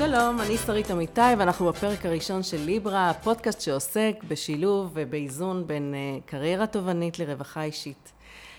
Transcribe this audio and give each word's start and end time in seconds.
שלום, 0.00 0.40
אני 0.40 0.56
שרית 0.56 0.90
אמיתי 0.90 1.20
ואנחנו 1.38 1.66
בפרק 1.66 2.06
הראשון 2.06 2.42
של 2.42 2.56
ליברה, 2.56 3.10
הפודקאסט 3.10 3.60
שעוסק 3.60 4.14
בשילוב 4.28 4.90
ובאיזון 4.94 5.66
בין 5.66 5.94
uh, 5.94 6.28
קריירה 6.28 6.66
תובענית 6.66 7.18
לרווחה 7.18 7.62
אישית. 7.62 8.12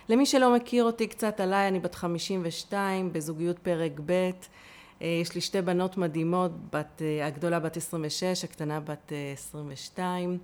למי 0.10 0.26
שלא 0.26 0.56
מכיר 0.56 0.84
אותי 0.84 1.08
קצת 1.08 1.40
עליי, 1.40 1.68
אני 1.68 1.80
בת 1.80 1.96
52, 1.96 3.14
בזוגיות 3.14 3.60
פרק 3.60 3.92
ב', 4.06 4.30
uh, 4.30 5.04
יש 5.22 5.36
לי 5.36 5.42
שתי 5.42 5.62
בנות 5.62 5.98
מדהימות, 5.98 6.52
בת, 6.74 7.02
uh, 7.02 7.26
הגדולה 7.26 7.60
בת 7.60 7.78
26, 7.78 8.44
הקטנה 8.44 8.80
בת 8.80 9.10
uh, 9.10 9.34
22, 9.34 10.38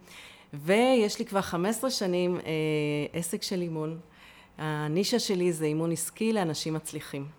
ויש 0.53 1.19
לי 1.19 1.25
כבר 1.25 1.41
15 1.41 1.89
שנים 1.89 2.39
עסק 3.13 3.43
של 3.43 3.61
אימון. 3.61 3.99
הנישה 4.57 5.19
שלי 5.19 5.53
זה 5.53 5.65
אימון 5.65 5.91
עסקי 5.91 6.33
לאנשים 6.33 6.73
מצליחים. 6.73 7.36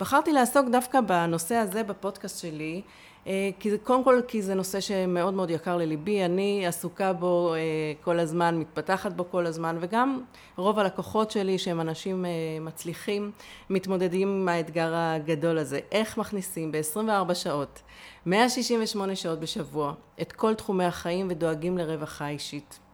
בחרתי 0.00 0.32
לעסוק 0.32 0.68
דווקא 0.68 1.00
בנושא 1.00 1.54
הזה 1.54 1.82
בפודקאסט 1.82 2.40
שלי, 2.40 2.82
אה, 3.26 3.50
כי 3.60 3.70
זה, 3.70 3.78
קודם 3.78 4.04
כל 4.04 4.20
כי 4.28 4.42
זה 4.42 4.54
נושא 4.54 4.80
שמאוד 4.80 5.34
מאוד 5.34 5.50
יקר 5.50 5.76
לליבי, 5.76 6.24
אני 6.24 6.66
עסוקה 6.66 7.12
בו 7.12 7.54
אה, 7.54 7.58
כל 8.00 8.18
הזמן, 8.18 8.58
מתפתחת 8.58 9.12
בו 9.12 9.30
כל 9.30 9.46
הזמן, 9.46 9.76
וגם 9.80 10.20
רוב 10.56 10.78
הלקוחות 10.78 11.30
שלי 11.30 11.58
שהם 11.58 11.80
אנשים 11.80 12.24
אה, 12.24 12.30
מצליחים, 12.60 13.30
מתמודדים 13.70 14.28
עם 14.28 14.48
האתגר 14.48 14.92
הגדול 14.94 15.58
הזה. 15.58 15.80
איך 15.92 16.18
מכניסים 16.18 16.72
ב-24 16.72 17.34
שעות, 17.34 17.82
168 18.26 19.16
שעות 19.16 19.40
בשבוע, 19.40 19.94
את 20.20 20.32
כל 20.32 20.54
תחומי 20.54 20.84
החיים 20.84 21.26
ודואגים 21.30 21.78
לרווחה 21.78 22.28
אישית. 22.28 22.87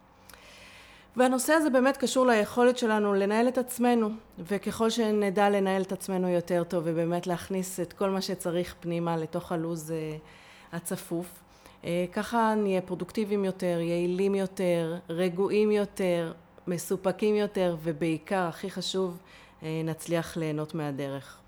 והנושא 1.17 1.53
הזה 1.53 1.71
באמת 1.71 1.97
קשור 1.97 2.27
ליכולת 2.27 2.79
שלנו 2.79 3.15
לנהל 3.15 3.49
את 3.49 3.59
עצמנו, 3.59 4.09
וככל 4.39 4.91
שנדע 4.91 5.51
לנהל 5.51 5.83
את 5.83 5.93
עצמנו 5.93 6.29
יותר 6.29 6.65
טוב 6.65 6.83
ובאמת 6.87 7.27
להכניס 7.27 7.81
את 7.81 7.93
כל 7.93 8.11
מה 8.11 8.21
שצריך 8.21 8.75
פנימה 8.81 9.17
לתוך 9.17 9.53
הלו"ז 9.53 9.91
אה, 9.91 10.17
הצפוף, 10.73 11.27
אה, 11.85 12.05
ככה 12.13 12.55
נהיה 12.57 12.81
פרודוקטיביים 12.81 13.45
יותר, 13.45 13.81
יעילים 13.81 14.35
יותר, 14.35 14.97
רגועים 15.09 15.71
יותר, 15.71 16.33
מסופקים 16.67 17.37
יותר, 17.37 17.77
ובעיקר, 17.83 18.47
הכי 18.49 18.71
חשוב, 18.71 19.19
אה, 19.63 19.83
נצליח 19.85 20.37
ליהנות 20.37 20.75
מהדרך. 20.75 21.41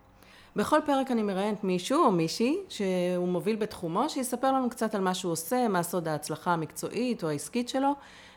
בכל 0.56 0.78
פרק 0.86 1.10
אני 1.10 1.22
מראיינת 1.22 1.64
מישהו 1.64 2.04
או 2.04 2.10
מישהי 2.10 2.56
שהוא 2.68 3.28
מוביל 3.28 3.56
בתחומו, 3.56 4.08
שיספר 4.08 4.52
לנו 4.52 4.70
קצת 4.70 4.94
על 4.94 5.00
מה 5.00 5.14
שהוא 5.14 5.32
עושה, 5.32 5.68
מה 5.68 5.82
סוד 5.82 6.08
ההצלחה 6.08 6.52
המקצועית 6.52 7.24
או 7.24 7.28
העסקית 7.28 7.68
שלו, 7.68 7.92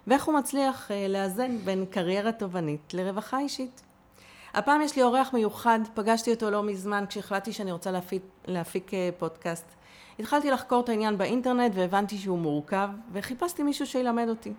ואיך 0.09 0.23
הוא 0.23 0.35
מצליח 0.35 0.91
אה, 0.91 1.07
לאזן 1.07 1.57
בין 1.57 1.85
קריירה 1.85 2.31
תובענית 2.31 2.93
לרווחה 2.93 3.39
אישית. 3.39 3.81
הפעם 4.53 4.81
יש 4.81 4.95
לי 4.95 5.03
אורח 5.03 5.33
מיוחד, 5.33 5.79
פגשתי 5.93 6.31
אותו 6.31 6.51
לא 6.51 6.63
מזמן 6.63 7.05
כשהחלטתי 7.09 7.53
שאני 7.53 7.71
רוצה 7.71 7.91
להפיק, 7.91 8.23
להפיק 8.47 8.93
אה, 8.93 9.09
פודקאסט. 9.17 9.65
התחלתי 10.19 10.51
לחקור 10.51 10.83
את 10.83 10.89
העניין 10.89 11.17
באינטרנט 11.17 11.71
והבנתי 11.75 12.17
שהוא 12.17 12.39
מורכב, 12.39 12.89
וחיפשתי 13.11 13.63
מישהו 13.63 13.87
שילמד 13.87 14.29
אותי. 14.29 14.53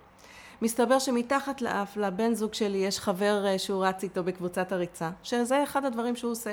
מסתבר 0.63 0.99
שמתחת 0.99 1.63
לאף 1.63 1.97
לבן 1.97 2.35
זוג 2.35 2.55
שלי 2.55 2.79
יש 2.79 3.01
חבר 3.01 3.47
אה, 3.47 3.59
שהוא 3.59 3.87
רץ 3.87 4.03
איתו 4.03 4.25
בקבוצת 4.25 4.73
הריצה, 4.73 5.11
שזה 5.23 5.63
אחד 5.63 5.85
הדברים 5.85 6.17
שהוא 6.17 6.33
עושה. 6.33 6.53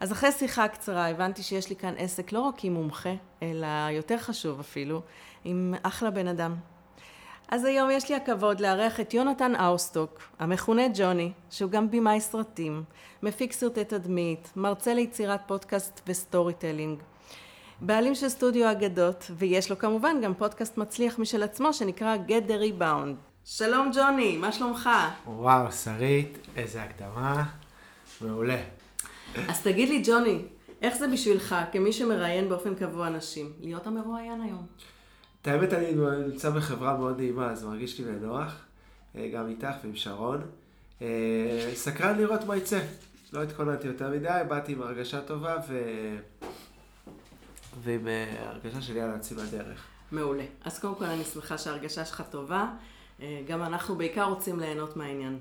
אז 0.00 0.12
אחרי 0.12 0.32
שיחה 0.32 0.68
קצרה 0.68 1.08
הבנתי 1.08 1.42
שיש 1.42 1.70
לי 1.70 1.76
כאן 1.76 1.94
עסק 1.96 2.32
לא 2.32 2.40
רק 2.40 2.64
עם 2.64 2.74
מומחה, 2.74 3.14
אלא 3.42 3.66
יותר 3.90 4.18
חשוב 4.18 4.60
אפילו, 4.60 5.00
עם 5.44 5.74
אחלה 5.82 6.10
בן 6.10 6.28
אדם. 6.28 6.75
אז 7.48 7.64
היום 7.64 7.90
יש 7.90 8.08
לי 8.08 8.14
הכבוד 8.14 8.60
לארח 8.60 9.00
את 9.00 9.14
יונתן 9.14 9.52
אוסטוק, 9.60 10.20
המכונה 10.38 10.82
ג'וני, 10.94 11.32
שהוא 11.50 11.70
גם 11.70 11.90
במאי 11.90 12.20
סרטים, 12.20 12.84
מפיק 13.22 13.52
סרטי 13.52 13.84
תדמית, 13.84 14.52
מרצה 14.56 14.94
ליצירת 14.94 15.40
פודקאסט 15.46 16.00
ו 16.06 16.54
storytelling. 16.54 16.98
בעלים 17.80 18.14
של 18.14 18.28
סטודיו 18.28 18.70
אגדות, 18.70 19.30
ויש 19.38 19.70
לו 19.70 19.78
כמובן 19.78 20.20
גם 20.22 20.34
פודקאסט 20.34 20.76
מצליח 20.76 21.18
משל 21.18 21.42
עצמו 21.42 21.72
שנקרא 21.72 22.16
Get 22.28 22.48
the 22.48 22.80
Rebound. 22.80 23.14
שלום 23.44 23.90
ג'וני, 23.94 24.36
מה 24.36 24.52
שלומך? 24.52 24.90
וואו, 25.26 25.72
שרית, 25.72 26.38
איזה 26.56 26.82
הקדמה, 26.82 27.44
מעולה. 28.20 28.62
אז 29.48 29.62
תגיד 29.62 29.88
לי 29.88 30.02
ג'וני, 30.06 30.38
איך 30.82 30.96
זה 30.96 31.08
בשבילך, 31.08 31.56
כמי 31.72 31.92
שמראיין 31.92 32.48
באופן 32.48 32.74
קבוע 32.74 33.06
אנשים, 33.06 33.52
להיות 33.60 33.86
המרואיין 33.86 34.40
היום? 34.40 34.66
את 35.46 35.50
האמת, 35.50 35.72
אני 35.72 35.92
נמצא 36.26 36.50
בחברה 36.50 36.96
מאוד 36.96 37.18
נעימה, 37.18 37.50
אז 37.50 37.64
מרגיש 37.64 38.00
לי 38.00 38.04
בנוח, 38.04 38.54
אה, 39.16 39.28
גם 39.34 39.48
איתך 39.48 39.74
ועם 39.82 39.96
שרון. 39.96 40.42
אה, 41.02 41.70
סקרן 41.74 42.18
לראות 42.18 42.44
מה 42.44 42.56
יצא. 42.56 42.80
לא 43.32 43.42
התכוננתי 43.42 43.86
יותר 43.86 44.10
מדי, 44.10 44.40
באתי 44.48 44.72
עם 44.72 44.82
הרגשה 44.82 45.20
טובה 45.20 45.56
ו... 45.68 45.78
ועם 47.82 48.08
אה, 48.08 48.48
הרגשה 48.48 48.80
שלי 48.80 49.00
על 49.00 49.10
עצמי 49.10 49.42
בדרך. 49.42 49.84
מעולה. 50.12 50.44
אז 50.64 50.78
קודם 50.78 50.94
כל 50.94 51.04
אני 51.04 51.24
שמחה 51.24 51.58
שההרגשה 51.58 52.04
שלך 52.04 52.22
טובה. 52.30 52.70
גם 53.48 53.62
אנחנו 53.62 53.96
בעיקר 53.96 54.24
רוצים 54.24 54.60
ליהנות 54.60 54.96
מהעניין. 54.96 55.38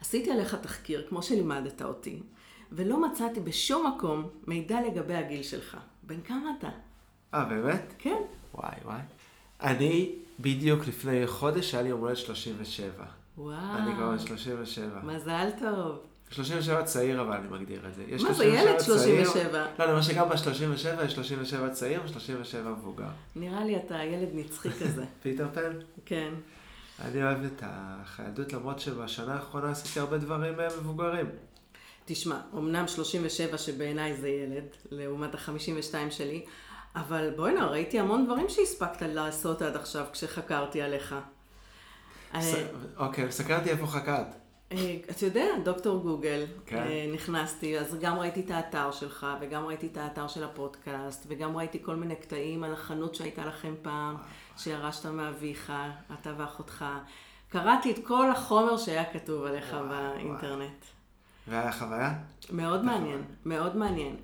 עשיתי 0.00 0.30
עליך 0.30 0.54
תחקיר, 0.54 1.06
כמו 1.08 1.22
שלימדת 1.22 1.82
אותי, 1.82 2.22
ולא 2.72 3.10
מצאתי 3.10 3.40
בשום 3.40 3.92
מקום 3.96 4.28
מידע 4.46 4.80
לגבי 4.80 5.14
הגיל 5.14 5.42
שלך. 5.42 5.76
בן 6.02 6.20
כמה 6.20 6.50
אתה? 6.58 6.68
אה, 7.34 7.44
באמת? 7.44 7.94
כן. 7.98 8.22
וואי 8.54 8.74
וואי. 8.84 9.00
אני 9.62 10.12
בדיוק 10.40 10.86
לפני 10.86 11.26
חודש 11.26 11.74
היה 11.74 11.82
לי 11.82 11.88
יום 11.88 12.00
הולדת 12.00 12.16
37. 12.16 13.04
וואו. 13.38 13.54
אני 13.78 13.94
כבר 13.94 14.18
37. 14.18 15.00
מזל 15.02 15.48
טוב. 15.58 15.98
37 16.30 16.82
צעיר 16.82 17.20
אבל 17.20 17.36
אני 17.36 17.48
מגדיר 17.48 17.80
את 17.88 17.94
זה. 17.94 18.28
מה 18.28 18.32
זה 18.32 18.44
ילד 18.44 18.80
37? 18.80 19.66
לא, 19.78 19.84
אני 19.84 19.92
אומר 19.92 20.02
שגם 20.02 20.28
ב-37 20.28 21.04
יש 21.04 21.12
37 21.12 21.70
צעיר 21.70 22.00
ו-37 22.02 22.68
מבוגר. 22.68 23.08
נראה 23.36 23.64
לי 23.64 23.76
אתה 23.76 23.94
ילד 24.04 24.28
נצחי 24.32 24.70
כזה. 24.70 25.04
פיטר 25.22 25.46
פן? 25.54 25.72
כן. 26.04 26.34
אני 27.04 27.22
אוהב 27.22 27.44
את 27.44 27.62
החיידות 27.66 28.52
למרות 28.52 28.80
שבשנה 28.80 29.34
האחרונה 29.34 29.70
עשיתי 29.70 30.00
הרבה 30.00 30.18
דברים 30.18 30.60
אה, 30.60 30.68
מבוגרים. 30.80 31.26
תשמע, 32.04 32.40
אמנם 32.54 32.88
37 32.88 33.58
שבעיניי 33.58 34.16
זה 34.16 34.28
ילד, 34.28 34.64
לעומת 34.90 35.34
ה-52 35.34 36.10
שלי, 36.10 36.44
אבל 36.96 37.30
בוא'נה, 37.36 37.66
ראיתי 37.66 38.00
המון 38.00 38.24
דברים 38.24 38.48
שהספקת 38.48 39.02
לעשות 39.02 39.62
עד 39.62 39.76
עכשיו 39.76 40.06
כשחקרתי 40.12 40.82
עליך. 40.82 41.14
אה, 42.34 42.66
אוקיי, 42.96 43.32
סקרתי 43.32 43.70
איפה 43.70 43.86
חקרת. 43.86 44.26
אה, 44.72 44.96
אתה 45.10 45.26
יודע, 45.26 45.44
דוקטור 45.64 46.02
גוגל, 46.02 46.44
כן. 46.66 46.76
אה, 46.76 47.10
נכנסתי, 47.14 47.78
אז 47.78 47.96
גם 48.00 48.18
ראיתי 48.18 48.40
את 48.40 48.50
האתר 48.50 48.90
שלך, 48.90 49.26
וגם 49.40 49.66
ראיתי 49.66 49.86
את 49.86 49.96
האתר 49.96 50.28
של 50.28 50.44
הפודקאסט, 50.44 51.26
וגם 51.28 51.56
ראיתי 51.56 51.82
כל 51.82 51.96
מיני 51.96 52.16
קטעים 52.16 52.64
על 52.64 52.72
החנות 52.72 53.14
שהייתה 53.14 53.44
לכם 53.44 53.74
פעם, 53.82 54.16
שירשת 54.56 55.06
מאביך, 55.06 55.72
אתה 56.20 56.32
ואחותך. 56.38 56.84
קראתי 57.48 57.90
את 57.90 58.06
כל 58.06 58.30
החומר 58.30 58.76
שהיה 58.76 59.04
כתוב 59.12 59.44
עליך 59.44 59.76
באינטרנט. 59.88 60.84
והיה 61.48 61.72
חוויה? 61.72 62.14
מאוד 62.50 62.84
מעניין, 62.84 63.24
מאוד 63.44 63.76
מעניין. 63.76 64.16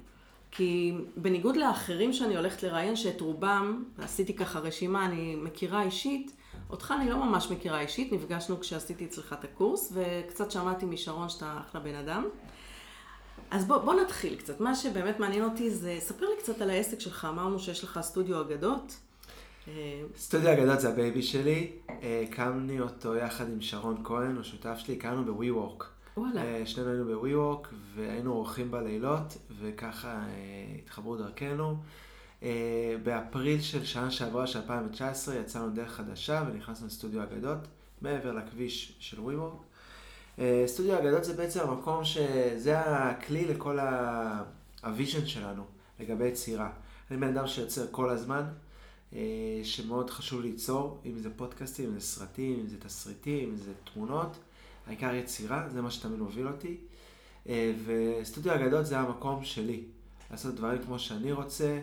כי 0.50 0.94
בניגוד 1.16 1.56
לאחרים 1.56 2.12
שאני 2.12 2.36
הולכת 2.36 2.62
לראיין, 2.62 2.96
שאת 2.96 3.20
רובם, 3.20 3.84
עשיתי 3.98 4.34
ככה 4.34 4.58
רשימה, 4.58 5.06
אני 5.06 5.36
מכירה 5.36 5.82
אישית, 5.82 6.32
אותך 6.70 6.94
אני 7.00 7.10
לא 7.10 7.16
ממש 7.16 7.50
מכירה 7.50 7.80
אישית, 7.80 8.12
נפגשנו 8.12 8.60
כשעשיתי 8.60 9.04
אצלך 9.04 9.32
את 9.32 9.44
הקורס, 9.44 9.92
וקצת 9.94 10.50
שמעתי 10.50 10.86
משרון 10.86 11.28
שאתה 11.28 11.58
אחלה 11.66 11.80
בן 11.80 11.94
אדם. 11.94 12.24
אז 13.50 13.64
בוא, 13.64 13.78
בוא 13.78 13.94
נתחיל 13.94 14.36
קצת. 14.36 14.60
מה 14.60 14.74
שבאמת 14.74 15.20
מעניין 15.20 15.44
אותי 15.44 15.70
זה, 15.70 15.96
ספר 16.00 16.26
לי 16.26 16.34
קצת 16.38 16.60
על 16.60 16.70
העסק 16.70 17.00
שלך. 17.00 17.24
אמרנו 17.30 17.58
שיש 17.58 17.84
לך 17.84 18.00
סטודיו 18.02 18.40
אגדות. 18.40 18.96
סטודיו 20.16 20.52
אגדות 20.52 20.80
זה 20.80 20.88
ה 20.88 20.95
baby 20.95 21.22
שלי. 21.22 21.72
הקמתי 22.22 22.80
אותו 22.80 23.16
יחד 23.16 23.48
עם 23.48 23.60
שרון 23.60 24.00
כהן, 24.04 24.36
הוא 24.36 24.42
שותף 24.42 24.74
שלי, 24.78 24.94
הקמנו 24.94 25.34
ב-WeWork. 25.34 25.84
וואלה. 26.16 26.44
אה, 26.44 26.66
שנינו 26.66 26.90
היינו 26.90 27.04
ב-WeWork 27.04 27.68
והיינו 27.94 28.32
עורכים 28.32 28.70
בלילות, 28.70 29.38
וככה 29.60 30.08
אה, 30.08 30.24
התחברו 30.78 31.16
דרכנו. 31.16 31.76
אה, 32.42 32.96
באפריל 33.02 33.60
של 33.60 33.84
שנה 33.84 34.10
שעברה, 34.10 34.46
של 34.46 34.58
2019, 34.58 35.36
יצאנו 35.36 35.70
דרך 35.70 35.92
חדשה 35.92 36.44
ונכנסנו 36.48 36.86
לסטודיו 36.86 37.22
אגדות, 37.22 37.58
מעבר 38.00 38.32
לכביש 38.32 38.96
של 38.98 39.16
WeWork. 39.16 40.40
סטודיו 40.66 40.98
אגדות 40.98 41.24
זה 41.24 41.36
בעצם 41.36 41.60
המקום 41.60 42.04
שזה 42.04 42.80
הכלי 42.80 43.44
לכל 43.44 43.78
ה 44.82 44.89
vision 44.89 45.26
שלנו 45.26 45.64
לגבי 46.00 46.24
יצירה. 46.24 46.70
אני 47.10 47.18
בן 47.18 47.36
אדם 47.36 47.46
שיוצר 47.46 47.86
כל 47.90 48.10
הזמן, 48.10 48.42
שמאוד 49.62 50.10
חשוב 50.10 50.40
ליצור, 50.40 50.98
אם 51.06 51.18
זה 51.18 51.30
פודקאסטים, 51.36 51.86
אם 51.88 51.98
זה 51.98 52.06
סרטים, 52.06 52.60
אם 52.60 52.66
זה 52.66 52.76
תסריטים, 52.80 53.48
אם 53.50 53.56
זה 53.56 53.72
תמונות. 53.92 54.36
העיקר 54.86 55.14
יצירה, 55.14 55.68
זה 55.68 55.82
מה 55.82 55.90
שתמיד 55.90 56.18
מוביל 56.18 56.48
אותי. 56.48 56.76
אה, 57.48 57.72
וסטודיו 57.84 58.54
אגדות 58.54 58.86
זה 58.86 58.98
המקום 58.98 59.44
שלי, 59.44 59.84
לעשות 60.30 60.54
דברים 60.54 60.82
כמו 60.82 60.98
שאני 60.98 61.32
רוצה. 61.32 61.80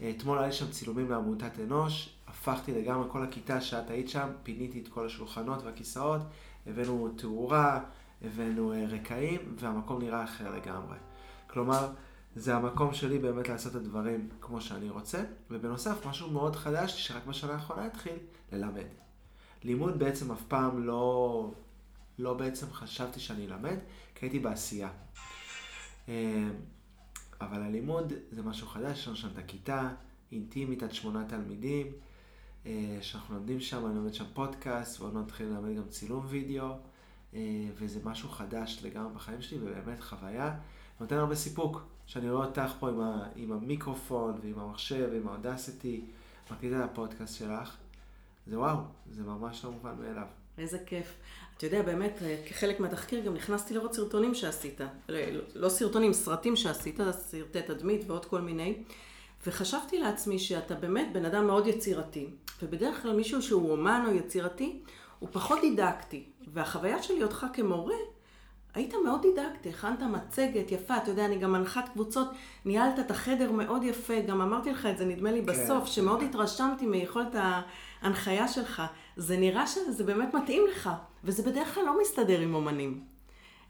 אה, 0.00 0.10
אתמול 0.10 0.38
היה 0.38 0.46
לי 0.46 0.52
שם 0.52 0.70
צילומים 0.70 1.10
לעמותת 1.10 1.60
אנוש, 1.64 2.16
הפכתי 2.26 2.72
לגמרי 2.72 3.08
כל 3.12 3.22
הכיתה 3.22 3.60
שאת 3.60 3.90
היית 3.90 4.08
שם, 4.08 4.28
פיניתי 4.42 4.80
את 4.80 4.88
כל 4.88 5.06
השולחנות 5.06 5.62
והכיסאות, 5.62 6.20
הבאנו 6.66 7.08
תאורה, 7.16 7.80
הבאנו 8.22 8.72
אה, 8.72 8.84
רקעים, 8.88 9.40
והמקום 9.58 10.02
נראה 10.02 10.24
אחר 10.24 10.50
לגמרי. 10.50 10.96
כלומר, 11.46 11.88
זה 12.36 12.56
המקום 12.56 12.94
שלי 12.94 13.18
באמת 13.18 13.48
לעשות 13.48 13.72
את 13.72 13.76
הדברים 13.76 14.28
כמו 14.40 14.60
שאני 14.60 14.90
רוצה, 14.90 15.24
ובנוסף, 15.50 16.06
משהו 16.06 16.30
מאוד 16.30 16.56
חדש, 16.56 17.06
שרק 17.06 17.26
בשנה 17.26 17.52
האחרונה 17.52 17.86
התחיל, 17.86 18.16
ללמד. 18.52 18.86
לימוד 19.64 19.98
בעצם 19.98 20.32
אף 20.32 20.42
פעם 20.48 20.86
לא, 20.86 21.50
לא 22.18 22.34
בעצם 22.34 22.66
חשבתי 22.72 23.20
שאני 23.20 23.46
אלמד, 23.46 23.76
כי 24.14 24.26
הייתי 24.26 24.38
בעשייה. 24.38 24.88
אה, 26.08 26.48
אבל 27.40 27.62
הלימוד 27.62 28.12
זה 28.30 28.42
משהו 28.42 28.66
חדש, 28.66 28.98
יש 28.98 29.06
לנו 29.06 29.16
שם 29.16 29.28
את 29.32 29.38
הכיתה, 29.38 29.88
אינטימית 30.32 30.82
עד 30.82 30.92
שמונה 30.92 31.24
תלמידים, 31.28 31.86
אה, 32.66 32.98
שאנחנו 33.00 33.34
לומדים 33.34 33.60
שם, 33.60 33.86
אני 33.86 33.94
לומד 33.94 34.14
שם 34.14 34.24
פודקאסט, 34.34 35.00
ועוד 35.00 35.14
מעט 35.14 35.24
נתחיל 35.24 35.46
ללמד 35.46 35.76
גם 35.76 35.88
צילום 35.88 36.26
וידאו, 36.28 36.76
אה, 37.34 37.40
וזה 37.74 38.00
משהו 38.04 38.28
חדש 38.28 38.80
לגמרי 38.82 39.14
בחיים 39.14 39.42
שלי, 39.42 39.58
ובאמת 39.62 40.00
חוויה. 40.00 40.58
נותן 41.00 41.16
הרבה 41.16 41.34
סיפוק, 41.34 41.82
שאני 42.06 42.30
רואה 42.30 42.46
אותך 42.46 42.72
פה 42.78 42.88
עם, 42.88 43.00
ה, 43.00 43.28
עם 43.36 43.52
המיקרופון, 43.52 44.38
ועם 44.42 44.58
המחשב, 44.58 45.08
ועם 45.12 45.28
האודסיטי, 45.28 46.04
מקליטה 46.50 46.84
את 46.84 46.90
הפודקאסט 46.90 47.38
שלך. 47.38 47.76
זה 48.46 48.58
וואו, 48.58 48.78
זה 49.10 49.22
ממש 49.22 49.64
לא 49.64 49.70
מובן 49.72 49.94
מאליו. 50.00 50.26
איזה 50.58 50.78
כיף. 50.86 51.14
אתה 51.56 51.66
יודע, 51.66 51.82
באמת, 51.82 52.22
אה, 52.22 52.36
כחלק 52.48 52.80
מהתחקיר 52.80 53.20
גם 53.20 53.34
נכנסתי 53.34 53.74
לראות 53.74 53.94
סרטונים 53.94 54.34
שעשית. 54.34 54.80
לא, 55.08 55.18
לא 55.54 55.68
סרטונים, 55.68 56.12
סרטים 56.12 56.56
שעשית, 56.56 57.00
סרטי 57.12 57.62
תדמית 57.62 58.04
ועוד 58.06 58.24
כל 58.24 58.40
מיני. 58.40 58.74
וחשבתי 59.46 59.98
לעצמי 59.98 60.38
שאתה 60.38 60.74
באמת 60.74 61.08
בן 61.12 61.24
אדם 61.24 61.46
מאוד 61.46 61.66
יצירתי, 61.66 62.26
ובדרך 62.62 63.02
כלל 63.02 63.16
מישהו 63.16 63.42
שהוא 63.42 63.70
אומן 63.70 64.04
או 64.06 64.14
יצירתי, 64.14 64.78
הוא 65.18 65.28
פחות 65.32 65.58
דידקטי. 65.60 66.24
והחוויה 66.52 67.02
שלי 67.02 67.22
אותך 67.22 67.46
כמורה, 67.52 67.96
היית 68.74 68.94
מאוד 69.04 69.22
דידקטי, 69.22 69.68
הכנת 69.68 70.02
מצגת 70.02 70.72
יפה, 70.72 70.96
אתה 70.96 71.10
יודע, 71.10 71.24
אני 71.24 71.38
גם 71.38 71.52
מנחת 71.52 71.88
קבוצות, 71.92 72.28
ניהלת 72.64 72.98
את 72.98 73.10
החדר 73.10 73.52
מאוד 73.52 73.82
יפה, 73.82 74.20
גם 74.20 74.40
אמרתי 74.40 74.70
לך 74.70 74.86
את 74.86 74.98
זה, 74.98 75.04
נדמה 75.04 75.32
לי, 75.32 75.40
כן. 75.40 75.46
בסוף, 75.46 75.86
שמאוד 75.86 76.22
התרשמתי 76.22 76.86
מיכולת 76.86 77.34
ההנחיה 78.02 78.48
שלך. 78.48 78.82
זה 79.16 79.36
נראה 79.36 79.66
שזה 79.66 80.04
באמת 80.04 80.34
מתאים 80.34 80.62
לך, 80.70 80.90
וזה 81.26 81.42
בדרך 81.42 81.74
כלל 81.74 81.84
לא 81.84 82.00
מסתדר 82.02 82.40
עם 82.40 82.54
אומנים. 82.54 83.04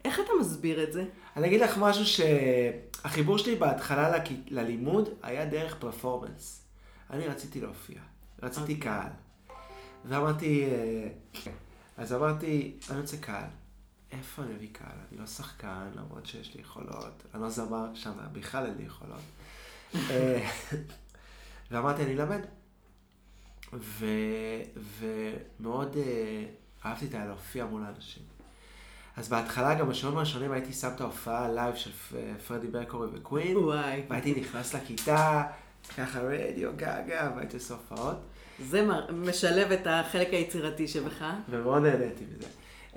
איך 0.05 0.19
אתה 0.19 0.29
מסביר 0.39 0.83
את 0.83 0.93
זה? 0.93 1.05
אני 1.35 1.47
אגיד 1.47 1.61
לך 1.61 1.77
משהו 1.77 2.05
שהחיבור 2.05 3.37
שלי 3.37 3.55
בהתחלה 3.55 4.17
ללימוד 4.47 5.09
היה 5.23 5.45
דרך 5.45 5.75
performance. 5.79 6.63
אני 7.09 7.27
רציתי 7.27 7.61
להופיע, 7.61 8.01
רציתי 8.43 8.61
okay. 8.61 8.75
אוקיי. 8.75 8.79
קהל. 8.79 9.09
ואמרתי, 10.05 10.65
אה, 10.65 11.07
אז 11.97 12.13
אמרתי, 12.13 12.77
אני 12.89 12.99
רוצה 13.01 13.17
קהל. 13.17 13.49
איפה 14.11 14.43
אני 14.43 14.55
אביא 14.55 14.69
קהל? 14.71 14.97
אני 15.11 15.19
לא 15.19 15.25
שחקן, 15.25 15.87
למרות 15.95 16.25
שיש 16.25 16.55
לי 16.55 16.61
יכולות. 16.61 17.23
אני 17.33 17.41
לא 17.41 17.49
זמר 17.49 17.85
שם, 17.93 18.13
בכלל 18.31 18.65
אין 18.65 18.77
לי 18.77 18.83
יכולות. 18.83 19.21
אה, 19.95 20.49
ואמרתי, 21.71 22.03
אני 22.03 22.13
אלמד. 22.13 22.41
ו... 23.73 24.05
ומאוד 24.99 25.93
uh, 25.93 25.97
אהבתי 26.87 27.05
את 27.05 27.15
הלהופיע 27.15 27.65
מול 27.65 27.83
האנשים. 27.83 28.23
אז 29.17 29.29
בהתחלה, 29.29 29.75
גם 29.75 29.89
בשיעורים 29.89 30.17
הראשונים 30.17 30.51
הייתי 30.51 30.73
שם 30.73 30.89
את 30.95 31.01
ההופעה 31.01 31.51
live 31.51 31.75
של 31.75 31.91
פרדי 32.47 32.67
ברקורי 32.67 33.07
וקווין. 33.13 33.57
וואי. 33.57 34.01
והייתי 34.09 34.41
נכנס 34.41 34.75
לכיתה, 34.75 35.43
ככה 35.97 36.19
רדיו 36.19 36.71
גגה, 36.75 37.31
והייתי 37.35 37.57
עושה 37.57 37.73
הופעות. 37.73 38.17
זה 38.59 38.87
משלב 39.11 39.71
את 39.71 39.87
החלק 39.89 40.27
היצירתי 40.31 40.87
שבך. 40.87 41.25
ומאוד 41.49 41.83
נהניתי 41.83 42.23
מזה. 42.35 42.47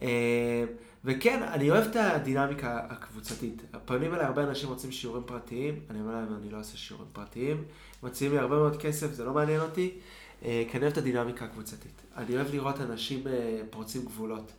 אה, 0.03 0.65
וכן, 1.05 1.43
אני 1.43 1.71
אוהב 1.71 1.85
את 1.85 1.97
הדינמיקה 1.97 2.81
הקבוצתית. 2.89 3.63
פונים 3.85 4.15
אליי 4.15 4.27
הרבה 4.27 4.43
אנשים 4.43 4.69
רוצים 4.69 4.93
שיעורים 4.93 5.23
פרטיים, 5.27 5.81
אני 5.91 6.01
אומר 6.01 6.13
להם, 6.13 6.37
אני 6.43 6.51
לא 6.51 6.59
עושה 6.59 6.77
שיעורים 6.77 7.09
פרטיים. 7.13 7.65
מציעים 8.03 8.33
לי 8.33 8.39
הרבה 8.39 8.57
מאוד 8.57 8.77
כסף, 8.77 9.13
זה 9.13 9.25
לא 9.25 9.33
מעניין 9.33 9.61
אותי. 9.61 9.99
אה, 10.45 10.65
כי 10.71 10.77
אני 10.77 10.83
אוהב 10.83 10.93
את 10.93 10.99
הדינמיקה 10.99 11.45
הקבוצתית. 11.45 12.03
אני 12.17 12.37
אוהב 12.37 12.55
לראות 12.55 12.81
אנשים 12.81 13.27
אה, 13.27 13.61
פורצים 13.71 14.05
גבולות. 14.05 14.53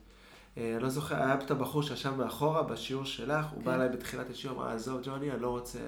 אני 0.58 0.80
לא 0.80 0.90
זוכר, 0.90 1.16
היה 1.16 1.34
את 1.34 1.52
הבחור 1.52 1.84
שישב 1.84 2.16
מאחורה 2.16 2.64
בשיעור 2.64 3.06
שלך, 3.06 3.46
הוא 3.56 3.64
בא 3.64 3.72
כן. 3.72 3.82
אליי 3.82 3.90
בתחילת 3.90 4.30
השיעור, 4.30 4.58
אמר, 4.58 4.70
עזוב 4.70 5.02
ג'וני, 5.04 5.32
אני 5.32 5.42
לא 5.42 5.50
רוצה 5.50 5.80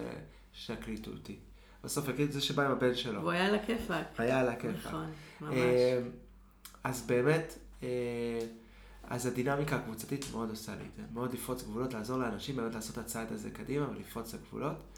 שיקליטו 0.54 1.12
אותי. 1.12 1.36
בסוף 1.84 2.10
הקליט 2.10 2.31
זה 2.31 2.42
שבא 2.42 2.66
עם 2.66 2.72
הבן 2.72 2.95
שלו. 2.95 3.22
הוא 3.22 3.31
היה 3.31 3.45
על 3.45 3.56
הכיפאק. 3.56 4.06
היה 4.18 4.40
על 4.40 4.50
הכיפאק. 4.50 4.86
נכון, 4.86 5.06
ממש. 5.42 5.56
אז 6.84 7.06
באמת, 7.07 7.57
אז 9.04 9.25
הדינמיקה 9.25 9.75
הקבוצתית 9.75 10.25
מאוד 10.31 10.50
עושה 10.50 10.75
לי 10.75 10.84
את 10.84 10.95
זה. 10.98 11.04
מאוד 11.13 11.34
לפרוץ 11.34 11.63
גבולות, 11.63 11.94
לעזור 11.94 12.18
לאנשים 12.18 12.56
באמת 12.56 12.75
לעשות 12.75 12.98
את 12.98 13.04
הצעד 13.04 13.31
הזה 13.31 13.50
קדימה 13.50 13.90
ולפרוץ 13.90 14.34
את 14.34 14.40
הגבולות. 14.40 14.93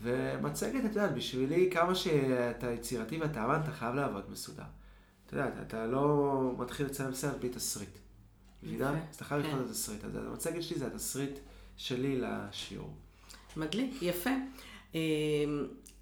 ומצגת, 0.00 0.84
את 0.84 0.96
יודעת, 0.96 1.14
בשבילי 1.14 1.70
כמה 1.72 1.94
שאתה 1.94 2.70
יצירתי 2.70 3.18
ואתה 3.18 3.44
אמן, 3.44 3.60
אתה 3.64 3.72
חייב 3.72 3.94
לעבוד 3.94 4.24
מסודר. 4.30 4.62
אתה 5.26 5.36
יודע, 5.36 5.50
אתה 5.62 5.86
לא 5.86 6.52
מתחיל 6.58 6.86
לצלם 6.86 7.14
סרט 7.14 7.36
בלי 7.40 7.48
תסריט. 7.48 7.98
מבינה? 8.62 8.90
אז 8.90 9.16
אתה 9.16 9.24
חייב 9.24 9.40
לבחון 9.40 9.58
כן. 9.58 9.64
את 9.64 9.70
התסריט. 9.70 10.04
אז 10.04 10.16
המצגת 10.16 10.62
שלי 10.62 10.78
זה 10.78 10.86
התסריט 10.86 11.38
שלי 11.76 12.20
לשיעור. 12.20 12.90
מדליק, 13.56 14.02
יפה. 14.02 14.30
אמ, 14.94 14.98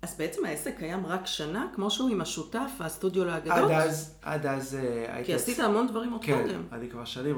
אז 0.02 0.16
בעצם 0.18 0.44
העסק 0.44 0.78
קיים 0.78 1.06
רק 1.06 1.26
שנה, 1.26 1.66
כמו 1.74 1.90
שהוא 1.90 2.10
עם 2.10 2.20
השותף, 2.20 2.70
הסטודיו 2.80 3.24
לאגדות? 3.24 3.52
עד 3.52 3.70
אז, 3.70 4.14
עד 4.22 4.46
אז 4.46 4.74
אה. 4.74 5.24
כי 5.24 5.34
עשית 5.34 5.58
המון 5.58 5.86
דברים 5.86 6.12
עוד 6.12 6.24
כן, 6.24 6.42
קודם. 6.42 6.62
כן, 6.70 6.76
אני 6.76 6.90
כבר 6.90 7.04
שנים 7.04 7.36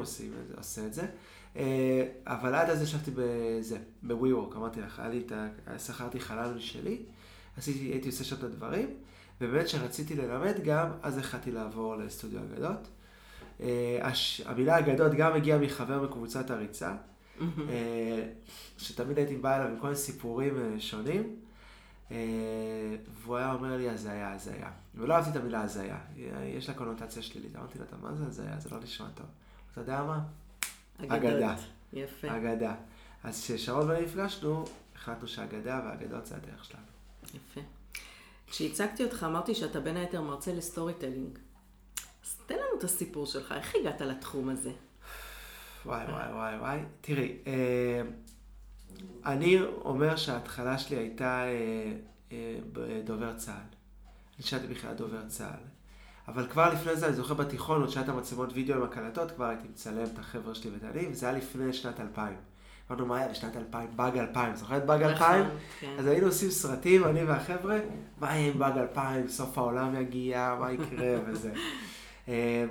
עושה 0.57 0.87
את 0.87 0.95
זה. 0.95 1.07
אה, 1.59 2.09
אבל 2.27 2.55
עד 2.55 2.71
אז 2.71 2.83
ישבתי 2.83 3.11
בזה, 3.15 3.79
בווי-וורק, 4.03 4.57
אמרתי 4.57 4.81
לך, 4.81 5.01
היה 5.01 5.09
לי 5.09 5.23
את 5.27 5.33
ה... 5.33 5.79
שכרתי 5.79 6.21
חלל 6.21 6.59
שלי, 6.59 7.03
עשיתי, 7.57 7.79
הייתי 7.79 8.09
עושה 8.09 8.25
שם 8.25 8.37
את 8.37 8.43
הדברים, 8.43 8.89
ובאמת 9.41 9.67
כשרציתי 9.67 10.15
ללמד 10.15 10.55
גם, 10.65 10.89
אז 11.03 11.19
החלטתי 11.19 11.53
לעבור 11.53 11.97
לסטודיו 11.97 12.41
אגדות. 12.41 12.89
אה, 13.61 13.99
הש... 14.03 14.41
המילה 14.41 14.79
אגדות 14.79 15.13
גם 15.15 15.33
הגיעה 15.33 15.59
מחבר 15.59 16.03
מקבוצת 16.03 16.51
הריצה, 16.51 16.95
שתמיד 18.79 19.19
הייתי 19.19 19.37
בא 19.37 19.57
אליו 19.57 19.69
עם 19.69 19.77
כל 19.77 19.87
מיני 19.87 19.97
סיפורים 19.97 20.55
שונים. 20.79 21.37
והוא 23.23 23.37
היה 23.37 23.53
אומר 23.53 23.77
לי 23.77 23.89
הזיה, 23.89 24.33
הזיה. 24.33 24.71
ולא 24.95 25.15
אהבתי 25.15 25.31
את 25.31 25.37
המילה 25.37 25.63
הזיה, 25.63 25.99
יש 26.57 26.69
לה 26.69 26.75
קונוטציה 26.75 27.23
שלילית. 27.23 27.57
אמרתי 27.57 27.79
לו, 27.79 27.85
מה 28.03 28.15
זה 28.15 28.27
הזיה? 28.27 28.59
זה 28.59 28.71
לא 28.71 28.81
נשמע 28.81 29.07
טוב. 29.15 29.27
אתה 29.73 29.81
יודע 29.81 30.03
מה? 30.03 30.21
אגדה. 30.99 31.55
יפה. 31.93 32.37
אגדה. 32.37 32.75
אז 33.25 33.43
כששרון 33.43 33.91
ואני 33.91 34.05
נפגשנו, 34.05 34.65
החלטנו 34.95 35.29
שאגדה 35.29 35.81
ואגדות 35.85 36.27
זה 36.27 36.37
הדרך 36.37 36.65
שלנו. 36.65 36.83
יפה. 37.35 37.61
כשהצגתי 38.47 39.05
אותך 39.05 39.27
אמרתי 39.29 39.55
שאתה 39.55 39.81
בין 39.81 39.97
היתר 39.97 40.21
מרצה 40.21 40.53
ל 40.53 40.95
storytelling. 40.95 41.39
אז 42.25 42.37
תן 42.47 42.55
לנו 42.55 42.79
את 42.79 42.85
הסיפור 42.85 43.27
שלך, 43.27 43.55
איך 43.57 43.75
הגעת 43.81 44.01
לתחום 44.01 44.49
הזה? 44.49 44.73
וואי 45.87 46.05
וואי 46.05 46.33
וואי 46.33 46.57
וואי. 46.57 46.79
תראי, 47.01 47.37
אה, 47.47 48.03
אני 49.25 49.61
אומר 49.63 50.17
שההתחלה 50.17 50.79
שלי 50.79 50.97
הייתה 50.97 51.45
אה, 51.45 51.93
אה, 52.33 52.59
בדובר 52.73 53.37
צה"ל. 53.37 53.77
אני 54.37 54.47
שירתתי 54.47 54.67
בכלל 54.67 54.95
דובר 54.95 55.29
צה"ל. 55.29 55.78
אבל 56.29 56.47
כבר 56.47 56.73
לפני 56.73 56.97
זה, 56.97 57.07
אני 57.07 57.15
זוכר 57.15 57.35
בתיכון, 57.35 57.81
עוד 57.81 57.91
עם 57.91 58.09
המצלמות 58.09 58.51
וידאו 58.53 58.77
עם 58.77 58.83
הקלטות, 58.83 59.31
כבר 59.31 59.45
הייתי 59.45 59.69
מצלם 59.69 60.05
את 60.05 60.19
החבר'ה 60.19 60.55
שלי 60.55 60.71
ואת 60.71 60.85
אני, 60.85 61.09
וזה 61.11 61.29
היה 61.29 61.39
לפני 61.39 61.73
שנת 61.73 62.01
2000. 62.01 62.35
אמרנו, 62.91 63.07
מה 63.07 63.19
היה 63.19 63.29
בשנת 63.29 63.57
2000? 63.57 63.89
באג 63.97 64.19
2000. 64.19 64.57
זוכרת 64.57 64.87
באג 64.87 65.03
2000? 65.03 65.43
נכון, 65.43 65.57
כן. 65.81 65.95
אז 65.99 66.07
היינו 66.07 66.27
עושים 66.27 66.51
סרטים, 66.51 67.05
אני 67.05 67.25
והחבר'ה, 67.25 67.79
מה 68.21 68.37
יהיה 68.37 68.53
עם 68.53 68.59
באג 68.59 68.79
2000? 68.79 69.29
סוף 69.29 69.59
העולם 69.59 69.95
יגיע, 70.01 70.57
מה 70.61 70.73
יקרה 70.73 71.15
וזה. 71.27 71.53
אה, 72.29 72.65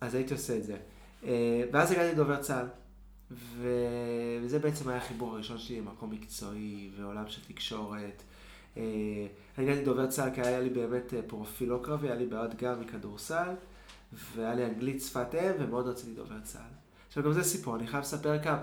אז 0.00 0.14
הייתי 0.14 0.34
עושה 0.34 0.56
את 0.56 0.64
זה. 0.64 0.76
אה, 1.24 1.62
ואז 1.72 1.92
הגעתי 1.92 2.12
לדובר 2.12 2.36
צה"ל. 2.36 2.66
וזה 4.40 4.58
בעצם 4.58 4.88
היה 4.88 4.98
החיבור 4.98 5.34
הראשון 5.34 5.58
שלי 5.58 5.80
למקום 5.80 6.10
מקצועי 6.10 6.90
ועולם 6.96 7.24
של 7.28 7.40
תקשורת. 7.48 8.22
אה, 8.76 8.82
אני 9.58 9.70
הגעתי 9.70 9.84
דובר 9.84 10.06
צה"ל 10.06 10.30
כי 10.34 10.40
היה 10.40 10.60
לי 10.60 10.70
באמת 10.70 11.14
אה, 11.14 11.20
פרופיל 11.26 11.68
לא 11.68 11.80
קרבי, 11.82 12.06
היה 12.06 12.16
לי 12.16 12.26
בעיות 12.26 12.54
גם 12.54 12.80
מכדורסל, 12.80 13.54
והיה 14.36 14.54
לי 14.54 14.66
אנגלית 14.66 15.02
שפת 15.02 15.34
אם, 15.34 15.52
ומאוד 15.58 15.86
רציתי 15.86 16.14
דובר 16.14 16.40
צה"ל. 16.42 16.76
עכשיו 17.08 17.24
גם 17.24 17.32
זה 17.32 17.42
סיפור, 17.42 17.76
אני 17.76 17.86
חייב 17.86 18.02
לספר 18.02 18.42
כמה, 18.42 18.62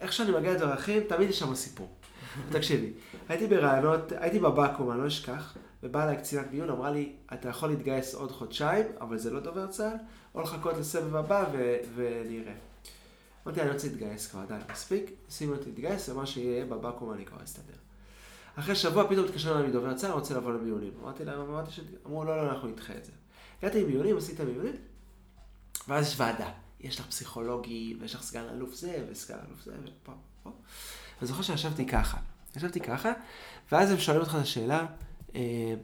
איך 0.00 0.12
שאני 0.12 0.30
מגיע 0.30 0.52
לדרכים, 0.52 1.02
תמיד 1.08 1.30
יש 1.30 1.38
שם 1.38 1.54
סיפור. 1.54 1.88
תקשיבי, 2.52 2.92
הייתי 3.28 3.46
ברעיונות, 3.46 4.12
הייתי 4.12 4.38
בבקו"ם, 4.38 4.90
אני 4.90 5.00
לא 5.00 5.06
אשכח, 5.06 5.56
ובאה 5.82 6.04
אליי 6.04 6.16
קצינת 6.16 6.52
מיון, 6.52 6.70
אמרה 6.70 6.90
לי, 6.90 7.12
אתה 7.32 7.48
יכול 7.48 7.68
להתגייס 7.68 8.14
עוד 8.14 8.30
חודשיים, 8.30 8.86
אבל 9.00 9.18
זה 9.18 9.30
לא 9.30 9.40
דובר 9.40 9.66
צה"ל, 9.66 9.96
או 10.34 10.40
לחכות 10.40 10.76
לסבב 10.76 11.16
הבא 11.16 11.44
ונראה. 11.94 12.54
אמרתי, 13.46 13.62
אני 13.62 13.70
רוצה 13.70 13.88
להתגייס 13.88 14.30
כבר, 14.30 14.44
די, 14.48 14.54
מספיק, 14.72 15.10
שימו 15.28 15.52
אותי 15.52 15.64
להתגייס, 15.66 16.08
ומה 16.08 16.26
שיהיה 16.26 16.64
בבקו"ם 16.64 17.12
אני 17.12 17.24
כבר 17.24 17.44
אסתדר. 17.44 17.89
אחרי 18.56 18.74
שבוע 18.74 19.08
פתאום 19.08 19.24
התקשר 19.24 19.56
אליי 19.56 19.68
מדובר 19.68 19.94
צה"ל, 19.94 20.10
רוצה 20.10 20.34
לבוא 20.34 20.52
למיונים. 20.52 20.92
אמרתי 21.02 21.24
להם, 21.24 21.40
אמרתי 21.40 21.70
ש... 21.70 21.80
אמרו, 22.06 22.24
לא, 22.24 22.36
לא, 22.36 22.52
אנחנו 22.52 22.68
נדחה 22.68 22.94
את 22.94 23.04
זה. 23.04 23.12
הגעתי 23.62 23.84
למיונים, 23.84 24.16
עשית 24.16 24.40
מיונים, 24.40 24.76
ואז 25.88 26.08
יש 26.08 26.20
ועדה. 26.20 26.50
יש 26.80 27.00
לך 27.00 27.06
פסיכולוגי, 27.06 27.96
ויש 28.00 28.14
לך 28.14 28.22
סגן 28.22 28.44
אלוף 28.52 28.74
זה, 28.74 29.04
וסגן 29.10 29.38
אלוף 29.48 29.64
זה, 29.64 29.72
ופה, 29.84 30.12
פה. 30.42 30.50
אני 31.20 31.28
זוכר 31.28 31.42
שישבתי 31.42 31.86
ככה. 31.86 32.18
ישבתי 32.56 32.80
ככה, 32.80 33.12
ואז 33.72 33.90
הם 33.90 33.98
שואלים 33.98 34.22
אותך 34.22 34.34
את 34.34 34.40
השאלה, 34.40 34.86
אה, 35.34 35.74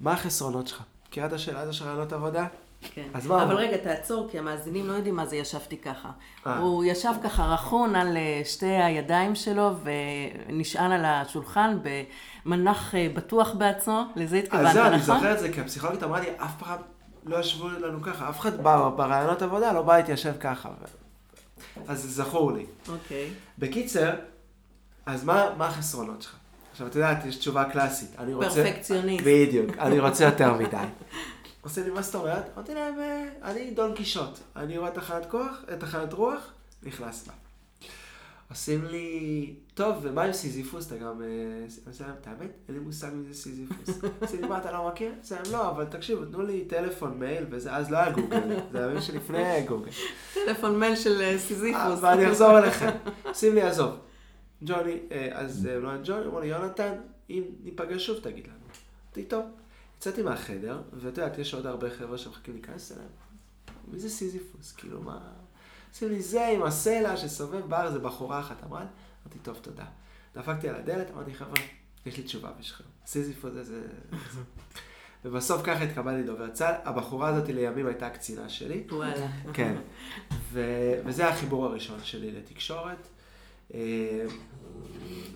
מה 0.00 0.12
החסרונות 0.12 0.66
שלך? 0.66 0.82
מכירה 1.08 1.26
את 1.26 1.32
השאלה 1.32 1.60
הזו 1.60 1.72
של 1.72 1.84
רעיונות 1.84 2.12
עבודה? 2.12 2.46
כן. 2.94 3.06
אז 3.14 3.26
מה 3.26 3.42
אבל? 3.42 3.54
רגע, 3.54 3.76
תעצור, 3.76 4.28
כי 4.30 4.38
המאזינים 4.38 4.86
לא 4.86 4.92
יודעים 4.92 5.16
מה 5.16 5.26
זה 5.26 5.36
ישבתי 5.36 5.76
ככה. 5.76 6.10
אה. 6.46 6.58
הוא 6.58 6.84
ישב 6.84 7.12
ככה 7.24 7.46
רכון 7.46 7.96
על 7.96 8.16
אה, 8.16 8.42
שתי 8.44 8.66
הידיים 8.66 9.34
שלו 9.34 9.70
ונשען 10.48 10.92
על 10.92 11.04
השולחן 11.04 11.78
במנח 12.46 12.94
אה, 12.94 13.06
בטוח 13.14 13.54
בעצמו, 13.54 14.04
לזה 14.16 14.36
התכוונת, 14.36 14.66
אז 14.66 14.72
זהו, 14.74 14.86
אני 14.86 14.96
נכון? 14.96 15.14
זוכר 15.14 15.32
את 15.32 15.38
זה, 15.38 15.52
כי 15.52 15.60
הפסיכולוגית 15.60 16.02
אמרה 16.02 16.20
לי, 16.20 16.26
אף 16.36 16.52
פעם 16.58 16.78
לא 17.24 17.36
ישבו 17.36 17.68
לנו 17.68 18.02
ככה, 18.02 18.28
אף 18.28 18.40
אחד 18.40 18.62
ב- 18.62 18.88
ברעיונות 18.96 19.42
עבודה 19.42 19.72
לא 19.72 19.82
בא 19.82 19.96
להתיישב 19.96 20.32
ככה. 20.40 20.68
אז 21.88 22.02
זכור 22.02 22.52
לי. 22.52 22.66
אוקיי. 22.88 23.30
בקיצר, 23.58 24.10
אז 25.06 25.24
מה, 25.24 25.44
מה 25.56 25.66
החסרונות 25.66 26.22
שלך? 26.22 26.34
עכשיו, 26.72 26.86
את 26.86 26.94
יודעת, 26.94 27.24
יש 27.24 27.36
תשובה 27.36 27.64
קלאסית. 27.64 28.10
אני 28.18 28.34
רוצה... 28.34 28.48
פרפקציוניסט. 28.64 29.24
בדיוק, 29.26 29.78
אני 29.78 29.98
רוצה 29.98 30.24
יותר 30.24 30.54
מדי. 30.54 30.76
עושה 31.64 31.84
לי, 31.84 31.90
מה 31.90 32.02
זאת 32.02 32.14
אומרת? 32.14 32.44
אמרתי 32.56 32.74
להם, 32.74 33.00
"אה, 33.00 33.28
אני 33.42 33.70
דון 33.70 33.94
קישוט. 33.94 34.38
אני 34.56 34.78
רואה 34.78 34.90
תחנת 34.90 35.26
כוח, 35.30 35.64
תחנת 35.78 36.12
רוח, 36.12 36.52
נכנס 36.82 37.26
בה. 37.26 37.32
עושים 38.50 38.84
לי, 38.84 39.54
טוב, 39.74 39.96
ומה 40.02 40.22
עם 40.22 40.32
סיזיפוס? 40.32 40.86
אתה 40.86 40.96
גם... 40.96 41.22
אה, 41.22 41.28
עושה 41.86 42.06
להם, 42.06 42.14
את 42.20 42.26
האמת? 42.26 42.50
אין 42.68 42.76
לי 42.76 42.82
מושג 42.82 43.08
מי 43.14 43.32
זה 43.32 43.42
סיזיפוס. 43.42 43.98
עושים 44.20 44.40
לי, 44.42 44.48
מה, 44.48 44.58
אתה 44.58 44.72
לא 44.72 44.88
מכיר? 44.88 45.12
עושה 45.20 45.34
להם, 45.34 45.52
לא, 45.52 45.70
אבל 45.70 45.84
תקשיבו, 45.84 46.24
תנו 46.24 46.42
לי 46.42 46.64
טלפון, 46.64 47.18
מייל, 47.18 47.44
וזה, 47.50 47.76
אז 47.76 47.90
לא 47.90 47.98
היה 47.98 48.10
גוגל, 48.10 48.56
זה 48.72 48.84
הימים 48.86 49.00
שלפני 49.02 49.62
גוגל. 49.68 49.90
טלפון 50.34 50.80
מייל 50.80 50.96
של 50.96 51.20
אה, 51.20 51.38
סיזיפוס. 51.38 51.98
ואני 52.00 52.28
אחזור 52.28 52.58
אליכם. 52.58 52.90
שים 53.34 53.54
לי, 53.54 53.62
עזוב. 53.62 53.94
ג'וני, 54.64 54.98
אז 55.32 55.68
לא 55.82 55.90
ג'וני, 56.04 56.26
אמרו 56.26 56.40
לי, 56.40 56.46
יונתן, 56.46 56.92
אם 57.30 57.42
ניפגש 57.64 58.06
שוב, 58.06 58.18
תגיד 58.22 58.46
לנו. 58.46 58.56
אמרתי, 59.06 59.24
טוב. 59.24 59.44
יצאתי 60.06 60.22
מהחדר, 60.22 60.82
ואת 60.92 61.18
יודעת, 61.18 61.38
יש 61.38 61.54
עוד 61.54 61.66
הרבה 61.66 61.90
חבר'ה 61.90 62.18
שמחכים 62.18 62.54
להיכנס 62.54 62.92
אליהם. 62.92 63.08
מי 63.88 63.98
זה 64.00 64.10
סיזיפוס? 64.10 64.72
כאילו, 64.72 65.02
מה... 65.02 65.18
עושים 65.90 66.08
לי 66.08 66.22
זה 66.22 66.46
עם 66.46 66.62
הסלע 66.62 67.16
שסובב 67.16 67.66
בר, 67.66 67.90
זה 67.90 67.98
בחורה 67.98 68.40
אחת. 68.40 68.64
אמרה 68.64 68.80
אמרתי, 68.80 69.38
טוב, 69.38 69.58
תודה. 69.62 69.84
דפקתי 70.34 70.68
על 70.68 70.74
הדלת, 70.74 71.10
אמרתי, 71.10 71.34
חבר'ה, 71.34 71.54
יש 72.06 72.16
לי 72.16 72.22
תשובה 72.22 72.50
בשבילכם. 72.58 72.84
סיזיפוס 73.06 73.52
זה... 73.52 73.62
זה." 73.64 73.82
ובסוף 75.24 75.62
ככה 75.64 75.84
התקבלתי 75.84 76.22
דובר 76.22 76.50
צה"ל. 76.50 76.74
הבחורה 76.84 77.28
הזאת 77.28 77.48
לימים 77.48 77.86
הייתה 77.86 78.06
הקצינה 78.06 78.48
שלי. 78.48 78.86
וואלה. 78.90 79.28
כן. 79.52 79.76
ו- 80.52 81.00
וזה 81.06 81.28
החיבור 81.28 81.66
הראשון 81.66 81.98
שלי 82.02 82.32
לתקשורת. 82.32 83.08
אה, 83.74 84.26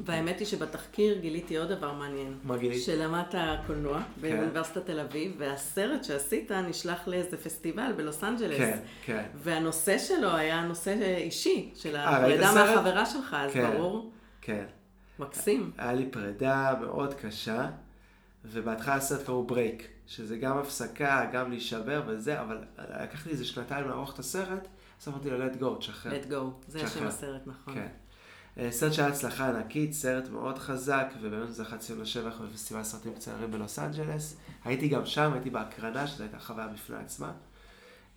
והאמת 0.04 0.38
היא 0.38 0.47
שבתחקיר 0.47 1.18
גיליתי 1.18 1.57
עוד 1.57 1.68
דבר 1.68 1.92
מעניין. 1.92 2.38
מה 2.45 2.57
גילית? 2.57 2.83
שלמדת 2.83 3.35
קולנוע 3.66 4.02
כן. 4.02 4.21
באוניברסיטת 4.21 4.87
תל 4.87 5.00
אביב, 5.00 5.35
והסרט 5.38 6.04
שעשית 6.04 6.52
נשלח 6.52 7.09
לאיזה 7.09 7.37
פסטיבל 7.37 7.92
בלוס 7.97 8.25
אנג'לס. 8.25 8.59
כן, 8.59 8.78
כן. 9.04 9.25
והנושא 9.35 9.99
שלו 9.99 10.37
היה 10.37 10.62
נושא 10.62 11.16
אישי, 11.16 11.71
של 11.75 11.97
אה, 11.97 12.16
הפרידה? 12.16 12.54
מהחברה 12.54 13.07
שלך, 13.07 13.37
אז 13.38 13.52
כן. 13.52 13.71
ברור, 13.73 14.12
כן. 14.40 14.64
מקסים. 15.18 15.71
היה 15.78 15.92
לי 15.92 16.07
פרידה 16.11 16.75
מאוד 16.80 17.14
קשה, 17.14 17.71
ובהתחלה 18.45 18.95
הסרט 18.95 19.26
קראו 19.26 19.45
break, 19.47 19.88
שזה 20.07 20.37
גם 20.37 20.59
הפסקה, 20.59 21.26
גם 21.33 21.50
להישבר 21.50 22.02
וזה, 22.07 22.40
אבל 22.40 22.59
לקח 22.78 23.26
לי 23.26 23.33
איזה 23.33 23.45
שנתיים 23.45 23.88
לערוך 23.88 24.14
את 24.14 24.18
הסרט, 24.18 24.68
אז 25.00 25.09
אמרתי 25.09 25.30
לו, 25.30 25.47
let 25.47 25.61
go, 25.61 25.78
תשחרר. 25.78 26.12
let 26.12 26.30
go, 26.30 26.68
זה. 26.68 26.88
שם 26.88 27.07
הסרט, 27.07 27.42
נכון. 27.47 27.75
כן. 27.75 27.88
אה, 28.59 28.73
סרט 28.73 28.93
שהיה 28.93 29.09
הצלחה 29.09 29.49
ענקית, 29.49 29.93
סרט 29.93 30.29
מאוד 30.29 30.59
חזק, 30.59 31.12
ובאמת 31.21 31.53
זכה 31.53 31.79
ציון 31.79 32.00
לשבח 32.00 32.41
בפסטיבל 32.41 32.83
סרטים 32.83 33.15
קצרים 33.15 33.50
בלוס 33.50 33.79
אנג'לס. 33.79 34.37
הייתי 34.65 34.88
גם 34.88 35.07
שם, 35.07 35.33
הייתי 35.33 35.50
בהקרנה, 35.50 36.07
שזו 36.07 36.23
הייתה 36.23 36.38
חוויה 36.38 36.69
בפני 36.69 36.97
עצמה. 36.97 37.33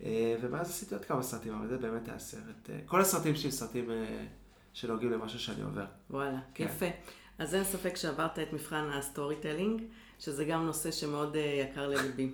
אה, 0.02 0.36
ומאז 0.40 0.70
עשיתי 0.70 0.94
עוד 0.94 1.04
כמה 1.04 1.22
סרטים, 1.22 1.54
אבל 1.54 1.68
זה 1.68 1.78
באמת 1.78 2.08
היה 2.08 2.18
סרט. 2.18 2.70
אה, 2.70 2.78
כל 2.86 3.00
הסרטים 3.00 3.34
שלי 3.34 3.52
סרטים 3.52 3.90
שנוגעים 4.72 5.12
למשהו 5.12 5.38
שאני 5.38 5.62
עובר. 5.62 5.84
וואלה, 6.10 6.38
כן. 6.54 6.64
יפה. 6.64 6.86
אז 7.38 7.54
אין 7.54 7.64
ספק 7.64 7.96
שעברת 7.96 8.38
את 8.38 8.52
מבחן 8.52 8.90
ה 8.92 9.36
storytelling, 9.36 9.82
שזה 10.18 10.44
גם 10.44 10.66
נושא 10.66 10.90
שמאוד 10.90 11.36
יקר 11.36 11.88
לליבי. 11.88 12.32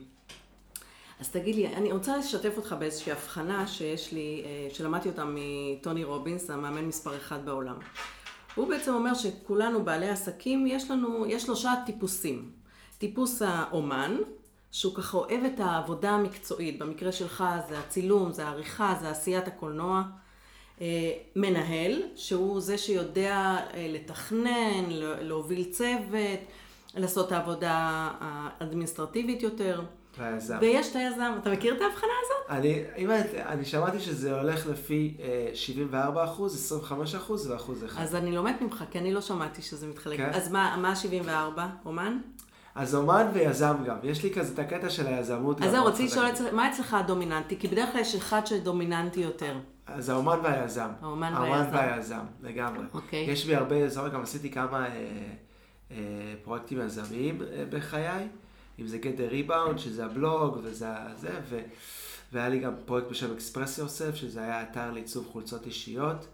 אז 1.20 1.28
תגיד 1.30 1.54
לי, 1.54 1.66
אני 1.66 1.92
רוצה 1.92 2.16
לשתף 2.16 2.52
אותך 2.56 2.76
באיזושהי 2.78 3.12
הבחנה 3.12 3.66
שיש 3.66 4.12
לי, 4.12 4.42
אה, 4.44 4.74
שלמדתי 4.74 5.08
אותה 5.08 5.24
מטוני 5.26 6.04
רובינס, 6.04 6.50
המאמן 6.50 6.84
מספר 6.84 7.16
אחד 7.16 7.44
בעולם. 7.44 7.76
הוא 8.54 8.68
בעצם 8.68 8.94
אומר 8.94 9.14
שכולנו 9.14 9.84
בעלי 9.84 10.08
עסקים, 10.08 10.66
יש 10.66 10.90
לנו, 10.90 11.26
יש 11.26 11.42
שלושה 11.42 11.74
טיפוסים. 11.86 12.50
טיפוס 12.98 13.42
האומן, 13.42 14.16
שהוא 14.72 14.94
ככה 14.94 15.16
אוהב 15.18 15.44
את 15.44 15.60
העבודה 15.60 16.10
המקצועית, 16.10 16.78
במקרה 16.78 17.12
שלך 17.12 17.44
זה 17.68 17.78
הצילום, 17.78 18.32
זה 18.32 18.46
העריכה, 18.46 18.94
זה 19.00 19.10
עשיית 19.10 19.48
הקולנוע. 19.48 20.02
אה, 20.80 20.86
מנהל, 21.36 22.02
שהוא 22.16 22.60
זה 22.60 22.78
שיודע 22.78 23.34
אה, 23.74 23.86
לתכנן, 23.88 24.84
לה- 24.88 25.22
להוביל 25.22 25.64
צוות, 25.64 26.38
לעשות 26.94 27.26
את 27.26 27.32
העבודה 27.32 27.74
האדמיניסטרטיבית 28.20 29.42
יותר. 29.42 29.82
והיזם. 30.18 30.58
ויש 30.60 30.90
את 30.90 30.96
היזם, 30.96 31.32
אתה 31.42 31.50
מכיר 31.50 31.76
את 31.76 31.80
ההבחנה 31.80 32.10
הזאת? 32.24 32.58
אני, 32.58 32.82
אם 32.96 33.10
את, 33.10 33.34
אני 33.34 33.64
שמעתי 33.64 34.00
שזה 34.00 34.40
הולך 34.40 34.66
לפי 34.66 35.16
אה, 35.20 35.50
74 35.54 36.24
אחוז, 36.24 36.54
25 36.54 37.14
אחוז 37.14 37.50
ואחוז 37.50 37.84
אחד. 37.84 38.02
אז 38.02 38.14
אני 38.14 38.32
לומדת 38.36 38.60
ממך, 38.62 38.84
כי 38.90 38.98
אני 38.98 39.14
לא 39.14 39.20
שמעתי 39.20 39.62
שזה 39.62 39.86
מתחלק. 39.86 40.16
כן? 40.16 40.30
אז 40.34 40.52
מה, 40.52 40.76
מה 40.78 40.96
74? 40.96 41.66
אומן? 41.84 42.18
אז 42.74 42.94
אומן 42.94 43.26
ויזם 43.34 43.76
גם. 43.86 43.96
יש 44.02 44.22
לי 44.24 44.34
כזה 44.34 44.54
את 44.54 44.58
הקטע 44.58 44.90
של 44.90 45.06
היזמות. 45.06 45.62
אז 45.62 45.70
זהו, 45.70 45.84
רציתי 45.84 46.04
לשאול. 46.04 46.28
אצל- 46.28 46.54
מה 46.54 46.70
אצלך 46.70 46.94
הדומיננטי? 46.94 47.56
כי 47.58 47.68
בדרך 47.68 47.92
כלל 47.92 48.00
יש 48.00 48.14
אחד 48.14 48.46
שדומיננטי 48.46 49.20
יותר. 49.20 49.56
אז 49.86 50.08
האומן 50.08 50.38
והיזם. 50.42 50.88
האומן 51.02 51.32
האומן 51.34 51.50
והיזם. 51.72 51.76
והיזם, 51.76 52.24
לגמרי. 52.42 52.84
אוקיי. 52.94 53.24
יש 53.30 53.46
לי 53.46 53.54
הרבה, 53.54 53.76
אומרת, 53.96 54.12
גם 54.12 54.22
עשיתי 54.22 54.50
כמה 54.50 54.86
אה, 54.86 54.92
אה, 55.90 55.96
פרויקטים 56.44 56.80
יזמיים 56.80 57.42
אה, 57.42 57.64
בחיי, 57.70 58.28
אם 58.78 58.86
זה 58.86 58.98
the 59.02 59.32
rebound, 59.32 59.78
שזה 59.78 60.04
הבלוג, 60.04 60.58
וזה 60.62 60.86
זה, 61.16 61.30
ו, 61.48 61.58
והיה 62.32 62.48
לי 62.48 62.58
גם 62.58 62.72
פרויקט 62.84 63.08
בשם 63.10 63.32
אקספרס 63.32 63.78
יוסף, 63.78 64.14
שזה 64.14 64.40
היה 64.40 64.62
אתר 64.62 64.90
לעיצוב 64.90 65.28
חולצות 65.32 65.66
אישיות. 65.66 66.26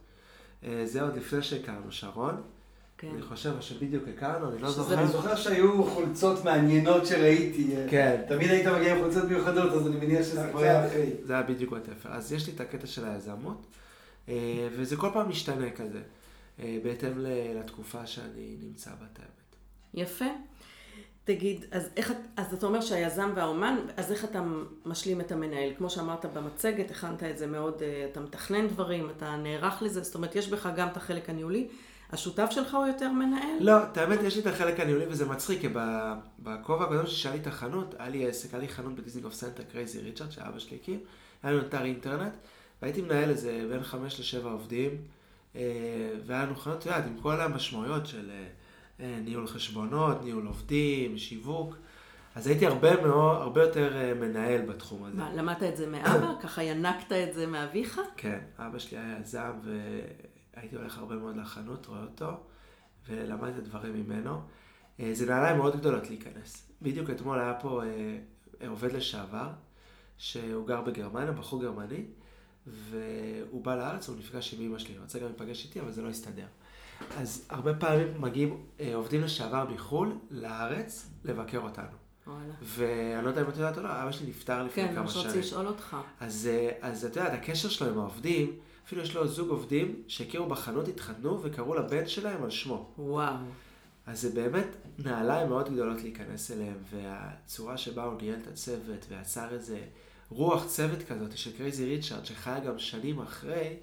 אה, 0.64 0.82
זה 0.84 1.02
עוד 1.02 1.16
לפני 1.16 1.42
שהכרנו, 1.42 1.92
שרון. 1.92 2.42
כן. 2.98 3.08
אני 3.14 3.22
חושב 3.22 3.60
שבדיוק 3.60 4.04
הכרנו, 4.16 4.52
אני 4.52 4.62
לא 4.62 4.70
זוכר. 4.70 4.94
אני 4.94 5.06
זוכר 5.08 5.36
שהיו 5.36 5.84
חולצות 5.84 6.44
מעניינות 6.44 7.06
שראיתי. 7.06 7.74
כן. 7.90 8.22
תמיד 8.28 8.50
היית 8.50 8.66
מגיע 8.66 8.94
עם 8.96 9.02
חולצות 9.02 9.24
מיוחדות, 9.24 9.72
אז 9.72 9.86
אני 9.86 9.96
מניח 9.96 10.22
שזה 10.22 10.48
כבר 10.50 10.60
היה 10.60 10.86
אחרי. 10.86 11.10
זה 11.22 11.32
היה 11.32 11.42
בדיוק 11.42 11.72
בתפר. 11.72 12.08
אז 12.12 12.32
יש 12.32 12.46
לי 12.46 12.52
את 12.54 12.60
הקטע 12.60 12.86
של 12.86 13.04
היזמות, 13.04 13.66
אה, 14.28 14.68
וזה 14.76 14.96
כל 14.96 15.08
פעם 15.12 15.28
משתנה 15.28 15.70
כזה, 15.70 16.00
אה, 16.60 16.78
בהתאם 16.84 17.18
ל- 17.18 17.58
לתקופה 17.58 18.06
שאני 18.06 18.56
נמצא 18.62 18.90
בה, 18.90 19.06
את 19.12 19.18
האמת. 19.18 19.56
יפה. 19.94 20.24
תגיד, 21.24 21.64
אז, 21.70 21.88
איך, 21.96 22.12
אז 22.36 22.54
אתה 22.54 22.66
אומר 22.66 22.80
שהיזם 22.80 23.30
והאומן, 23.34 23.76
אז 23.96 24.12
איך 24.12 24.24
אתה 24.24 24.42
משלים 24.86 25.20
את 25.20 25.32
המנהל? 25.32 25.72
כמו 25.78 25.90
שאמרת 25.90 26.26
במצגת, 26.26 26.90
הכנת 26.90 27.22
את 27.22 27.38
זה 27.38 27.46
מאוד, 27.46 27.82
אה, 27.82 28.06
אתה 28.12 28.20
מתכנן 28.20 28.68
דברים, 28.68 29.10
אתה 29.16 29.36
נערך 29.36 29.82
לזה, 29.82 30.02
זאת 30.02 30.14
אומרת, 30.14 30.36
יש 30.36 30.48
בך 30.48 30.68
גם 30.76 30.88
את 30.88 30.96
החלק 30.96 31.30
הניהולי. 31.30 31.68
השותף 32.12 32.48
שלך 32.50 32.74
הוא 32.74 32.86
יותר 32.86 33.12
מנהל? 33.12 33.56
לא, 33.60 33.82
את 33.82 33.96
האמת, 33.96 34.18
יש 34.22 34.36
לי 34.36 34.42
את 34.42 34.46
החלק 34.46 34.80
הניהולי 34.80 35.06
וזה 35.08 35.26
מצחיק, 35.26 35.60
כי 35.60 35.68
בכובע 36.38 36.84
הקודם 36.84 37.04
לי 37.32 37.38
את 37.40 37.46
החנות, 37.46 37.94
היה 37.98 38.08
לי 38.08 38.28
עסק, 38.28 38.54
היה 38.54 38.60
לי 38.60 38.68
חנות 38.68 38.94
בדיזינגוף 38.94 39.34
סנטר 39.34 39.62
Crazy 39.72 40.00
Richard, 40.00 40.32
שאבא 40.32 40.58
שלי 40.58 40.76
הקים, 40.82 41.00
היה 41.42 41.52
לנו 41.52 41.62
אתר 41.62 41.84
אינטרנט, 41.84 42.32
והייתי 42.82 43.02
מנהל 43.02 43.30
איזה 43.30 43.66
בין 43.70 43.82
חמש 43.82 44.20
לשבע 44.20 44.50
עובדים, 44.50 44.90
אה, 45.56 45.62
והיה 46.26 46.42
לנו 46.42 46.56
חנות, 46.56 46.78
את 46.78 46.86
יודעת, 46.86 47.04
עם 47.06 47.16
כל 47.22 47.40
המשמעויות 47.40 48.06
של 48.06 48.30
אה, 48.30 48.44
ניהול 48.98 49.46
חשבונות, 49.46 50.24
ניהול 50.24 50.46
עובדים, 50.46 51.18
שיווק, 51.18 51.76
אז 52.34 52.46
הייתי 52.46 52.66
הרבה 52.66 53.02
מאוד, 53.02 53.42
הרבה 53.42 53.62
יותר 53.62 53.96
אה, 53.96 54.14
מנהל 54.14 54.62
בתחום 54.62 55.04
הזה. 55.04 55.16
מה, 55.16 55.34
למדת 55.34 55.62
את 55.62 55.76
זה 55.76 55.86
מאבא? 55.86 56.32
ככה 56.42 56.62
ינקת 56.62 57.12
את 57.12 57.34
זה 57.34 57.46
מאביך? 57.46 58.00
כן, 58.16 58.38
אבא 58.58 58.78
שלי 58.78 58.98
היה 58.98 59.18
יזם 59.20 59.52
והייתי 59.62 60.76
הולך 60.76 60.98
הרבה 60.98 61.14
מאוד 61.14 61.36
לחנות, 61.36 61.86
רואה 61.86 62.02
אותו, 62.02 62.30
ולמדתי 63.08 63.50
את 63.50 63.58
הדברים 63.58 63.94
ממנו. 63.94 64.40
אה, 65.00 65.10
זה 65.12 65.26
נעליים 65.26 65.56
מאוד 65.56 65.76
גדולות 65.76 66.08
להיכנס. 66.08 66.70
בדיוק 66.82 67.10
אתמול 67.10 67.40
היה 67.40 67.54
פה 67.54 67.82
אה, 67.84 68.68
עובד 68.68 68.92
לשעבר, 68.92 69.48
שהוא 70.18 70.66
גר 70.66 70.80
בגרמניה, 70.80 71.32
בחור 71.32 71.62
גרמני, 71.62 72.04
והוא 72.66 73.64
בא 73.64 73.74
לארץ, 73.76 74.08
הוא 74.08 74.16
נפגש 74.16 74.54
עם 74.54 74.60
אמא 74.60 74.78
שלי, 74.78 74.96
הוא 74.96 75.04
רצה 75.04 75.18
גם 75.18 75.26
להיפגש 75.26 75.64
איתי, 75.64 75.80
אבל 75.80 75.92
זה 75.92 76.02
לא 76.02 76.08
הסתדר. 76.08 76.46
אז 77.16 77.46
הרבה 77.48 77.74
פעמים 77.74 78.20
מגיעים 78.20 78.60
אה, 78.80 78.94
עובדים 78.94 79.22
לשעבר 79.22 79.64
מחו"ל 79.70 80.12
לארץ 80.30 81.10
לבקר 81.24 81.58
אותנו. 81.58 81.86
וואלה. 82.26 82.54
ואני 82.62 83.24
לא 83.24 83.28
יודע 83.28 83.42
אם 83.42 83.48
את 83.48 83.56
יודעת 83.56 83.78
או 83.78 83.82
לא, 83.82 83.88
אבא 83.88 84.12
שלי 84.12 84.26
נפטר 84.28 84.62
לפני 84.62 84.82
כן, 84.88 84.94
כמה 84.94 85.02
מה 85.02 85.10
שנים. 85.10 85.24
שרציתי 85.24 85.46
לשאול 85.46 85.66
אותך. 85.66 85.96
אז, 86.20 86.48
אה, 86.52 86.70
אז 86.80 87.04
את 87.04 87.16
יודעת, 87.16 87.32
הקשר 87.32 87.68
שלו 87.68 87.88
עם 87.88 87.98
העובדים, 87.98 88.52
אפילו 88.86 89.02
יש 89.02 89.14
לו 89.14 89.28
זוג 89.28 89.48
עובדים 89.48 90.02
שהכירו 90.08 90.46
בחנות, 90.46 90.88
התחתנו 90.88 91.42
וקראו 91.42 91.74
לבן 91.74 92.06
שלהם 92.06 92.42
על 92.42 92.50
שמו. 92.50 92.90
וואו. 92.98 93.36
אז 94.06 94.20
זה 94.20 94.30
באמת 94.30 94.66
נעליים 94.98 95.48
מאוד 95.48 95.72
גדולות 95.72 96.02
להיכנס 96.02 96.50
אליהם, 96.50 96.76
והצורה 96.90 97.76
שבה 97.76 98.04
הוא 98.04 98.20
ניהל 98.20 98.38
את 98.42 98.46
הצוות 98.46 99.06
ויצר 99.08 99.48
איזה 99.50 99.80
רוח 100.30 100.66
צוות 100.66 101.02
כזאת 101.02 101.38
של 101.38 101.56
Crazy 101.56 101.84
Richard, 101.84 102.24
שחיה 102.24 102.60
גם 102.60 102.78
שנים 102.78 103.20
אחרי, 103.20 103.76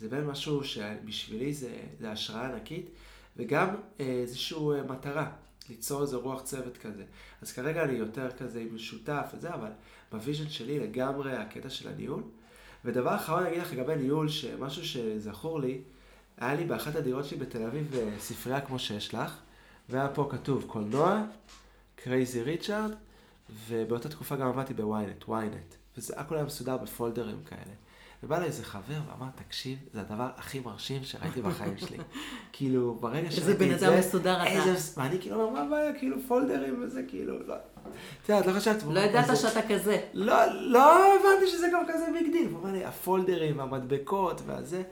זה 0.00 0.08
בין 0.08 0.26
משהו 0.26 0.64
שבשבילי 0.64 1.54
זה, 1.54 1.76
זה 2.00 2.10
השראה 2.10 2.46
ענקית, 2.46 2.90
וגם 3.36 3.68
אה, 4.00 4.04
איזושהי 4.06 4.58
אה, 4.58 4.82
מטרה, 4.82 5.30
ליצור 5.68 6.02
איזה 6.02 6.16
רוח 6.16 6.42
צוות 6.42 6.76
כזה. 6.76 7.04
אז 7.42 7.52
כרגע 7.52 7.84
אני 7.84 7.92
יותר 7.92 8.30
כזה 8.30 8.60
עם 8.60 8.78
שותף 8.78 9.26
וזה, 9.34 9.54
אבל 9.54 9.70
ב 10.12 10.17
vision 10.17 10.48
שלי 10.48 10.80
לגמרי 10.80 11.36
הקטע 11.36 11.70
של 11.70 11.88
הניהול. 11.88 12.22
ודבר 12.84 13.16
אחרון 13.16 13.40
אני 13.40 13.48
אגיד 13.48 13.62
לך 13.62 13.72
לגבי 13.72 13.96
ניהול, 13.96 14.28
שמשהו 14.28 14.84
שזכור 14.84 15.60
לי, 15.60 15.80
היה 16.38 16.54
לי 16.54 16.64
באחת 16.64 16.96
הדירות 16.96 17.24
שלי 17.24 17.38
בתל 17.38 17.62
אביב 17.62 17.94
אה, 17.94 18.10
ספרייה 18.18 18.60
כמו 18.60 18.78
שיש 18.78 19.14
לך, 19.14 19.36
והיה 19.88 20.08
פה 20.08 20.28
כתוב 20.30 20.64
קולנוע, 20.66 21.24
קרייזי 21.96 22.42
ריצ'ארד, 22.42 22.90
ובאותה 23.68 24.08
תקופה 24.08 24.36
גם 24.36 24.48
עבדתי 24.48 24.74
בוויינט, 24.74 25.24
וויינט. 25.28 25.74
וזה 25.96 26.14
הכל 26.16 26.34
היה 26.34 26.44
מסודר 26.44 26.76
בפולדרים 26.76 27.44
כאלה. 27.44 27.72
ובא 28.26 28.38
לי 28.38 28.46
איזה 28.46 28.64
חבר 28.64 29.00
ואמר, 29.08 29.26
תקשיב, 29.34 29.78
זה 29.92 30.00
הדבר 30.00 30.28
הכי 30.36 30.60
מרשים 30.60 31.04
שראיתי 31.04 31.42
בחיים 31.42 31.78
שלי. 31.78 31.98
כאילו, 32.52 32.94
ברגע 32.94 33.30
שראיתי 33.30 33.40
את 33.40 33.58
זה... 33.58 33.64
איזה 33.64 33.86
בן 33.86 33.86
אדם 33.86 33.98
מסודר 33.98 34.42
אתה. 34.42 34.46
איזה... 34.46 35.00
ואני 35.00 35.18
כאילו 35.20 35.42
אומר, 35.42 35.50
מה 35.50 35.66
הבעיה, 35.66 35.98
כאילו 35.98 36.16
פולדרים 36.28 36.82
וזה, 36.82 37.02
כאילו, 37.08 37.46
לא. 37.46 37.54
את 37.54 38.28
יודעת, 38.28 38.46
לא 38.46 38.52
חשבתי. 38.52 38.84
לא 38.88 39.00
ידעת 39.00 39.36
שאתה 39.36 39.60
כזה. 39.68 40.00
לא, 40.14 40.34
לא 40.52 41.14
הבנתי 41.14 41.46
שזה 41.46 41.68
גם 41.72 41.82
כזה 41.88 42.06
big 42.12 42.32
deal. 42.32 42.48
הוא 42.50 42.60
אמר 42.60 42.72
לי, 42.72 42.84
הפולדרים, 42.84 43.60
המדבקות 43.60 44.40
והזה. 44.46 44.82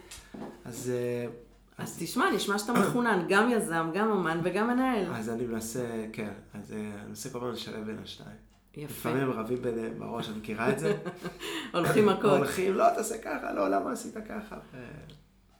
אז... 0.65 0.93
אה, 0.95 1.31
אז 1.79 1.97
תשמע, 1.99 2.31
נשמע 2.31 2.59
שאתה 2.59 2.73
מחונן, 2.73 3.25
גם 3.31 3.51
יזם, 3.51 3.91
גם 3.95 4.11
אומן 4.11 4.41
וגם 4.45 4.67
מנהל. 4.67 5.15
אז 5.15 5.31
אני 5.31 5.47
מנסה, 5.47 6.07
כן, 6.13 6.33
אז 6.55 6.73
אה, 6.73 6.79
אני 6.79 7.09
מנסה 7.09 7.31
כל 7.31 7.39
הזמן 7.39 7.51
לשלב 7.51 7.87
בין 7.87 7.99
השניים. 8.03 8.54
יפה. 8.77 9.09
לפעמים 9.09 9.31
רבים 9.31 9.63
ביניהם 9.63 9.99
בראש, 9.99 10.29
אני 10.29 10.39
מכירה 10.39 10.71
את 10.71 10.79
זה. 10.79 10.97
הולכים 11.75 12.07
מכות. 12.07 12.25
הולכים, 12.25 12.75
לא, 12.75 12.85
תעשה 12.95 13.19
ככה, 13.19 13.53
לא, 13.53 13.69
למה 13.69 13.93
עשית 13.93 14.15
ככה? 14.29 14.57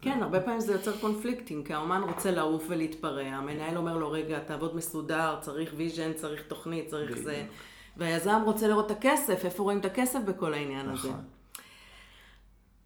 כן, 0.01 0.23
הרבה 0.23 0.41
פעמים 0.41 0.61
זה 0.61 0.73
יוצר 0.73 0.97
קונפליקטים, 1.01 1.65
כי 1.65 1.75
האומן 1.75 2.03
רוצה 2.03 2.31
לעוף 2.31 2.65
ולהתפרע, 2.69 3.23
המנהל 3.23 3.77
אומר 3.77 3.97
לו, 3.97 4.11
רגע, 4.11 4.39
תעבוד 4.39 4.77
מסודר, 4.77 5.37
צריך 5.41 5.73
vision, 5.77 6.13
צריך 6.13 6.43
תוכנית, 6.43 6.89
צריך 6.89 7.19
זה. 7.19 7.47
והיזם 7.97 8.41
רוצה 8.45 8.69
לראות 8.69 8.87
את 8.87 8.91
הכסף, 8.91 9.45
איפה 9.45 9.63
רואים 9.63 9.79
את 9.79 9.85
הכסף 9.85 10.19
בכל 10.25 10.55
העניין 10.55 10.89
הזה. 10.89 11.09
נכון. 11.09 11.25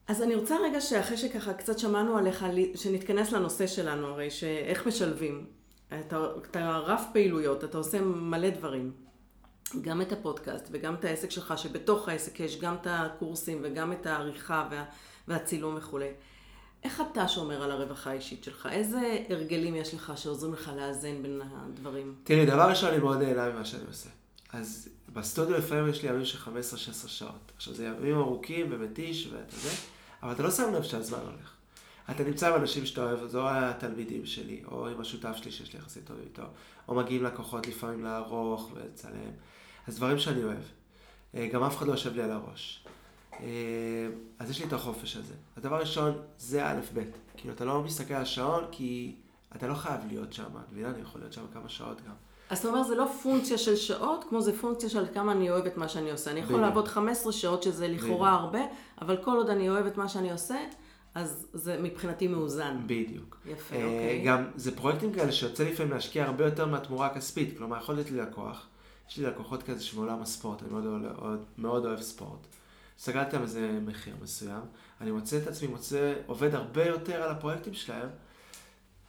אז 0.08 0.23
אני 0.23 0.35
רוצה 0.35 0.56
רגע 0.64 0.80
שאחרי 0.80 1.16
שככה 1.16 1.52
קצת 1.54 1.78
שמענו 1.78 2.18
עליך, 2.18 2.47
שנתכנס 2.75 3.32
לנושא 3.32 3.66
שלנו 3.66 4.06
הרי, 4.06 4.30
שאיך 4.30 4.87
משלבים. 4.87 5.47
אתה, 6.00 6.26
אתה 6.50 6.78
רב 6.78 7.00
פעילויות, 7.12 7.64
אתה 7.64 7.78
עושה 7.78 8.00
מלא 8.00 8.50
דברים. 8.50 9.08
גם 9.81 10.03
את 10.03 10.13
הפודקאסט 10.13 10.69
וגם 10.71 10.95
את 10.95 11.05
העסק 11.05 11.31
שלך, 11.31 11.55
שבתוך 11.57 12.09
העסק 12.09 12.41
יש 12.41 12.61
גם 12.61 12.75
את 12.75 12.87
הקורסים 12.91 13.61
וגם 13.63 13.93
את 13.93 14.07
העריכה 14.07 14.69
וה, 14.71 14.85
והצילום 15.29 15.75
וכולי. 15.77 16.09
איך 16.85 17.03
אתה 17.13 17.29
שומר 17.29 17.63
על 17.63 17.71
הרווחה 17.71 18.11
האישית 18.11 18.45
שלך? 18.45 18.69
איזה 18.73 19.25
הרגלים 19.29 19.77
יש 19.77 19.95
לך 19.95 20.13
שעוזרים 20.17 20.53
לך 20.53 20.71
לאזן 20.77 21.23
בין 21.23 21.43
הדברים? 21.53 22.15
תראי, 22.25 22.47
דבר 22.47 22.71
ראשון, 22.71 22.91
אני 22.91 22.99
מאוד 22.99 23.23
נהנה 23.23 23.49
ממה 23.49 23.65
שאני 23.65 23.85
עושה. 23.89 24.09
אז 24.53 24.89
בסטודיו 25.13 25.59
לפעמים 25.59 25.89
יש 25.89 26.03
לי 26.03 26.09
ימים 26.09 26.25
של 26.25 26.39
15-16 26.39 27.09
שעות. 27.09 27.53
עכשיו, 27.57 27.75
זה 27.75 27.85
ימים 27.85 28.17
ארוכים 28.17 28.67
ומתיש 28.71 29.27
ואתה 29.33 29.55
יודע, 29.55 29.77
אבל 30.23 30.33
אתה 30.33 30.43
לא 30.43 30.51
שם 30.51 30.75
לב 30.75 30.83
שהזמן 30.83 31.19
הולך. 31.19 31.55
אתה 32.11 32.25
נמצא 32.25 32.55
עם 32.55 32.61
אנשים 32.61 32.87
שאתה 32.87 33.03
אוהב, 33.03 33.27
זו 33.27 33.49
התלמידים 33.51 34.27
שלי, 34.27 34.63
או 34.71 34.89
עם 34.89 35.01
השותף 35.01 35.37
שלי 35.37 35.51
שיש 35.51 35.73
לי 35.73 35.79
יחסית 35.79 36.05
טוב 36.05 36.17
איתו, 36.25 36.43
או 36.89 36.95
מגיעים 36.95 37.25
לקוחות 37.25 37.67
לפעמים 37.67 38.04
לערוך 38.04 38.71
ולצלם. 38.75 39.31
אז 39.89 39.97
דברים 39.97 40.19
שאני 40.19 40.45
אוהב. 40.45 40.63
אה, 41.35 41.49
גם 41.53 41.63
אף 41.63 41.77
אחד 41.77 41.87
לא 41.87 41.93
יושב 41.93 42.15
לי 42.15 42.23
על 42.23 42.31
הראש. 42.31 42.85
אה, 43.41 43.47
אז 44.39 44.51
יש 44.51 44.61
לי 44.61 44.67
את 44.67 44.73
החופש 44.73 45.17
הזה. 45.17 45.35
הדבר 45.57 45.77
הראשון, 45.77 46.13
זה 46.39 46.67
א' 46.67 46.81
ב'. 46.95 47.01
כאילו, 47.37 47.55
אתה 47.55 47.65
לא 47.65 47.83
מסתכל 47.83 48.15
על 48.15 48.23
השעון, 48.23 48.65
כי 48.71 49.15
אתה 49.57 49.67
לא 49.67 49.75
חייב 49.75 50.01
להיות 50.09 50.33
שם. 50.33 50.43
את 50.45 50.73
מבינה? 50.73 50.89
אני 50.89 51.01
יכול 51.03 51.21
להיות 51.21 51.33
שם 51.33 51.43
כמה 51.53 51.69
שעות 51.69 52.01
גם. 52.07 52.13
אז 52.51 52.59
אתה 52.59 52.69
אומר, 52.69 52.83
זה 52.83 52.95
לא 52.95 53.07
פונקציה 53.23 53.59
של 53.59 53.77
שעות, 53.77 54.25
כמו 54.29 54.41
זה 54.41 54.59
פונקציה 54.59 54.89
של 54.89 55.05
כמה 55.15 55.33
אני 55.33 55.51
אוהב 55.51 55.67
את 55.67 55.77
מה 55.77 55.89
שאני 55.89 56.11
עושה. 56.11 56.31
אני 56.31 56.41
יכול. 56.41 56.61
לעבוד 56.61 56.89
15 56.89 57.33
שעות, 57.33 57.63
שזה 57.63 57.89
לכאורה 57.89 58.33
הרבה, 58.33 58.61
אבל 59.03 59.17
כל 59.17 59.37
עוד 59.37 59.51
אני 59.51 59.69
אוהב 59.71 59.87
את 59.87 59.97
מה 59.97 60.09
שאני 60.09 60.33
עושה, 60.33 60.57
אז 61.15 61.47
זה 61.53 61.79
מבחינתי 61.83 62.27
מאוזן. 62.27 62.81
בדיוק. 62.87 63.37
יפה, 63.47 63.75
אה, 63.75 63.85
אוקיי. 63.85 64.23
גם, 64.27 64.45
זה 64.57 64.77
פרויקטים 64.77 65.13
כאלה 65.13 65.33
שיוצא 65.33 65.65
לפעמים 65.65 65.93
להשקיע 65.93 66.25
הרבה 66.25 66.45
יותר 66.45 66.67
מהתמורה 66.67 67.07
הכספית. 67.07 67.59
כלומר, 67.59 67.77
יכול 67.77 67.95
להיות 67.95 68.11
לי 68.11 68.17
לקוח. 68.17 68.67
יש 69.08 69.16
לי 69.16 69.26
לקוחות 69.26 69.62
כזה 69.62 69.82
שמעולם 69.82 70.23
הספורט, 70.23 70.62
אני 70.62 70.71
מאוד, 70.71 70.84
מאוד, 70.84 71.44
מאוד 71.58 71.86
אוהב 71.86 72.00
ספורט. 72.00 72.47
סגרתי 72.99 73.36
להם 73.36 73.42
איזה 73.42 73.78
מחיר 73.86 74.16
מסוים, 74.23 74.60
אני 75.00 75.10
מוצא 75.10 75.38
את 75.38 75.47
עצמי, 75.47 75.68
מוצא, 75.68 76.14
עובד 76.26 76.54
הרבה 76.54 76.84
יותר 76.86 77.23
על 77.23 77.30
הפרויקטים 77.30 77.75
שלהם, 77.75 78.08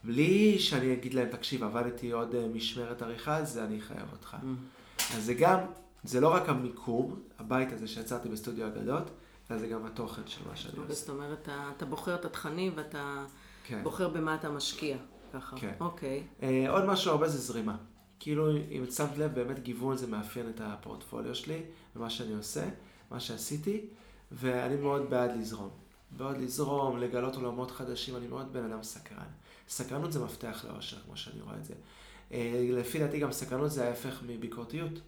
בלי 0.04 0.60
שאני 0.60 0.94
אגיד 0.94 1.14
להם, 1.14 1.30
תקשיב, 1.30 1.64
עבדתי 1.64 2.12
עוד 2.12 2.36
אה, 2.36 2.48
משמרת 2.48 3.02
עריכה, 3.02 3.38
אז 3.38 3.54
זה 3.54 3.64
אני 3.64 3.80
אחייב 3.80 4.08
אותך. 4.12 4.38
Mm. 4.42 5.06
אז 5.16 5.26
זה 5.26 5.34
גם, 5.34 5.60
זה 6.04 6.20
לא 6.20 6.34
רק 6.34 6.50
המיקום, 6.50 7.20
הבית 7.40 7.72
הזה 7.72 7.88
שיצרתי 7.88 8.30
בסטודיו 8.30 8.68
אגדות, 8.68 9.10
אלא 9.52 9.60
זה 9.60 9.68
גם 9.68 9.86
התוכן 9.86 10.22
של 10.26 10.42
מה 10.50 10.56
שאני 10.56 10.78
עושה. 10.78 10.94
זאת 10.94 11.10
אומרת, 11.10 11.40
אתה, 11.42 11.72
אתה 11.78 11.86
בוחר 11.86 12.16
את 12.16 12.26
התכנים 12.26 12.74
ואתה 12.76 13.26
כן. 13.64 13.84
בוחר 13.84 14.10
במה 14.10 14.36
אתה 14.36 14.50
משקיע, 14.50 14.98
ככה. 15.34 15.58
כן. 15.58 15.74
אוקיי. 15.80 16.24
אה, 16.44 16.66
עוד 16.70 16.86
משהו 16.86 17.12
הרבה 17.12 17.28
זה 17.28 17.38
זרימה. 17.38 17.78
כאילו, 18.20 18.58
אם 18.58 18.86
שמת 18.92 19.18
לב, 19.18 19.36
באמת 19.36 19.60
גיוון 19.60 19.98
זה 19.98 20.08
מאפיין 20.08 20.50
את 20.50 20.62
הפורטפוליו 20.64 21.36
שלי, 21.36 21.62
ומה 21.96 22.10
שאני 22.10 22.34
עושה, 22.34 22.70
מה 23.12 23.20
שעשיתי, 23.20 23.86
ואני 24.32 24.76
מאוד 24.76 25.10
בעד 25.10 25.32
לזרום. 25.38 25.70
בעד 26.18 26.38
לזרום, 26.38 26.98
לגלות 26.98 27.36
עולמות 27.36 27.72
חדשים, 27.72 28.16
אני 28.16 28.28
מאוד 28.28 28.54
בן 28.54 28.64
אדם 28.64 28.84
סקרן. 28.84 29.28
סקרנות 29.70 30.12
זה 30.12 30.24
מפתח 30.24 30.66
לאושר, 30.70 30.98
כמו 31.06 31.18
שאני 31.18 31.42
רואה 31.42 31.56
את 31.56 31.66
זה. 31.66 31.74
אה, 32.32 32.68
לפי 32.72 33.00
דעתי 33.00 33.20
גם 33.20 33.32
סקרנות 33.32 33.72
זה 33.72 33.88
ההפך 33.88 34.20
מביקורתיות. 34.28 35.00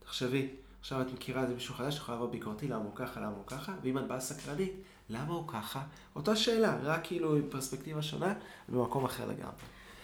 תחשבי, 0.00 0.48
עכשיו 0.80 1.00
את 1.00 1.12
מכירה 1.12 1.42
איזה 1.42 1.54
מישהו 1.54 1.74
חדש, 1.74 1.96
יכולה 1.96 2.16
לבוא 2.16 2.30
ביקורתי, 2.30 2.68
למה 2.68 2.84
הוא 2.84 2.92
ככה, 2.94 3.20
למה 3.20 3.36
הוא 3.36 3.46
ככה, 3.46 3.74
ואם 3.82 3.98
את 3.98 4.06
באה 4.06 4.20
סקרנית, 4.20 4.72
למה 5.10 5.34
הוא 5.34 5.48
ככה? 5.48 5.82
אותה 6.16 6.36
שאלה, 6.36 6.78
רק 6.82 7.00
כאילו 7.06 7.36
עם 7.36 7.42
פרספקטיבה 7.50 8.02
שונה, 8.02 8.34
במקום 8.68 9.04
אחר 9.04 9.28
לגמרי. 9.28 9.52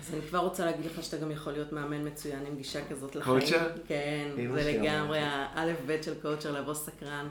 אז 0.00 0.14
אני 0.14 0.22
כבר 0.22 0.38
רוצה 0.38 0.64
להגיד 0.64 0.86
לך 0.86 1.02
שאתה 1.04 1.16
גם 1.16 1.30
יכול 1.30 1.52
להיות 1.52 1.72
מאמן 1.72 2.06
מצוין 2.06 2.46
עם 2.46 2.56
גישה 2.56 2.88
כזאת 2.88 3.16
לחיים. 3.16 3.38
coacher? 3.38 3.70
כן, 3.86 4.28
זה 4.36 4.72
לגמרי 4.72 5.18
האלף-בית 5.22 6.04
של 6.04 6.20
coacher, 6.22 6.52
לבוא 6.60 6.74
סקרן, 6.74 7.28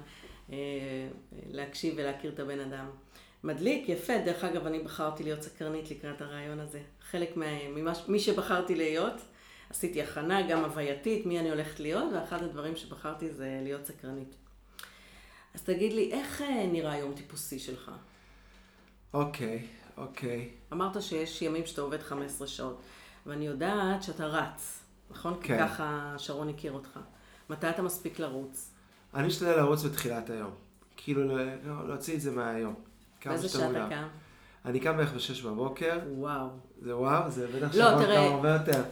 אה, 0.51 0.57
להקשיב 1.51 1.93
ולהכיר 1.97 2.31
את 2.31 2.39
הבן 2.39 2.59
אדם. 2.59 2.85
מדליק, 3.43 3.89
יפה. 3.89 4.13
דרך 4.25 4.43
אגב, 4.43 4.67
אני 4.67 4.79
בחרתי 4.79 5.23
להיות 5.23 5.41
סקרנית 5.41 5.91
לקראת 5.91 6.21
הרעיון 6.21 6.59
הזה. 6.59 6.81
חלק 7.11 7.37
ממי 8.07 8.19
שבחרתי 8.19 8.75
להיות, 8.75 9.21
עשיתי 9.69 10.01
הכנה 10.01 10.47
גם 10.47 10.63
הווייתית, 10.63 11.25
מי 11.25 11.39
אני 11.39 11.49
הולכת 11.49 11.79
להיות, 11.79 12.13
ואחד 12.13 12.43
הדברים 12.43 12.75
שבחרתי 12.75 13.29
זה 13.29 13.59
להיות 13.63 13.85
סקרנית. 13.85 14.35
אז 15.53 15.61
תגיד 15.61 15.93
לי, 15.93 16.11
איך 16.11 16.41
אה, 16.41 16.65
נראה 16.71 16.97
יום 16.97 17.13
טיפוסי 17.13 17.59
שלך? 17.59 17.91
אוקיי, 19.13 19.59
okay. 19.59 19.84
אוקיי. 19.97 20.49
אמרת 20.73 21.01
שיש 21.01 21.41
ימים 21.41 21.65
שאתה 21.65 21.81
עובד 21.81 22.01
15 22.01 22.47
שעות, 22.47 22.81
ואני 23.25 23.47
יודעת 23.47 24.03
שאתה 24.03 24.25
רץ, 24.25 24.83
נכון? 25.11 25.37
כן. 25.41 25.57
כי 25.57 25.63
ככה 25.63 26.13
שרון 26.17 26.49
הכיר 26.49 26.71
אותך. 26.71 26.99
מתי 27.49 27.69
אתה 27.69 27.81
מספיק 27.81 28.19
לרוץ? 28.19 28.71
אני 29.13 29.27
משתדל 29.27 29.55
לרוץ 29.57 29.83
בתחילת 29.83 30.29
היום. 30.29 30.51
כאילו, 30.97 31.37
לא, 31.37 31.87
להוציא 31.87 32.15
את 32.15 32.21
זה 32.21 32.31
מהיום. 32.31 32.73
באיזה 33.25 33.49
שעה 33.49 33.71
אתה 33.71 33.87
קם? 33.89 34.07
אני 34.65 34.79
קם 34.79 34.97
בערך 34.97 35.13
ב-6 35.13 35.45
בבוקר. 35.45 35.99
וואו. 36.17 36.47
זה 36.81 36.97
וואו? 36.97 37.29
זה 37.29 37.47
בטח 37.47 37.75
לא, 37.75 37.83
שרון 37.83 38.05
קם 38.05 38.11
הרבה 38.11 38.49
יותר. 38.49 38.83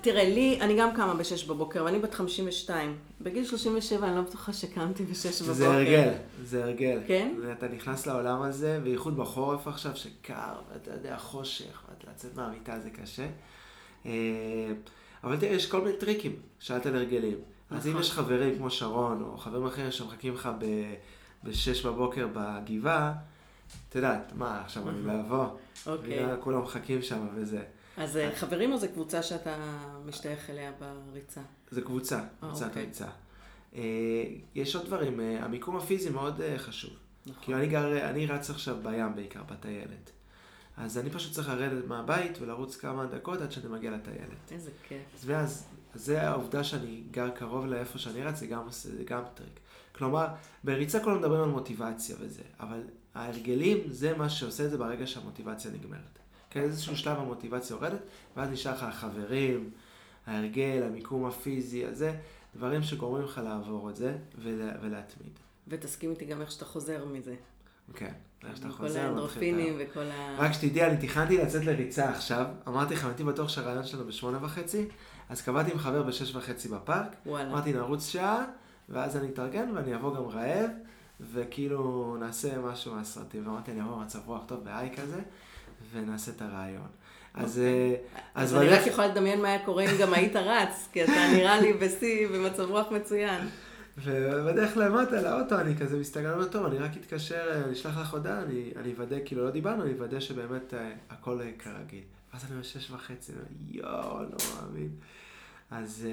תראה, 0.00 0.24
לי, 0.24 0.58
אני 0.60 0.76
גם 0.78 0.94
קמה 0.94 1.14
ב-6 1.14 1.48
בבוקר, 1.48 1.84
ואני 1.84 1.98
בת 1.98 2.14
52. 2.14 2.96
בגיל 3.20 3.44
37 3.44 4.06
אני 4.06 4.16
לא 4.16 4.22
בטוחה 4.22 4.52
שקמתי 4.52 5.04
ב-6 5.04 5.42
בבוקר. 5.42 5.52
זה 5.52 5.66
הרגל, 5.70 6.12
זה 6.44 6.64
הרגל. 6.64 7.00
כן? 7.06 7.34
ואתה 7.42 7.68
נכנס 7.68 8.06
לעולם 8.06 8.42
הזה, 8.42 8.80
בייחוד 8.82 9.16
בחורף 9.16 9.68
עכשיו, 9.68 9.96
שקר, 9.96 10.54
ואתה 10.72 10.90
יודע, 10.90 11.16
חושך, 11.18 11.82
ואתה 11.88 12.10
לצאת 12.10 12.36
מהמיטה 12.36 12.80
זה 12.80 12.90
קשה. 12.90 13.26
אה, 14.06 14.12
אבל 15.24 15.36
תראה, 15.36 15.52
יש 15.52 15.66
כל 15.66 15.80
מיני 15.80 15.96
טריקים, 15.96 16.36
שאלת 16.58 16.86
על 16.86 16.96
הרגלים. 16.96 17.36
אז 17.70 17.86
אם 17.86 17.90
נכון. 17.90 18.02
יש 18.02 18.12
חברים 18.12 18.56
כמו 18.56 18.70
שרון, 18.70 19.22
או 19.22 19.38
חברים 19.38 19.66
אחרים 19.66 19.90
שמחכים 19.90 20.34
לך 20.34 20.48
ב-6 21.44 21.86
בבוקר 21.86 22.28
בגבעה, 22.32 23.12
את 23.88 23.94
יודעת, 23.94 24.32
מה, 24.34 24.60
עכשיו 24.60 24.88
אני 24.88 25.06
לא 25.06 25.12
אבוא? 25.20 25.46
אוקיי. 25.86 26.26
כולם 26.40 26.62
מחכים 26.62 27.02
שם 27.02 27.26
וזה. 27.34 27.62
אז 27.96 28.16
אה, 28.16 28.30
חברים 28.34 28.72
או 28.72 28.78
זו 28.78 28.86
קבוצה 28.92 29.22
שאתה 29.22 29.56
משתייך 30.04 30.50
אליה 30.50 30.72
בריצה? 31.10 31.40
זה 31.70 31.80
קבוצה, 31.80 32.20
קבוצת 32.40 32.66
אוקיי. 32.66 32.84
ריצה. 32.84 33.06
אה, 33.74 33.80
יש 34.54 34.76
עוד 34.76 34.86
דברים, 34.86 35.20
אה, 35.20 35.44
המיקום 35.44 35.76
הפיזי 35.76 36.10
מאוד 36.10 36.40
חשוב. 36.56 36.92
נכון. 37.26 37.42
כאילו 37.42 37.58
אני 37.58 37.66
גר, 37.66 38.10
אני 38.10 38.26
רץ 38.26 38.50
עכשיו 38.50 38.76
בים 38.82 39.14
בעיקר, 39.14 39.42
בטיילת. 39.42 40.10
אז 40.76 40.98
אני 40.98 41.10
פשוט 41.10 41.32
צריך 41.32 41.48
לרדת 41.48 41.86
מהבית 41.86 42.38
ולרוץ 42.40 42.76
כמה 42.76 43.06
דקות 43.06 43.40
עד 43.40 43.52
שאני 43.52 43.68
מגיע 43.68 43.90
לטיילת. 43.90 44.52
איזה 44.52 44.70
כיף. 44.88 45.02
אז 45.14 45.30
ואז, 45.30 45.66
אז 45.94 46.04
זה 46.04 46.22
העובדה 46.22 46.64
שאני 46.64 47.02
גר 47.10 47.30
קרוב 47.30 47.66
לאיפה 47.66 47.98
שאני 47.98 48.22
רץ, 48.22 48.38
זה 48.38 48.46
גם, 48.46 48.66
זה 48.70 49.04
גם 49.04 49.22
טריק. 49.34 49.60
כלומר, 49.92 50.26
בריצה 50.64 51.00
כולם 51.00 51.18
מדברים 51.18 51.42
על 51.42 51.48
מוטיבציה 51.48 52.16
וזה, 52.20 52.42
אבל 52.60 52.82
ההרגלים 53.14 53.78
זה 53.90 54.16
מה 54.16 54.28
שעושה 54.28 54.64
את 54.64 54.70
זה 54.70 54.78
ברגע 54.78 55.06
שהמוטיבציה 55.06 55.70
נגמרת. 55.70 56.18
כן, 56.54 56.60
איזשהו 56.60 56.96
שלב 56.96 57.18
המוטיבציה 57.18 57.74
יורדת, 57.74 58.00
ואז 58.36 58.50
נשאר 58.50 58.72
לך 58.72 58.82
החברים, 58.82 59.70
ההרגל, 60.26 60.82
המיקום 60.86 61.26
הפיזי 61.26 61.84
הזה, 61.84 62.16
דברים 62.56 62.82
שגורמים 62.82 63.24
לך 63.24 63.40
לעבור 63.44 63.90
את 63.90 63.96
זה 63.96 64.16
ולה, 64.38 64.72
ולהתמיד. 64.82 65.32
ותסכים 65.68 66.10
איתי 66.10 66.24
גם 66.24 66.40
איך 66.40 66.50
שאתה 66.50 66.64
חוזר 66.64 67.04
מזה. 67.04 67.34
כן, 67.94 68.12
איך 68.48 68.56
שאתה 68.56 68.68
כל 68.68 68.74
חוזר, 68.74 69.00
את 69.00 69.04
האנדרופינים 69.04 69.76
וכל 69.78 70.00
ה... 70.00 70.36
רק 70.38 70.52
שתדעי, 70.52 70.86
אני 70.86 71.06
תכננתי 71.08 71.38
לצאת 71.38 71.64
לריצה 71.64 72.10
עכשיו, 72.10 72.46
אמרתי 72.68 72.94
לך, 72.94 73.04
הייתי 73.04 73.24
בטוח 73.24 73.48
שהרעיון 73.48 73.84
שלנו 73.84 74.06
בשמונה 74.06 74.38
וחצי, 74.44 74.88
אז 75.28 75.42
קבעתי 75.42 75.72
עם 75.72 75.78
חבר 75.78 76.02
בשש 76.02 76.34
וחצי 76.34 76.68
בפארק, 76.68 77.16
וואלה. 77.26 77.50
אמרתי 77.50 77.72
נרוץ 77.72 78.08
שעה, 78.08 78.44
ואז 78.88 79.16
אני 79.16 79.28
אתארגן 79.28 79.70
ואני 79.74 79.94
אבוא 79.94 80.16
גם 80.16 80.26
רעב, 80.26 80.70
וכאילו 81.20 82.16
נעשה 82.20 82.58
משהו 82.58 82.94
מהסרטים, 82.94 83.46
ואמרתי 83.46 83.70
אני 83.70 83.80
אבוא 83.80 83.96
במצב 83.96 84.18
רוח 84.26 84.42
טוב 84.46 84.64
בהיי 84.64 84.96
כזה, 84.96 85.20
ונעשה 85.92 86.30
את 86.30 86.42
הרעיון. 86.42 86.88
אז, 87.34 87.58
אה, 87.58 87.94
אז 88.34 88.54
אני 88.54 88.68
רק 88.68 88.86
יכולה 88.86 89.06
לדמיין 89.06 89.42
מה 89.42 89.48
היה 89.48 89.64
קורה 89.64 89.84
אם 89.84 89.90
גם 90.00 90.14
היית 90.14 90.36
רץ, 90.36 90.88
כי 90.92 91.04
אתה 91.04 91.12
נראה 91.36 91.60
לי 91.60 91.72
בשיא, 91.72 92.28
במצב 92.28 92.70
רוח 92.70 92.86
מצוין. 92.90 93.48
ובדרך 93.98 94.76
למטה 94.76 95.22
לאוטו 95.22 95.60
אני 95.60 95.76
כזה 95.76 95.98
מסתכל, 95.98 96.26
אומר, 96.26 96.48
טוב, 96.48 96.66
אני 96.66 96.78
רק 96.78 96.90
אתקשר, 96.96 97.48
אה, 97.50 97.64
אני 97.64 97.72
אשלח 97.72 97.98
לך 97.98 98.12
הודעה, 98.12 98.42
אני 98.76 98.92
אוודא, 98.92 99.16
כאילו 99.24 99.44
לא 99.44 99.50
דיברנו, 99.50 99.82
אני 99.82 99.92
אוודא 99.92 100.20
שבאמת 100.20 100.74
אה, 100.74 100.92
הכל 101.10 101.40
אה, 101.40 101.50
כרגיל. 101.58 102.02
ואז 102.32 102.44
אני 102.50 102.60
בשש 102.60 102.90
וחצי, 102.90 103.32
אני 103.32 103.40
אומר, 103.40 103.48
יואו, 103.68 104.22
לא 104.22 104.36
מאמין. 104.54 104.90
אז... 105.70 106.06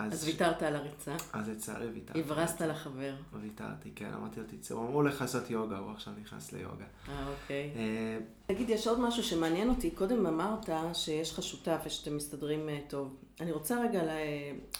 אה, 0.00 0.04
אז 0.04 0.24
ויתרת 0.24 0.62
על 0.62 0.76
הריצה, 0.76 1.14
אז 1.32 1.48
לצערי 1.48 1.86
ויתרתי. 1.86 2.20
הברזת 2.20 2.60
לחבר. 2.60 3.14
ויתרתי, 3.42 3.90
כן, 3.94 4.10
אמרתי 4.14 4.40
לו, 4.40 4.46
תצא, 4.46 4.74
הוא 4.74 4.86
אמור 4.88 5.04
לך 5.04 5.20
לעשות 5.20 5.50
יוגה, 5.50 5.78
הוא 5.78 5.90
עכשיו 5.90 6.12
נכנס 6.22 6.52
ליוגה. 6.52 6.84
אה, 7.08 7.28
אוקיי. 7.28 7.70
אה, 7.76 8.18
תגיד, 8.46 8.70
יש 8.70 8.86
עוד 8.86 9.00
משהו 9.00 9.22
שמעניין 9.22 9.68
אותי. 9.68 9.90
קודם 9.90 10.26
אמרת 10.26 10.68
שיש 10.94 11.32
לך 11.32 11.42
שותף 11.42 11.80
ושאתם 11.86 12.16
מסתדרים 12.16 12.68
אה, 12.68 12.78
טוב. 12.88 13.16
אני 13.40 13.52
רוצה 13.52 13.80
רגע 13.82 14.02
לה- 14.02 14.12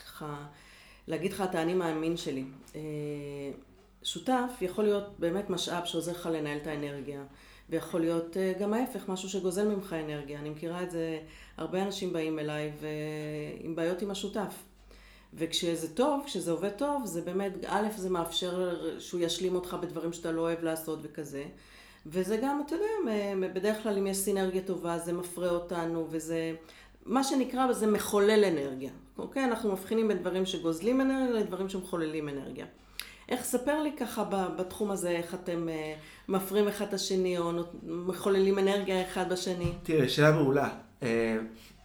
ככה 0.05 0.47
להגיד 1.07 1.33
לך 1.33 1.41
את 1.41 1.55
האני 1.55 1.75
מאמין 1.75 2.17
שלי. 2.17 2.45
אה, 2.75 2.81
שותף 4.03 4.51
יכול 4.61 4.85
להיות 4.85 5.05
באמת 5.19 5.51
משאב 5.51 5.85
שעוזר 5.85 6.13
לך 6.13 6.27
לנהל 6.33 6.59
את 6.59 6.67
האנרגיה, 6.67 7.23
ויכול 7.71 8.01
להיות 8.01 8.37
אה, 8.37 8.53
גם 8.61 8.75
ההפך, 8.75 9.09
משהו 9.09 9.29
שגוזל 9.29 9.69
ממך 9.69 9.93
אנרגיה. 10.05 10.39
אני 10.39 10.51
מכירה 10.51 10.83
את 10.83 10.91
זה, 10.91 11.19
הרבה 11.57 11.83
אנשים 11.83 12.13
באים 12.13 12.39
אליי 12.39 12.73
ועם 12.81 13.77
בעיות 13.77 14.03
עם 14.03 14.11
השותף. 14.11 14.55
וכשזה 15.35 15.95
טוב, 15.95 16.23
כשזה 16.27 16.51
עובד 16.51 16.71
טוב, 16.71 17.07
זה 17.07 17.21
באמת, 17.21 17.53
א', 17.67 17.87
זה 17.97 18.11
מאפשר 18.11 18.77
שהוא 18.99 19.21
ישלים 19.21 19.55
אותך 19.55 19.77
בדברים 19.83 20.13
שאתה 20.13 20.33
לא 20.33 20.41
אוהב 20.41 20.65
לעשות 20.65 20.99
וכזה. 21.03 21.45
וזה 22.07 22.37
גם, 22.37 22.63
אתה 22.67 22.75
יודע, 22.75 23.17
בדרך 23.55 23.83
כלל 23.83 23.99
אם 23.99 24.07
יש 24.07 24.17
סינרגיה 24.17 24.63
טובה, 24.63 24.99
זה 24.99 25.13
מפרה 25.13 25.51
אותנו, 25.51 26.07
וזה, 26.11 26.55
מה 27.07 27.25
שנקרא, 27.25 27.73
זה 27.73 27.87
מחולל 27.87 28.45
אנרגיה. 28.45 28.91
אוקיי? 29.19 29.45
אנחנו 29.45 29.73
מבחינים 29.73 30.09
בין 30.09 30.19
דברים 30.19 30.47
שגוזלים 30.47 31.01
אנרגיה 31.01 31.41
לדברים 31.41 31.69
שמחוללים 31.69 32.29
אנרגיה. 32.29 32.67
איך, 33.29 33.45
ספר 33.45 33.83
לי 33.83 33.93
ככה 33.97 34.25
בתחום 34.57 34.91
הזה, 34.91 35.11
איך 35.11 35.35
אתם 35.35 35.69
אה, 35.69 35.95
מפרים 36.29 36.69
אחד 36.69 36.87
את 36.87 36.95
השני, 36.95 37.39
או 37.39 37.53
מחוללים 37.83 38.59
אנרגיה 38.59 39.03
אחד 39.03 39.33
בשני? 39.33 39.73
תראה, 39.83 40.09
שאלה 40.09 40.33
מעולה. 40.33 40.69
אה, 41.03 41.39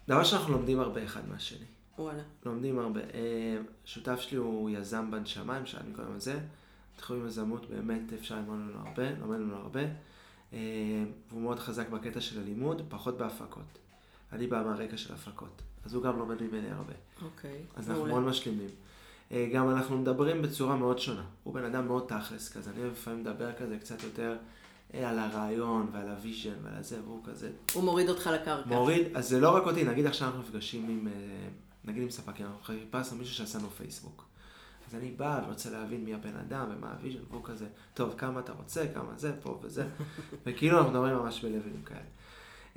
דבר 0.08 0.24
שאנחנו 0.24 0.54
לומדים 0.54 0.80
הרבה 0.80 1.04
אחד 1.04 1.30
מהשני. 1.30 1.66
וואלה. 2.00 2.24
לומדים 2.46 2.80
הרבה. 2.80 3.00
אה, 3.00 3.58
שותף 3.86 4.20
שלי 4.20 4.38
הוא 4.38 4.70
יזם 4.70 5.12
בנשמה, 5.12 5.60
אם 5.60 5.66
שאלתי 5.66 5.92
קודם 5.92 6.14
על 6.14 6.20
זה. 6.20 6.40
תחום 6.96 7.28
יזמות 7.28 7.70
באמת 7.70 8.14
אפשר 8.14 8.36
ללמוד 8.36 8.58
ממנו 8.58 8.80
הרבה, 8.80 9.12
לומד 9.20 9.38
ממנו 9.38 9.56
הרבה. 9.56 9.82
אה, 10.54 10.60
והוא 11.30 11.42
מאוד 11.42 11.60
חזק 11.60 11.90
בקטע 11.90 12.22
של 12.22 12.40
הלימוד, 12.40 12.82
פחות 12.90 13.18
בהפקות. 13.18 13.78
אני 14.32 14.48
בא 14.48 14.64
מהרקע 14.64 14.98
של 14.98 15.14
הפקות, 15.14 15.62
אז 15.86 15.94
הוא 15.94 16.04
גם 16.04 16.20
לומד 16.20 16.44
ממני 16.44 16.72
הרבה. 16.72 16.94
אוקיי. 17.22 17.62
אז 17.76 17.90
אנחנו. 17.90 18.06
מאוד 18.06 18.24
משלימים. 18.24 18.70
אה, 19.32 19.50
גם 19.54 19.70
אנחנו 19.70 19.98
מדברים 19.98 20.42
בצורה 20.42 20.76
מאוד 20.76 21.00
שונה. 21.00 21.24
הוא 21.44 21.54
בן 21.54 21.64
אדם 21.64 21.88
מאוד 21.88 22.06
תכלס 22.08 22.54
כזה, 22.54 22.72
אני 22.72 22.90
לפעמים 22.92 23.20
מדבר 23.20 23.54
כזה 23.54 23.78
קצת 23.78 24.04
יותר 24.04 24.38
על 24.94 25.20
הרעיון 25.20 25.90
ועל 25.92 26.10
ה 26.10 26.16
vision 26.16 26.54
ועל 26.64 26.74
הזה, 26.76 26.98
והוא 27.04 27.24
כזה 27.26 27.52
הוא 27.74 27.84
מוריד 27.84 28.10
אותך 28.10 28.30
לקרקע. 28.34 28.70
מוריד, 28.70 29.08
אז 29.16 29.30
זה 29.30 29.40
לא 29.40 29.56
רק 29.56 29.64
אותי, 29.64 29.84
נגיד 29.84 30.06
עכשיו 30.06 30.28
אנחנו 30.28 30.42
נפגשים 30.42 30.90
עם, 30.90 31.08
נגיד 31.86 32.04
עם 32.04 32.10
ספקים, 32.10 32.46
אנחנו 32.46 32.64
חיפשנו 32.64 33.18
מישהו 33.18 33.36
שעשה 33.36 33.58
לנו 33.58 33.70
פייסבוק. 33.70 34.26
אז 34.88 34.96
אני 34.96 35.12
בא 35.12 35.42
ורוצה 35.46 35.70
להבין 35.70 36.06
מי 36.06 36.14
הבן 36.14 36.36
אדם 36.36 36.66
ומה 36.76 36.92
ה 36.92 36.95
vision, 36.95 37.20
והוא 37.30 37.44
כזה, 37.44 37.66
טוב, 37.94 38.14
כמה 38.18 38.40
אתה 38.40 38.52
רוצה, 38.52 38.86
כמה 38.94 39.14
זה, 39.18 39.34
פה 39.42 39.60
וזה, 39.64 39.88
וכאילו 40.46 40.78
אנחנו 40.78 40.92
מדברים 40.92 41.16
ממש 41.16 41.42
בלוולים 41.46 41.82
כאלה. 41.86 42.00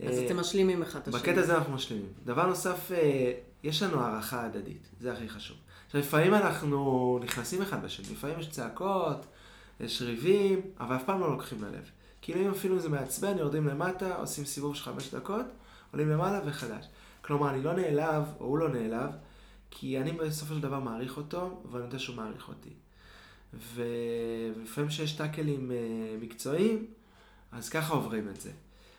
אז 0.08 0.18
אה, 0.18 0.26
אתם 0.26 0.36
משלימים 0.36 0.82
אחד 0.82 1.00
את 1.00 1.08
השני. 1.08 1.20
בקטע 1.20 1.40
הזה 1.40 1.56
אנחנו 1.56 1.72
משלימים. 1.72 2.06
דבר 2.24 2.46
נוסף, 2.46 2.92
אה, 2.92 3.32
יש 3.62 3.82
לנו 3.82 4.00
הערכה 4.00 4.44
הדדית, 4.44 4.88
זה 5.00 5.12
הכי 5.12 5.28
חשוב. 5.28 5.56
עכשיו, 5.86 6.00
לפעמים 6.00 6.34
אנחנו 6.34 7.18
נכנסים 7.22 7.62
אחד 7.62 7.84
בשני, 7.84 8.06
לפעמים 8.12 8.38
יש 8.38 8.50
צעקות, 8.50 9.26
יש 9.80 10.02
ריבים, 10.02 10.60
אבל 10.80 10.96
אף 10.96 11.04
פעם 11.04 11.20
לא 11.20 11.30
לוקחים 11.30 11.62
ללב. 11.62 11.90
כאילו 12.22 12.40
אם 12.40 12.50
אפילו 12.50 12.78
זה 12.78 12.88
מעצבן, 12.88 13.38
יורדים 13.38 13.66
למטה, 13.66 14.16
עושים 14.16 14.44
סיבוב 14.44 14.76
של 14.76 14.82
חמש 14.82 15.14
דקות, 15.14 15.46
עולים 15.92 16.08
למעלה 16.08 16.40
וחדש. 16.46 16.86
כלומר, 17.22 17.50
אני 17.50 17.62
לא 17.62 17.72
נעלב, 17.72 18.24
או 18.40 18.46
הוא 18.46 18.58
לא 18.58 18.68
נעלב, 18.68 19.10
כי 19.70 19.98
אני 19.98 20.12
בסופו 20.12 20.54
של 20.54 20.60
דבר 20.60 20.80
מעריך 20.80 21.16
אותו, 21.16 21.62
ואני 21.70 21.84
יודע 21.84 21.98
שהוא 21.98 22.16
מעריך 22.16 22.48
אותי. 22.48 22.70
ו... 23.54 23.82
ולפעמים 24.56 24.90
שיש 24.90 25.12
טאקלים 25.12 25.70
אה, 25.70 25.76
מקצועיים, 26.20 26.86
אז 27.52 27.68
ככה 27.68 27.94
עוברים 27.94 28.28
את 28.28 28.40
זה. 28.40 28.50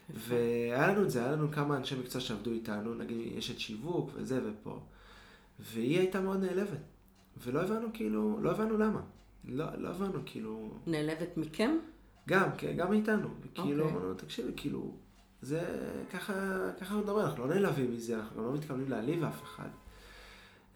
והיה 0.09 0.87
לנו 0.87 1.03
את 1.03 1.11
זה, 1.11 1.23
היה 1.23 1.31
לנו 1.31 1.51
כמה 1.51 1.77
אנשי 1.77 1.95
מקצוע 1.95 2.21
שעבדו 2.21 2.51
איתנו, 2.51 2.93
נגיד 2.93 3.37
יש 3.37 3.51
את 3.51 3.59
שיווק 3.59 4.09
וזה 4.13 4.41
ופה, 4.45 4.79
והיא 5.59 5.99
הייתה 5.99 6.21
מאוד 6.21 6.43
נעלבת, 6.43 6.77
ולא 7.37 7.61
הבנו 7.61 7.87
כאילו, 7.93 8.39
לא 8.41 8.51
הבנו 8.51 8.77
למה. 8.77 9.01
לא, 9.45 9.65
לא 9.77 9.89
הבנו 9.89 10.19
כאילו, 10.25 10.71
נעלבת 10.87 11.37
מכם? 11.37 11.77
גם, 12.29 12.49
כן, 12.57 12.77
גם 12.77 12.89
מאיתנו. 12.89 13.29
כאילו, 13.53 13.83
אוקיי. 13.83 13.97
אמרנו, 13.97 14.13
תקשיבי, 14.13 14.51
כאילו, 14.55 14.95
זה 15.43 15.61
ככה, 16.13 16.33
ככה 16.79 16.93
אנחנו 16.93 16.99
מדברים, 16.99 17.25
אנחנו 17.25 17.47
לא 17.47 17.53
נעלבים 17.53 17.93
מזה, 17.93 18.15
אנחנו 18.15 18.37
גם 18.37 18.47
לא 18.47 18.53
מתכוונים 18.53 18.89
להעליב 18.89 19.23
אף 19.23 19.43
אחד. 19.43 19.69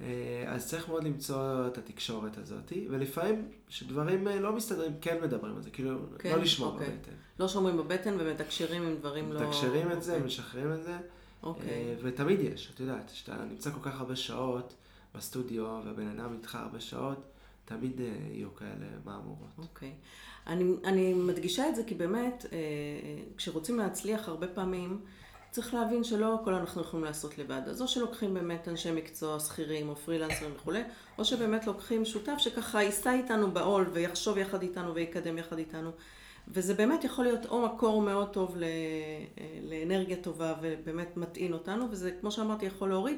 אה, 0.01 0.43
אז 0.47 0.67
צריך 0.67 0.89
מאוד 0.89 1.03
למצוא 1.03 1.67
את 1.67 1.77
התקשורת 1.77 2.37
הזאת, 2.37 2.73
ולפעמים 2.89 3.47
כשדברים 3.67 4.27
אה, 4.27 4.39
לא 4.39 4.53
מסתדרים, 4.53 4.91
כן 5.01 5.17
מדברים 5.23 5.55
על 5.55 5.61
זה, 5.61 5.69
כאילו, 5.69 5.99
כן, 6.19 6.31
לא 6.31 6.37
לשמור 6.37 6.73
אוקיי. 6.73 6.87
בבטן. 6.87 7.11
לא 7.39 7.47
שומרים 7.47 7.77
בבטן 7.77 8.15
ומתקשרים 8.19 8.83
עם 8.83 8.95
דברים 8.99 9.33
לא... 9.33 9.41
מתקשרים 9.41 9.91
את 9.91 10.03
זה, 10.03 10.13
אוקיי. 10.13 10.25
משחררים 10.25 10.73
את 10.73 10.83
זה, 10.83 10.97
אוקיי. 11.43 11.69
אה, 11.69 11.95
ותמיד 12.01 12.39
יש, 12.39 12.71
את 12.75 12.79
יודעת, 12.79 13.11
כשאתה 13.11 13.35
נמצא 13.49 13.71
כל 13.71 13.89
כך 13.89 13.99
הרבה 13.99 14.15
שעות 14.15 14.73
בסטודיו, 15.15 15.81
והבן 15.85 16.07
אדם 16.07 16.33
איתך 16.33 16.55
הרבה 16.55 16.79
שעות, 16.79 17.23
תמיד 17.67 18.01
אה, 18.01 18.05
יהיו 18.31 18.55
כאלה 18.55 18.85
מהמורות. 19.05 19.49
אוקיי. 19.57 19.93
אני, 20.47 20.73
אני 20.85 21.13
מדגישה 21.13 21.69
את 21.69 21.75
זה 21.75 21.83
כי 21.83 21.95
באמת, 21.95 22.45
אה, 22.53 22.57
כשרוצים 23.37 23.77
להצליח 23.77 24.27
הרבה 24.27 24.47
פעמים, 24.47 25.01
צריך 25.51 25.73
להבין 25.73 26.03
שלא 26.03 26.35
הכל 26.35 26.53
אנחנו 26.53 26.81
יכולים 26.81 27.05
לעשות 27.05 27.37
לבד. 27.37 27.61
אז 27.65 27.81
או 27.81 27.87
שלוקחים 27.87 28.33
באמת 28.33 28.67
אנשי 28.67 28.91
מקצוע, 28.91 29.39
שכירים 29.39 29.89
או 29.89 29.95
פרילנסרים 29.95 30.51
וכולי, 30.55 30.81
או 31.17 31.25
שבאמת 31.25 31.67
לוקחים 31.67 32.05
שותף 32.05 32.35
שככה 32.37 32.83
יישא 32.83 33.09
איתנו 33.09 33.51
בעול 33.51 33.89
ויחשוב 33.93 34.37
יחד 34.37 34.61
איתנו 34.61 34.95
ויקדם 34.95 35.37
יחד 35.37 35.57
איתנו. 35.57 35.91
וזה 36.47 36.73
באמת 36.73 37.03
יכול 37.03 37.25
להיות 37.25 37.45
או 37.45 37.65
מקור 37.65 38.01
מאוד 38.01 38.29
טוב 38.29 38.57
אה, 38.57 38.67
לאנרגיה 39.61 40.17
טובה 40.17 40.53
ובאמת 40.61 41.17
מטעין 41.17 41.53
אותנו, 41.53 41.91
וזה 41.91 42.11
כמו 42.21 42.31
שאמרתי 42.31 42.65
יכול 42.65 42.89
להוריד. 42.89 43.17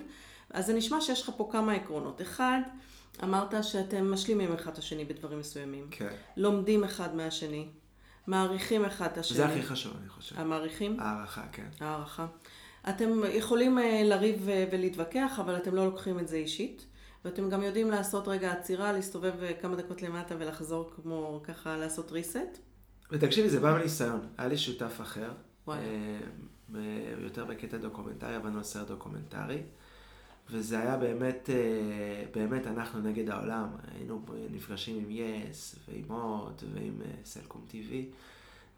אז 0.50 0.66
זה 0.66 0.74
נשמע 0.74 1.02
שיש 1.02 1.22
לך 1.22 1.32
פה 1.38 1.50
כמה 1.52 1.74
עקרונות. 1.74 2.22
אחד, 2.22 2.60
אמרת 3.24 3.64
שאתם 3.64 4.12
משלימים 4.12 4.54
אחד 4.54 4.72
את 4.72 4.78
השני 4.78 5.06
בדברים 5.06 5.40
מסוימים. 5.40 5.88
כן. 5.92 6.14
לומדים 6.38 6.84
אחד 6.84 7.16
מהשני, 7.16 7.68
מעריכים 8.28 8.86
אחד 8.86 9.08
את 9.08 9.18
השני. 9.18 9.38
זה 9.38 9.46
הכי 9.46 9.62
חשוב, 9.64 9.94
אני 10.02 10.10
חושב. 10.10 10.40
המעריכים? 10.40 11.00
הערכה, 11.00 11.44
כן. 11.52 11.68
הערכה. 11.80 12.26
אתם 12.90 13.10
יכולים 13.34 13.80
אה, 13.80 14.02
לריב 14.04 14.50
אה, 14.50 14.66
ולהתווכח, 14.72 15.40
אבל 15.40 15.58
אתם 15.58 15.76
לא 15.76 15.86
לוקחים 15.86 16.20
את 16.20 16.28
זה 16.28 16.36
אישית. 16.36 16.86
ואתם 17.26 17.50
גם 17.50 17.64
יודעים 17.64 17.92
לעשות 17.92 18.28
רגע 18.28 18.52
עצירה, 18.52 18.92
להסתובב 18.92 19.44
אה, 19.44 19.54
כמה 19.62 19.76
דקות 19.76 20.02
למטה 20.02 20.36
ולחזור 20.40 20.92
כמו 20.96 21.42
ככה 21.44 21.78
לעשות 21.78 22.12
reset. 22.12 22.58
ותקשיבי, 23.12 23.50
זה 23.50 23.60
בא 23.60 23.74
מניסיון. 23.74 24.20
היה 24.38 24.48
לי 24.48 24.58
שותף 24.58 25.02
אחר, 25.02 25.32
ב- 25.68 26.78
יותר 27.24 27.46
בקטע 27.46 27.78
דוקומנטרי, 27.78 28.36
עבדנו 28.36 28.58
על 28.58 28.64
סרט 28.64 28.88
דוקומנטרי, 28.88 29.62
וזה 30.52 30.80
היה 30.80 30.98
באמת, 30.98 31.50
אה, 31.50 32.26
באמת 32.34 32.68
אנחנו 32.68 33.00
נגד 33.00 33.30
העולם. 33.30 33.68
היינו 33.94 34.26
נפגשים 34.52 34.98
עם 34.98 35.06
יס, 35.10 35.76
ועם 35.88 36.12
הוט, 36.12 36.64
ועם 36.74 37.02
אה, 37.02 37.12
סלקום 37.26 37.66
TV, 37.72 37.94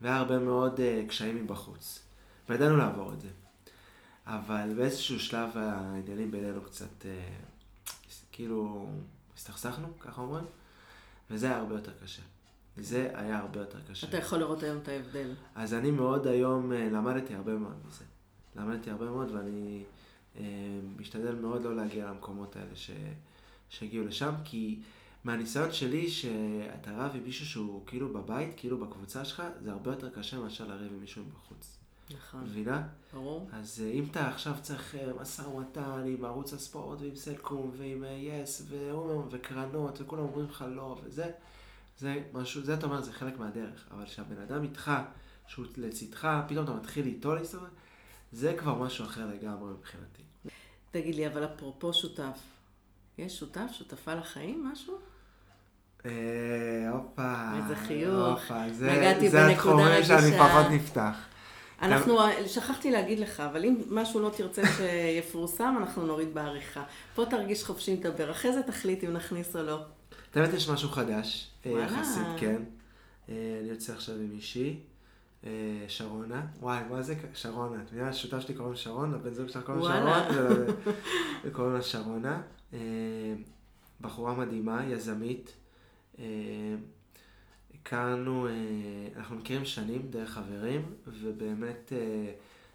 והיה 0.01 0.17
הרבה 0.17 0.39
מאוד 0.39 0.79
אה, 0.79 1.03
קשיים 1.07 1.43
מבחוץ. 1.43 2.03
וידענו 2.49 2.77
לעבור 2.77 3.13
את 3.13 3.21
זה. 3.21 3.27
אבל 4.25 4.73
באיזשהו 4.75 5.19
שלב 5.19 5.49
העניינים 5.57 6.31
בינינו 6.31 6.61
קצת, 6.61 7.05
כאילו, 8.31 8.89
הסתכסכנו, 9.37 9.99
ככה 9.99 10.21
אומרים, 10.21 10.45
וזה 11.31 11.45
היה 11.45 11.57
הרבה 11.57 11.75
יותר 11.75 11.91
קשה. 12.03 12.21
זה 12.77 13.11
היה 13.13 13.39
הרבה 13.39 13.59
יותר 13.59 13.77
קשה. 13.91 14.07
אתה 14.07 14.17
יכול 14.17 14.39
לראות 14.39 14.63
היום 14.63 14.77
את 14.77 14.87
ההבדל. 14.87 15.33
אז 15.55 15.73
אני 15.73 15.91
מאוד 15.91 16.27
היום 16.27 16.71
למדתי 16.71 17.35
הרבה 17.35 17.53
מאוד 17.53 17.75
מזה. 17.87 18.05
למדתי 18.55 18.91
הרבה 18.91 19.05
מאוד 19.05 19.31
ואני 19.31 19.83
משתדל 20.99 21.35
מאוד 21.35 21.63
לא 21.63 21.75
להגיע 21.75 22.09
למקומות 22.09 22.55
האלה 22.55 22.75
ש, 22.75 22.91
שהגיעו 23.69 24.05
לשם, 24.05 24.33
כי 24.43 24.79
מהניסיון 25.23 25.71
שלי 25.71 26.09
שאתה 26.09 26.91
רב 26.91 27.11
עם 27.15 27.23
מישהו 27.23 27.45
שהוא 27.45 27.81
כאילו 27.85 28.13
בבית, 28.13 28.49
כאילו 28.57 28.77
בקבוצה 28.77 29.25
שלך, 29.25 29.43
זה 29.63 29.71
הרבה 29.71 29.91
יותר 29.91 30.09
קשה 30.09 30.39
מאשר 30.39 30.67
לריב 30.67 30.93
עם 30.93 30.99
מישהו 30.99 31.23
בחוץ. 31.33 31.77
נכון. 32.15 32.43
מבינה? 32.43 32.87
ברור. 33.13 33.49
אז 33.53 33.83
אה, 33.85 33.91
אם 33.91 34.07
אתה 34.11 34.29
עכשיו 34.29 34.53
צריך 34.61 34.95
אה, 34.95 35.11
משא 35.21 35.41
ומתן 35.41 36.03
עם 36.05 36.25
ערוץ 36.25 36.53
הספורט 36.53 37.01
ועם 37.01 37.15
סלקום 37.15 37.71
ועם 37.77 38.03
יס 38.17 38.65
ואומר 38.69 39.27
וקרנות 39.31 40.01
וכולם 40.01 40.23
אומרים 40.23 40.45
לך 40.45 40.65
לא 40.69 41.01
וזה, 41.03 41.31
זה 41.99 42.23
משהו, 42.33 42.61
זה 42.61 42.73
אתה 42.73 42.85
אומר, 42.85 43.01
זה 43.01 43.13
חלק 43.13 43.39
מהדרך. 43.39 43.87
אבל 43.91 44.05
כשהבן 44.05 44.37
אדם 44.37 44.63
איתך, 44.63 44.91
שהוא 45.47 45.65
לצדך, 45.77 46.27
פתאום 46.47 46.63
אתה 46.63 46.73
מתחיל 46.73 47.05
איתו 47.05 47.35
להסתובב, 47.35 47.67
זה 48.31 48.53
כבר 48.57 48.73
משהו 48.73 49.05
אחר 49.05 49.27
לגמרי 49.27 49.73
מבחינתי. 49.73 50.23
תגיד 50.91 51.15
לי, 51.15 51.27
אבל 51.27 51.45
אפרופו 51.45 51.93
שותף, 51.93 52.39
יש 53.17 53.39
שותף, 53.39 53.67
שותפה 53.71 54.13
לחיים, 54.13 54.71
משהו? 54.71 54.97
אה, 56.05 56.89
הופה. 56.91 57.33
איזה 57.57 57.75
חיוך. 57.75 58.51
זה, 58.71 58.91
נגעתי 58.91 59.29
זה 59.29 59.37
בנקודה 59.37 59.97
התחומים 59.97 60.03
שאני. 60.03 60.37
פחות 60.37 60.65
נפתח. 60.71 61.15
אנחנו, 61.81 62.17
שכחתי 62.47 62.91
להגיד 62.91 63.19
לך, 63.19 63.39
אבל 63.39 63.65
אם 63.65 63.75
משהו 63.89 64.19
לא 64.19 64.29
תרצה 64.37 64.61
שיפורסם, 64.77 65.75
אנחנו 65.79 66.05
נוריד 66.05 66.33
בעריכה. 66.33 66.83
פה 67.15 67.25
תרגיש 67.25 67.63
חופשי 67.63 67.95
לדבר, 67.95 68.31
אחרי 68.31 68.53
זה 68.53 68.63
תחליט 68.63 69.03
אם 69.03 69.13
נכניס 69.13 69.55
או 69.55 69.63
לא. 69.63 69.81
האמת 70.35 70.53
יש 70.53 70.69
משהו 70.69 70.89
חדש, 70.89 71.51
אה. 71.65 71.71
יחסית, 71.71 72.27
כן. 72.37 72.61
אה, 73.29 73.35
אני 73.61 73.69
יוצא 73.69 73.93
עכשיו 73.93 74.15
עם 74.15 74.31
אישי, 74.31 74.79
שרונה. 75.87 76.45
וואי, 76.59 76.83
מה 76.89 77.01
זה 77.01 77.15
שרונה? 77.33 77.81
את 77.81 77.91
מבינה, 77.91 78.09
השותף 78.09 78.39
שלי 78.39 78.55
קוראים 78.55 78.75
שרון, 78.75 79.13
הבן 79.13 79.33
זוג 79.33 79.47
שלה 79.47 79.61
קוראים. 79.61 79.83
שרון, 79.83 80.37
וקוראים 81.43 81.73
לה 81.73 81.81
שרונה. 81.81 82.41
אה, 82.73 82.79
בחורה 84.01 84.33
מדהימה, 84.33 84.85
יזמית. 84.85 85.53
אה, 86.19 86.25
הכרנו, 87.73 88.47
אה, 88.47 88.51
אנחנו 89.15 89.35
מכירים 89.35 89.65
שנים 89.65 90.07
דרך 90.09 90.29
חברים, 90.29 90.81
ובאמת 91.07 91.93
אה, 91.95 92.31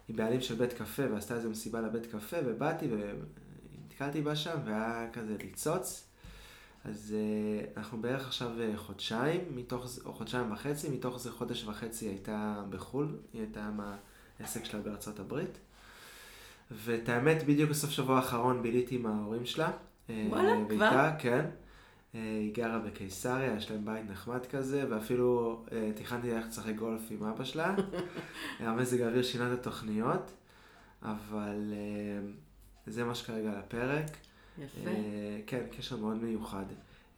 היא 0.07 0.15
בעלים 0.15 0.41
של 0.41 0.55
בית 0.55 0.73
קפה, 0.73 1.03
ועשתה 1.11 1.35
איזו 1.35 1.49
מסיבה 1.49 1.81
לבית 1.81 2.05
קפה, 2.05 2.37
ובאתי 2.45 2.87
ונתקלתי 2.91 4.21
בה 4.21 4.35
שם, 4.35 4.57
והיה 4.65 5.07
כזה 5.13 5.35
ניצוץ. 5.43 6.06
אז 6.87 7.15
uh, 7.15 7.77
אנחנו 7.77 8.01
בערך 8.01 8.27
עכשיו 8.27 8.51
uh, 8.57 8.77
חודשיים, 8.77 9.41
מתוך, 9.55 9.85
או 10.05 10.13
חודשיים 10.13 10.51
וחצי, 10.51 10.89
מתוך 10.89 11.19
זה 11.19 11.31
חודש 11.31 11.63
וחצי 11.63 12.07
הייתה 12.07 12.63
בחו"ל, 12.69 13.17
היא 13.33 13.41
הייתה 13.41 13.65
עם 13.65 13.79
העסק 14.39 14.65
שלה 14.65 14.81
בארצות 14.81 15.19
הברית. 15.19 15.57
ואת 16.71 17.09
האמת, 17.09 17.43
בדיוק 17.43 17.69
בסוף 17.69 17.89
שבוע 17.89 18.15
האחרון 18.15 18.63
ביליתי 18.63 18.95
עם 18.95 19.05
ההורים 19.05 19.45
שלה. 19.45 19.71
אה, 20.09 20.27
וואלה, 20.29 20.57
ואיתה, 20.69 20.89
כבר? 20.89 21.09
כן. 21.19 21.45
אה, 22.15 22.19
היא 22.21 22.53
גרה 22.53 22.79
בקיסריה, 22.79 23.55
יש 23.55 23.71
להם 23.71 23.85
בית 23.85 24.09
נחמד 24.09 24.45
כזה, 24.45 24.85
ואפילו 24.89 25.61
אה, 25.71 25.91
תכננתי 25.95 26.31
ללכת 26.31 26.47
לשחק 26.47 26.75
גולף 26.75 27.01
עם 27.09 27.23
אבא 27.23 27.43
שלה. 27.43 27.75
המזג 28.59 29.01
האוויר 29.01 29.23
שינה 29.23 29.53
את 29.53 29.59
התוכניות, 29.59 30.31
אבל 31.01 31.73
אה, 31.73 32.29
זה 32.87 33.03
מה 33.03 33.15
שכרגע 33.15 33.49
על 33.49 33.57
הפרק. 33.57 34.05
יפה. 34.63 34.89
אה, 34.89 35.39
כן, 35.47 35.61
קשר 35.77 35.97
מאוד 35.97 36.23
מיוחד. 36.23 36.65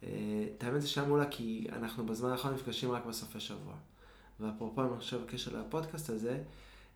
אה, 0.02 0.08
את 0.56 0.64
האמת 0.64 0.82
זה 0.82 0.88
שהיה 0.88 1.06
מעולה 1.06 1.26
כי 1.30 1.66
אנחנו 1.72 2.06
בזמן 2.06 2.30
האחרון 2.30 2.54
נפגשים 2.54 2.90
רק 2.90 3.06
בסופי 3.06 3.40
שבוע. 3.40 3.74
ואפרופו, 4.40 4.82
אני 4.82 4.98
חושב, 4.98 5.20
בקשר 5.22 5.60
לפודקאסט 5.60 6.10
הזה, 6.10 6.42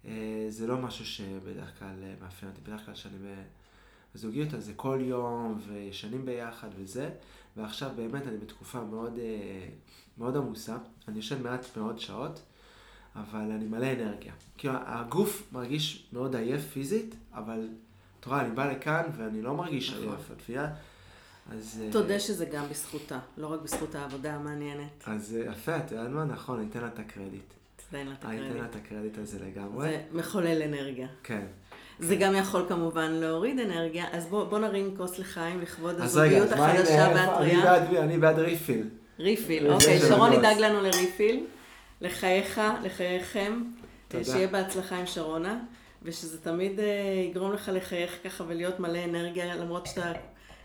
אה, 0.05 0.47
זה 0.49 0.67
לא 0.67 0.79
משהו 0.79 1.07
שבדרך 1.07 1.79
כלל 1.79 1.97
מאפיין 2.21 2.53
אותי. 2.53 2.61
בדרך 2.61 2.85
כלל 2.85 2.95
כשאני 2.95 3.17
בזוגיות, 4.15 4.55
אז 4.55 4.65
זה 4.65 4.73
כל 4.77 4.99
יום, 5.03 5.61
וישנים 5.67 6.27
ביחד 6.27 6.69
וזה. 6.77 7.11
ועכשיו 7.57 7.91
באמת 7.97 8.27
אני 8.27 8.37
בתקופה 8.37 8.85
מאוד, 8.85 9.19
מאוד 10.19 10.37
עמוסה. 10.37 10.77
אני 11.09 11.19
ישן 11.19 11.43
מעט 11.43 11.77
מאוד 11.77 11.99
שעות, 11.99 12.43
אבל 13.17 13.51
אני 13.51 13.65
מלא 13.65 13.93
אנרגיה. 13.93 14.33
כאילו, 14.59 14.75
הגוף 14.87 15.49
מרגיש 15.53 16.09
מאוד 16.13 16.37
עייף 16.37 16.63
פיזית, 16.73 17.15
אבל 17.33 17.69
את 18.25 18.29
רואה, 18.29 18.41
אני 18.41 18.51
בא 18.51 18.73
לכאן 18.73 19.03
ואני 19.17 19.43
לא 19.43 19.55
מרגיש 19.55 19.91
נכון. 19.91 20.17
את 20.33 20.41
מבינה? 20.43 20.69
אז... 21.53 21.83
אה, 21.83 21.93
תודה 21.93 22.21
שזה 22.21 22.45
גם 22.45 22.65
בזכותה, 22.71 23.19
לא 23.37 23.47
רק 23.47 23.61
בזכות 23.61 23.95
העבודה 23.95 24.35
המעניינת. 24.35 25.05
אז 25.07 25.37
אה, 25.41 25.53
יפה, 25.53 25.77
את 25.77 25.93
יודעת 25.93 26.11
מה? 26.11 26.25
נכון, 26.25 26.59
אני 26.59 26.69
אתן 26.71 26.81
לה 26.81 26.87
את 26.87 26.99
הקרדיט. 26.99 27.53
תתן 27.77 28.07
לה 28.07 28.13
את 28.21 28.25
אני 28.25 28.37
אתן 28.37 28.43
לה 28.43 28.65
הקרדיט. 28.65 28.71
את 28.71 28.77
הקרדיט 28.77 29.19
הזה 29.19 29.39
לגמרי. 29.47 29.89
זה 29.89 30.01
מחולל 30.13 30.63
אנרגיה. 30.63 31.07
כן. 31.23 31.43
זה 31.99 32.17
גם 32.17 32.35
יכול 32.35 32.65
כמובן 32.69 33.11
להוריד 33.11 33.59
אנרגיה, 33.59 34.05
אז 34.13 34.27
בוא, 34.27 34.45
בוא 34.45 34.59
נרים 34.59 34.97
כוס 34.97 35.19
לחיים 35.19 35.61
לכבוד 35.61 36.01
הזוגיות. 36.01 36.53
החדשה 36.53 37.07
אני 37.07 37.15
והטריה. 37.15 38.03
אני 38.05 38.19
בעד 38.19 38.39
ריפיל. 38.39 38.89
ריפיל, 39.19 39.71
אוקיי, 39.71 40.01
שרון. 40.01 40.33
ידאג 40.33 40.59
לנו 40.59 40.81
לריפיל, 40.81 41.47
לחייך, 42.01 42.61
לחייכם, 42.83 43.63
תודה. 44.09 44.25
שיהיה 44.25 44.49
בהצלחה 44.49 44.97
עם 44.97 45.07
שרונה, 45.07 45.59
ושזה 46.05 46.41
תמיד 46.41 46.81
אה, 46.81 47.25
יגרום 47.31 47.53
לך 47.53 47.71
לחייך 47.75 48.19
ככה 48.25 48.45
ולהיות 48.47 48.81
מלא 48.81 49.05
אנרגיה, 49.05 49.57
למרות 49.57 49.87
שאתה 49.87 50.13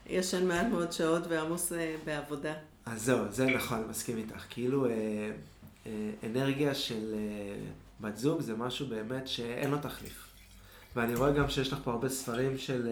ישן 0.05 0.47
מעט 0.47 0.67
מאוד 0.67 0.91
שעות 0.91 1.23
ועמוס 1.29 1.73
אה, 1.73 1.95
בעבודה. 2.05 2.53
אז 2.85 3.01
זהו, 3.05 3.19
זה 3.29 3.45
נכון, 3.45 3.87
מסכים 3.89 4.17
איתך. 4.17 4.45
כאילו, 4.49 4.85
אה, 4.85 4.91
אנרגיה 6.23 6.75
של 6.75 7.15
בת 8.01 8.17
זוג 8.17 8.41
זה 8.41 8.55
משהו 8.55 8.87
באמת 8.87 9.27
שאין 9.27 9.71
לו 9.71 9.77
תחליף. 9.77 10.27
ואני 10.95 11.15
רואה 11.15 11.31
גם 11.31 11.49
שיש 11.49 11.73
לך 11.73 11.79
פה 11.83 11.91
הרבה 11.91 12.09
ספרים 12.09 12.57
של 12.57 12.89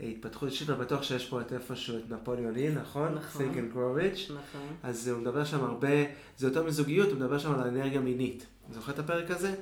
התפתחות 0.00 0.48
אישית, 0.48 0.70
אני 0.70 0.78
בטוח 0.78 1.02
שיש 1.02 1.28
פה 1.28 1.40
את 1.40 1.52
איפשהו 1.52 1.98
את 1.98 2.10
נפוליאון 2.10 2.54
היל, 2.54 2.78
נכון? 2.78 3.14
נכון. 3.14 3.42
Think 3.42 3.54
and 3.54 3.76
Grow 3.76 4.00
Rich. 4.00 4.32
נכון. 4.32 4.76
אז 4.82 5.08
הוא 5.08 5.20
מדבר 5.20 5.44
שם 5.44 5.64
הרבה, 5.64 5.88
זה 6.38 6.46
יותר 6.46 6.64
מזוגיות, 6.64 7.08
הוא 7.08 7.16
מדבר 7.16 7.38
שם 7.38 7.52
על 7.54 7.60
אנרגיה 7.60 8.00
מינית. 8.00 8.46
זוכר 8.72 8.92
את 8.92 8.98
הפרק 8.98 9.30
הזה? 9.30 9.54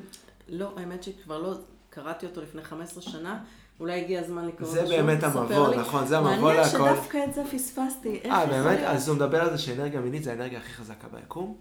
לא, 0.49 0.73
האמת 0.77 1.03
שכבר 1.03 1.39
לא 1.39 1.55
קראתי 1.91 2.27
אותו 2.27 2.43
לפני 2.43 2.63
15 2.63 3.03
שנה, 3.03 3.43
אולי 3.81 4.05
הגיע 4.05 4.21
הזמן 4.21 4.49
לקרוא 4.49 4.69
זה 4.69 4.81
אותו 4.81 4.93
שוב, 4.93 5.01
באמת 5.01 5.19
תספר 5.25 5.39
המבוא. 5.39 5.75
נכון, 5.75 6.07
זה 6.07 6.19
המבוא 6.19 6.35
מעניין 6.35 6.57
להכל. 6.57 6.71
שדווקא 6.71 7.19
את 7.29 7.35
זה 7.35 7.43
פספסתי, 7.53 8.21
אה, 8.25 8.47
באמת? 8.47 8.79
אז 8.79 9.09
הוא 9.09 9.17
מדבר 9.17 9.43
על 9.43 9.51
זה 9.51 9.59
שאנרגיה 9.59 10.01
מינית 10.01 10.23
זה 10.23 10.31
האנרגיה 10.31 10.59
הכי 10.59 10.73
חזקה 10.73 11.09
ביקום, 11.09 11.57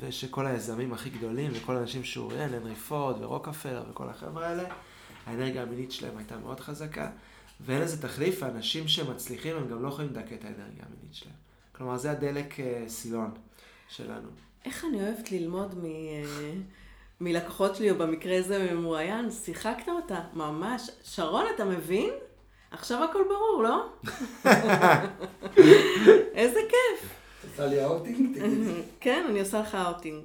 ושכל 0.00 0.46
היזמים 0.46 0.92
הכי 0.92 1.10
גדולים, 1.10 1.50
וכל 1.54 1.76
האנשים 1.76 2.04
שהוא 2.04 2.32
ראיין, 2.32 2.54
הנרי 2.54 2.74
פורד 2.74 3.22
ורוקפלר 3.22 3.82
וכל 3.90 4.08
החבר'ה 4.08 4.48
האלה, 4.48 4.64
האנרגיה 5.26 5.62
המינית 5.62 5.92
שלהם 5.92 6.16
הייתה 6.16 6.36
מאוד 6.36 6.60
חזקה, 6.60 7.10
ואין 7.60 7.82
לזה 7.82 8.02
תחליף, 8.02 8.42
האנשים 8.42 8.88
שמצליחים 8.88 9.56
הם 9.56 9.68
גם 9.68 9.82
לא 9.82 9.88
יכולים 9.88 10.10
לדכא 10.10 10.34
את 10.34 10.44
האנרגיה 10.44 10.84
המינית 10.88 11.14
שלהם. 11.14 11.34
כלומר, 11.72 11.96
זה 11.98 12.10
הדלק 12.10 12.60
אה, 12.60 12.84
סילון 12.88 13.30
שלנו. 13.88 14.28
איך 14.64 14.84
אני 14.84 15.02
אוהבת 15.02 15.32
ללמוד 15.32 15.74
מ... 15.78 15.84
מלקוחות 17.22 17.76
שלי, 17.76 17.90
או 17.90 17.96
במקרה 17.96 18.38
הזה 18.38 18.72
ממרואיין, 18.72 19.30
שיחקת 19.30 19.88
אותה, 19.88 20.20
ממש. 20.34 20.90
שרון, 21.04 21.44
אתה 21.54 21.64
מבין? 21.64 22.10
עכשיו 22.70 23.04
הכל 23.04 23.22
ברור, 23.28 23.62
לא? 23.62 23.86
איזה 26.34 26.60
כיף. 26.68 27.10
עושה 27.50 27.66
לי 27.66 27.80
האוטינג? 27.80 28.38
כן, 29.00 29.24
אני 29.30 29.40
עושה 29.40 29.60
לך 29.60 29.74
אאוטינג. 29.74 30.24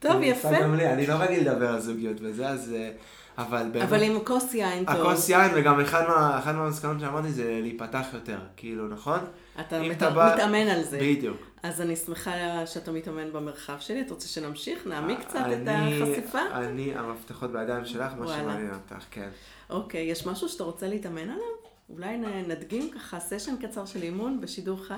טוב, 0.00 0.22
יפה. 0.22 0.48
אני 0.48 1.06
לא 1.06 1.14
רגיל 1.14 1.50
לדבר 1.50 1.68
על 1.68 1.80
זוגיות 1.80 2.16
וזה, 2.20 2.48
אז... 2.48 2.72
אה, 2.76 2.90
אבל 3.38 3.68
באמת... 3.72 3.88
אבל 3.88 4.02
עם 4.02 4.24
כוס 4.24 4.54
יין 4.54 4.84
טוב. 4.84 4.96
הכוס 4.96 5.28
יין, 5.28 5.50
וגם 5.54 5.80
אחד 5.80 6.52
מהמסקנות 6.54 7.00
שאמרתי 7.00 7.32
זה 7.32 7.58
להיפתח 7.62 8.06
יותר, 8.12 8.38
כאילו, 8.56 8.88
נכון? 8.88 9.18
אתה 9.60 9.82
מת- 9.82 10.02
בא- 10.02 10.32
מתאמן 10.34 10.68
על 10.68 10.82
זה. 10.82 10.98
בדיוק. 11.02 11.36
אז 11.62 11.80
אני 11.80 11.96
שמחה 11.96 12.32
שאתה 12.66 12.92
מתאמן 12.92 13.32
במרחב 13.32 13.76
שלי. 13.80 14.00
אתה 14.00 14.14
רוצה 14.14 14.28
שנמשיך? 14.28 14.86
נעמיק 14.86 15.20
קצת 15.20 15.36
את 15.36 15.68
אני- 15.68 16.02
החשיפה? 16.02 16.40
אני, 16.52 16.94
המפתחות 16.94 17.52
בידיים 17.52 17.84
שלך, 17.84 18.12
מה. 18.18 18.26
שמעניין 18.26 18.74
אותך, 18.74 19.04
כן. 19.10 19.28
אוקיי, 19.70 20.02
יש 20.02 20.26
משהו 20.26 20.48
שאתה 20.48 20.64
רוצה 20.64 20.88
להתאמן 20.88 21.22
עליו? 21.30 21.46
אולי 21.90 22.16
נדגים 22.48 22.90
ככה 22.90 23.20
סשן 23.20 23.54
קצר 23.62 23.86
של 23.86 24.02
אימון 24.02 24.40
בשידור 24.40 24.84
חי? 24.84 24.94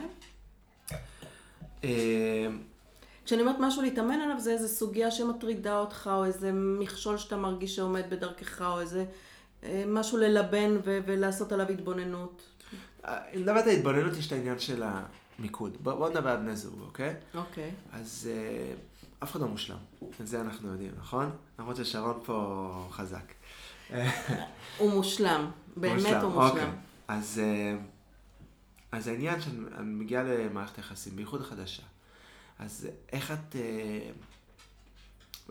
אה, 1.84 2.46
כשאני 3.24 3.40
אומרת 3.40 3.56
משהו 3.60 3.82
להתאמן 3.82 4.20
עליו, 4.20 4.40
זה 4.40 4.52
איזו 4.52 4.68
סוגיה 4.68 5.10
שמטרידה 5.10 5.78
אותך, 5.78 6.10
או 6.14 6.24
איזה 6.24 6.50
מכשול 6.52 7.16
שאתה 7.18 7.36
מרגיש 7.36 7.76
שעומד 7.76 8.02
בדרכך, 8.10 8.62
או 8.62 8.80
איזה 8.80 9.04
אה, 9.64 9.84
משהו 9.86 10.18
ללבן 10.18 10.76
ו- 10.84 10.98
ולעשות 11.06 11.52
עליו 11.52 11.68
התבוננות. 11.68 12.42
אם 13.06 13.40
מדברת 13.40 13.64
על 13.66 13.70
התבוננות, 13.70 14.16
יש 14.16 14.26
את 14.26 14.32
העניין 14.32 14.58
של 14.58 14.82
המיקוד. 15.38 15.76
בוא 15.80 15.94
בוא 15.94 16.08
נדבר 16.08 16.30
על 16.30 16.36
בני 16.36 16.56
זוג, 16.56 16.80
אוקיי? 16.80 17.14
אוקיי. 17.34 17.70
אז 17.92 18.30
אה, 18.32 18.74
אף 19.22 19.30
אחד 19.30 19.40
לא 19.40 19.48
מושלם. 19.48 19.76
את 20.20 20.26
זה 20.26 20.40
אנחנו 20.40 20.68
יודעים, 20.68 20.92
נכון? 20.98 21.30
למרות 21.58 21.76
ששרון 21.76 22.20
פה 22.24 22.88
חזק. 22.90 23.32
הוא 24.78 24.92
מושלם, 24.92 25.50
באמת 25.76 26.22
הוא 26.22 26.32
מושלם. 26.32 26.48
אוקיי. 26.48 26.70
אז, 27.08 27.40
אה, 27.44 27.76
אז 28.92 29.08
העניין 29.08 29.40
שאני 29.40 29.56
אני 29.76 29.94
מגיע 29.94 30.22
למערכת 30.22 30.76
היחסים, 30.76 31.16
בייחוד 31.16 31.40
החדשה. 31.40 31.82
אז 32.58 32.88
איך 33.12 33.30
את... 33.30 33.56
אה, 33.56 34.10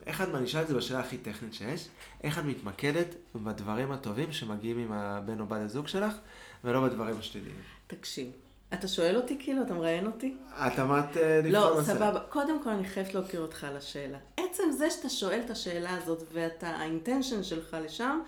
איך 0.05 0.21
את, 0.21 0.27
אשאל 0.45 0.62
את 0.62 0.67
זה 0.67 0.75
בשאלה 0.75 0.99
הכי 0.99 1.17
טכנית 1.17 1.53
שיש, 1.53 1.88
איך 2.23 2.39
את 2.39 2.43
מתמקדת 2.43 3.15
בדברים 3.36 3.91
הטובים 3.91 4.31
שמגיעים 4.31 4.77
עם 4.77 4.91
הבן 4.91 5.39
או 5.39 5.45
בת 5.45 5.62
הזוג 5.62 5.88
שלך, 5.88 6.13
ולא 6.63 6.87
בדברים 6.87 7.15
השליליים. 7.19 7.55
תקשיב, 7.87 8.31
אתה 8.73 8.87
שואל 8.87 9.15
אותי 9.17 9.37
כאילו? 9.39 9.61
אתה 9.61 9.73
מראיין 9.73 10.05
אותי? 10.05 10.35
את 10.67 10.79
אמרת 10.79 11.17
אה, 11.17 11.41
לבחור 11.43 11.69
לא. 11.77 11.83
סבבה. 11.83 12.19
קודם 12.29 12.63
כל 12.63 12.69
אני 12.69 12.85
חייבת 12.87 13.13
להוקיר 13.13 13.41
אותך 13.41 13.63
על 13.63 13.77
השאלה. 13.77 14.17
עצם 14.37 14.63
זה 14.77 14.89
שאתה 14.89 15.09
שואל 15.09 15.39
את 15.45 15.49
השאלה 15.49 15.97
הזאת 15.97 16.23
ואתה, 16.33 16.67
האינטנשן 16.67 17.43
שלך 17.43 17.77
לשם, 17.85 18.19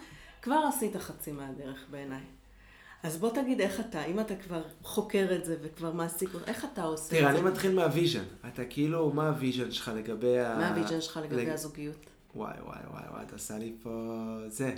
כבר 0.42 0.60
עשית 0.70 0.96
חצי 0.96 1.32
מהדרך 1.32 1.86
בעיניי. 1.92 2.22
אז 3.04 3.18
בוא 3.18 3.30
תגיד 3.30 3.62
איך 3.62 3.80
אתה, 3.80 4.06
אם 4.06 4.20
אתה 4.20 4.36
כבר 4.36 4.62
חוקר 4.84 5.28
את 5.36 5.46
זה 5.46 5.56
וכבר 5.62 5.92
מעסיק, 5.92 6.30
איך 6.48 6.66
אתה 6.74 6.84
עושה 6.84 7.04
את 7.06 7.10
זה? 7.10 7.18
תראה, 7.20 7.30
אני 7.32 7.42
מתחיל 7.42 7.76
מה 7.76 7.87
vision. 7.87 8.24
אתה 8.54 8.66
כאילו, 8.66 9.12
מה 9.12 9.28
ה 9.28 9.34
vision 9.34 9.72
שלך 9.72 9.92
לגבי 9.96 10.40
ה... 10.40 10.56
מה 10.58 10.68
ה 10.70 10.74
vision 10.74 11.02
שלך 11.02 11.20
לגבי 11.24 11.36
לג- 11.46 11.50
הזוגיות? 11.50 11.96
וואי, 12.36 12.54
וואי, 12.66 12.78
וואי, 12.92 13.04
וואי, 13.12 13.24
אתה 13.24 13.34
עושה 13.36 13.58
לי 13.58 13.74
פה... 13.84 13.90
זה. 14.48 14.76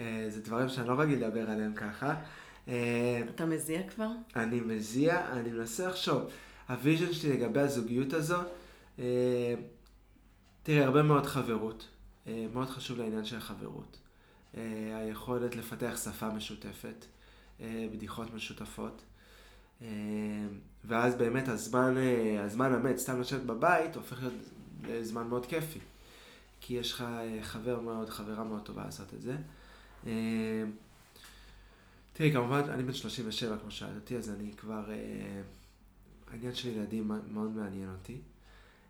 אה, 0.00 0.26
זה 0.28 0.40
דברים 0.42 0.68
שאני 0.68 0.88
לא 0.88 0.94
רגיל 1.00 1.24
לדבר 1.24 1.50
עליהם 1.50 1.74
ככה. 1.74 2.14
אה, 2.68 3.22
אתה 3.34 3.46
מזיע 3.46 3.82
כבר? 3.88 4.08
אני 4.36 4.60
מזיע, 4.60 5.32
אני 5.32 5.50
מנסה 5.50 5.88
לחשוב. 5.88 6.22
ה 6.68 6.74
vision 6.74 7.12
שלי 7.12 7.32
לגבי 7.32 7.60
הזוגיות 7.60 8.12
הזו, 8.12 8.38
אה, 8.98 9.54
תראה, 10.62 10.84
הרבה 10.84 11.02
מאוד 11.02 11.26
חברות. 11.26 11.88
אה, 12.26 12.46
מאוד 12.52 12.68
חשוב 12.68 12.98
לעניין 12.98 13.24
של 13.24 13.36
החברות. 13.36 13.98
היכולת 14.94 15.56
לפתח 15.56 16.00
שפה 16.04 16.28
משותפת, 16.28 17.06
בדיחות 17.60 18.34
משותפות. 18.34 19.02
ואז 20.84 21.14
באמת 21.14 21.48
הזמן, 21.48 21.94
הזמן 22.44 22.72
המת, 22.72 22.98
סתם 22.98 23.20
לשבת 23.20 23.42
בבית, 23.42 23.96
הופך 23.96 24.18
להיות 24.22 24.34
לזמן 24.84 25.26
מאוד 25.26 25.46
כיפי. 25.46 25.78
כי 26.60 26.74
יש 26.74 26.92
לך 26.92 27.04
חבר 27.42 27.80
מאוד, 27.80 28.10
חברה 28.10 28.44
מאוד 28.44 28.62
טובה 28.62 28.84
לעשות 28.84 29.14
את 29.14 29.22
זה. 29.22 29.36
תראי, 32.16 32.32
כמובן, 32.32 32.62
אני 32.70 32.82
בן 32.82 32.92
37, 32.92 33.58
כמו 33.58 33.70
שאלת 33.70 33.96
אותי, 33.96 34.16
אז 34.16 34.30
אני 34.30 34.52
כבר... 34.56 34.90
אה, 34.90 35.42
העניין 36.30 36.54
של 36.54 36.68
ילדים 36.68 37.10
מאוד 37.32 37.56
מעניין 37.56 37.90
אותי. 37.90 38.18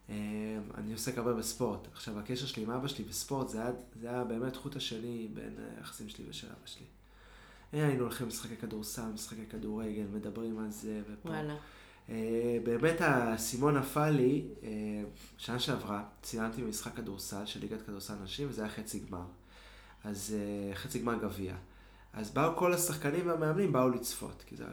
אה, 0.09 0.15
אני 0.75 0.93
עוסק 0.93 1.19
הרבה 1.19 1.35
בספורט. 1.35 1.89
עכשיו, 1.93 2.19
הקשר 2.19 2.47
שלי 2.47 2.63
עם 2.63 2.71
אבא 2.71 2.89
שלי 2.89 3.05
בספורט, 3.05 3.49
זה 3.49 3.61
היה, 3.61 3.71
זה 4.01 4.11
היה 4.11 4.25
באמת 4.25 4.57
חוט 4.57 4.77
השני 4.77 5.29
בין 5.35 5.55
היחסים 5.77 6.09
שלי 6.09 6.25
ושל 6.29 6.47
אבא 6.47 6.67
שלי. 6.67 6.87
אה, 7.75 7.87
היינו 7.87 8.03
הולכים 8.03 8.29
לשחקי 8.29 8.57
כדורסל, 8.57 9.13
משחקי 9.15 9.47
כדורגל, 9.51 10.07
מדברים 10.13 10.59
על 10.59 10.71
זה, 10.71 11.03
ופה. 11.11 11.29
וואלה. 11.29 11.57
באמת 12.65 13.01
האסימון 13.01 13.77
נפל 13.77 14.11
לי, 14.11 14.45
שנה 15.39 15.59
שעברה, 15.59 16.05
צילמתי 16.23 16.63
במשחק 16.63 16.97
כדורסל 16.97 17.47
של 17.47 17.61
ליגת 17.61 17.83
כדורסל 17.83 18.15
נשים, 18.25 18.49
וזה 18.51 18.63
היה 18.63 18.71
חצי 18.71 18.99
גמר. 18.99 19.25
אז 20.05 20.37
חצי 20.75 20.99
גמר 20.99 21.15
גביע. 21.23 21.55
אז 22.17 22.31
באו 22.31 22.57
כל 22.57 22.75
השחקנים 22.75 23.29
והמאמנים, 23.29 23.73
באו 23.73 23.89
לצפות, 23.89 24.45
כי 24.47 24.57
זה... 24.57 24.65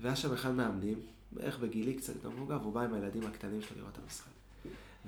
והיה 0.00 0.16
שם 0.16 0.32
אחד 0.32 0.50
מאמנים, 0.50 1.00
בערך 1.32 1.58
בגילי 1.58 1.94
קצת 1.94 2.14
יותר 2.14 2.30
מבוגר, 2.30 2.58
והוא 2.60 2.72
בא 2.72 2.80
עם 2.80 2.94
הילדים 2.94 3.26
הקטנים 3.26 3.62
שלו 3.62 3.78
לראות 3.78 3.92
את 3.92 3.98
המשחק. 4.04 4.30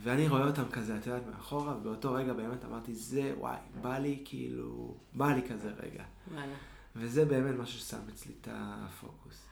ואני 0.03 0.29
רואה 0.29 0.47
אותם 0.47 0.69
כזה, 0.73 0.97
את 0.97 1.07
יודעת, 1.07 1.23
מאחורה, 1.27 1.77
ובאותו 1.77 2.13
רגע 2.13 2.33
באמת 2.33 2.65
אמרתי, 2.65 2.95
זה, 2.95 3.35
וואי, 3.39 3.57
בא 3.81 3.99
לי 3.99 4.23
כאילו, 4.25 4.95
בא 5.13 5.33
לי 5.33 5.43
כזה 5.49 5.71
רגע. 5.83 6.05
וואלה. 6.33 6.55
וזה 6.97 7.25
באמת 7.25 7.55
משהו 7.59 7.79
ששם 7.79 7.99
אצלי 8.15 8.33
את 8.41 8.49
הפוקוס. 8.53 9.43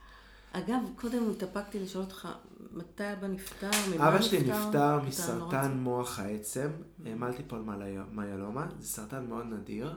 אגב, 0.53 0.81
קודם 0.97 1.31
התאפקתי 1.31 1.81
לשאול 1.81 2.05
אותך, 2.05 2.29
מתי 2.73 3.12
אבא 3.12 3.27
נפטר? 3.27 3.71
אבא 3.97 4.23
שלי 4.23 4.40
נפטר 4.40 4.97
נורא 4.97 5.09
מסרטן 5.09 5.77
מוח 5.77 6.18
העצם, 6.18 6.68
מלטיפול 6.99 7.64
מיילומה, 8.12 8.66
זה 8.79 8.87
סרטן 8.87 9.27
מאוד 9.27 9.47
נדיר, 9.47 9.88
אה, 9.88 9.94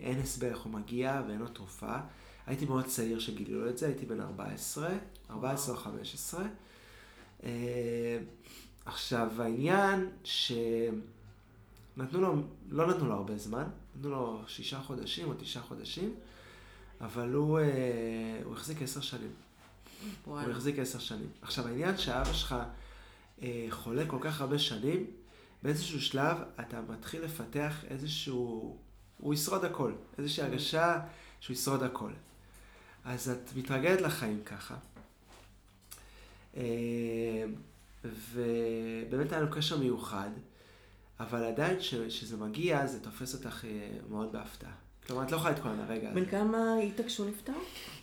אין 0.00 0.20
הסבר 0.22 0.46
איך 0.46 0.60
הוא 0.60 0.72
מגיע 0.72 1.22
ואין 1.26 1.38
לו 1.38 1.48
תרופה. 1.48 1.96
הייתי 2.48 2.64
מאוד 2.64 2.84
צעיר 2.84 3.18
שגילו 3.18 3.68
את 3.68 3.78
זה, 3.78 3.86
הייתי 3.86 4.06
בן 4.06 4.20
14, 4.20 4.88
14 5.30 5.74
או 5.74 5.80
15. 5.80 6.44
אה, 7.44 8.18
עכשיו, 8.84 9.42
העניין 9.42 10.10
שנתנו 10.24 12.20
לו, 12.20 12.34
לא 12.68 12.86
נתנו 12.86 13.06
לו 13.06 13.14
הרבה 13.14 13.38
זמן, 13.38 13.64
נתנו 13.96 14.10
לו 14.10 14.40
שישה 14.46 14.80
חודשים 14.80 15.28
או 15.28 15.34
תשעה 15.34 15.62
חודשים, 15.62 16.14
אבל 17.00 17.32
הוא, 17.32 17.58
אה, 17.58 17.64
הוא 18.44 18.52
החזיק 18.52 18.82
עשר 18.82 19.00
שנים. 19.00 19.32
הוא 20.24 20.34
וואלה. 20.34 20.50
החזיק 20.50 20.78
עשר 20.78 20.98
שנים. 20.98 21.28
עכשיו, 21.42 21.66
העניין 21.66 21.98
שאבא 21.98 22.32
שלך 22.32 22.54
אה, 23.42 23.66
חולה 23.70 24.06
כל 24.06 24.18
כך 24.20 24.40
הרבה 24.40 24.58
שנים, 24.58 25.06
באיזשהו 25.62 26.00
שלב 26.00 26.36
אתה 26.60 26.80
מתחיל 26.88 27.22
לפתח 27.22 27.84
איזשהו... 27.88 28.76
הוא 29.18 29.34
ישרוד 29.34 29.64
הכל. 29.64 29.92
איזושהי 30.18 30.44
הרגשה 30.44 31.00
שהוא 31.40 31.54
ישרוד 31.54 31.82
הכל. 31.82 32.10
אז 33.04 33.28
את 33.28 33.56
מתרגלת 33.56 34.00
לחיים 34.00 34.42
ככה. 34.44 34.76
אה, 36.56 37.44
ובאמת 38.04 39.32
היה 39.32 39.40
לנו 39.40 39.50
קשר 39.50 39.78
מיוחד, 39.78 40.30
אבל 41.20 41.44
עדיין 41.44 41.78
כשזה 41.78 42.36
מגיע, 42.36 42.86
זה 42.86 43.00
תופס 43.00 43.34
אותך 43.34 43.64
אה, 43.64 43.90
מאוד 44.10 44.32
בהפתעה. 44.32 44.72
כלומר, 45.06 45.22
את 45.22 45.30
לא 45.30 45.36
יכולה 45.36 45.52
להתכונן 45.52 45.78
לרגע 45.78 46.10
הזה. 46.10 46.20
בן 46.20 46.26
כמה 46.26 46.74
היית 46.74 47.00
כשהוא 47.06 47.30
נפטר? 47.30 47.52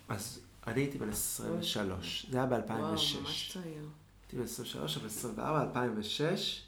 אז 0.09 0.39
אני 0.67 0.81
הייתי 0.81 0.97
בן 0.97 1.09
23, 1.09 2.25
זה 2.31 2.37
היה 2.37 2.45
ב-2006. 2.45 2.69
וואו, 2.69 2.91
ממש 3.21 3.51
צעיר. 3.53 3.87
הייתי 4.23 4.37
בן 4.37 4.43
23, 4.43 4.97
אבל 4.97 5.05
24, 5.05 5.61
2006, 5.61 6.61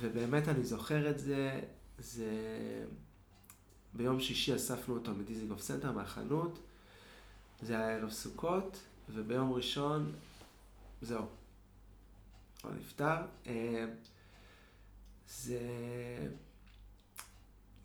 ובאמת 0.00 0.48
אני 0.48 0.64
זוכר 0.64 1.10
את 1.10 1.18
זה, 1.18 1.60
זה... 1.98 2.30
ביום 3.96 4.20
שישי 4.20 4.56
אספנו 4.56 4.94
אותו 4.94 5.14
מדיזיגוף 5.14 5.60
סנטר 5.60 5.92
מהחנות, 5.92 6.58
זה 7.62 7.78
היה 7.78 7.96
ערב 7.96 8.10
סוכות, 8.10 8.80
וביום 9.10 9.52
ראשון, 9.52 10.12
זהו, 11.02 11.26
הוא 12.62 12.72
נפטר. 12.80 13.16
אה, 13.46 13.84
זה... 15.28 15.58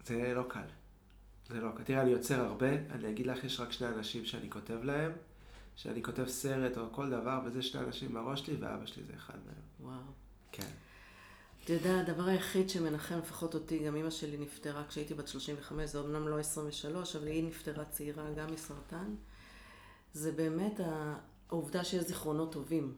זה 0.05 0.33
לא 0.35 0.43
קל. 0.49 0.59
זה 1.49 1.61
לא 1.61 1.69
קל. 1.77 1.83
תראה, 1.83 2.01
אני 2.01 2.11
יוצר 2.11 2.45
הרבה, 2.45 2.69
אני 2.91 3.09
אגיד 3.09 3.27
לך, 3.27 3.43
יש 3.43 3.59
רק 3.59 3.71
שני 3.71 3.87
אנשים 3.87 4.25
שאני 4.25 4.49
כותב 4.49 4.83
להם, 4.83 5.11
שאני 5.75 6.03
כותב 6.03 6.27
סרט 6.27 6.77
או 6.77 6.91
כל 6.91 7.09
דבר, 7.09 7.39
וזה 7.45 7.61
שני 7.61 7.81
אנשים 7.81 8.13
בראש 8.13 8.39
שלי, 8.45 8.55
ואבא 8.55 8.85
שלי 8.85 9.03
זה 9.03 9.13
אחד 9.15 9.37
מהם. 9.45 9.89
וואו. 9.91 10.01
כן. 10.51 10.67
אתה 11.69 11.87
יודע, 11.87 11.99
הדבר 11.99 12.23
היחיד 12.27 12.69
שמנחם 12.69 13.17
לפחות 13.17 13.53
אותי, 13.53 13.79
גם 13.79 13.95
אימא 13.95 14.09
שלי 14.09 14.37
נפטרה 14.37 14.83
כשהייתי 14.89 15.13
בת 15.13 15.27
35, 15.27 15.89
זה 15.89 15.99
אמנם 15.99 16.27
לא 16.27 16.39
23, 16.39 17.15
אבל 17.15 17.27
היא 17.27 17.43
נפטרה 17.43 17.85
צעירה 17.85 18.23
גם 18.37 18.53
מסרטן, 18.53 19.15
זה 20.13 20.31
באמת 20.31 20.79
העובדה 21.49 21.83
שיש 21.83 22.03
זיכרונות 22.03 22.51
טובים. 22.51 22.93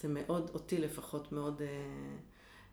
זה 0.00 0.08
מאוד, 0.08 0.50
אותי 0.54 0.78
לפחות, 0.78 1.32
מאוד 1.32 1.62
אה, 1.62 1.66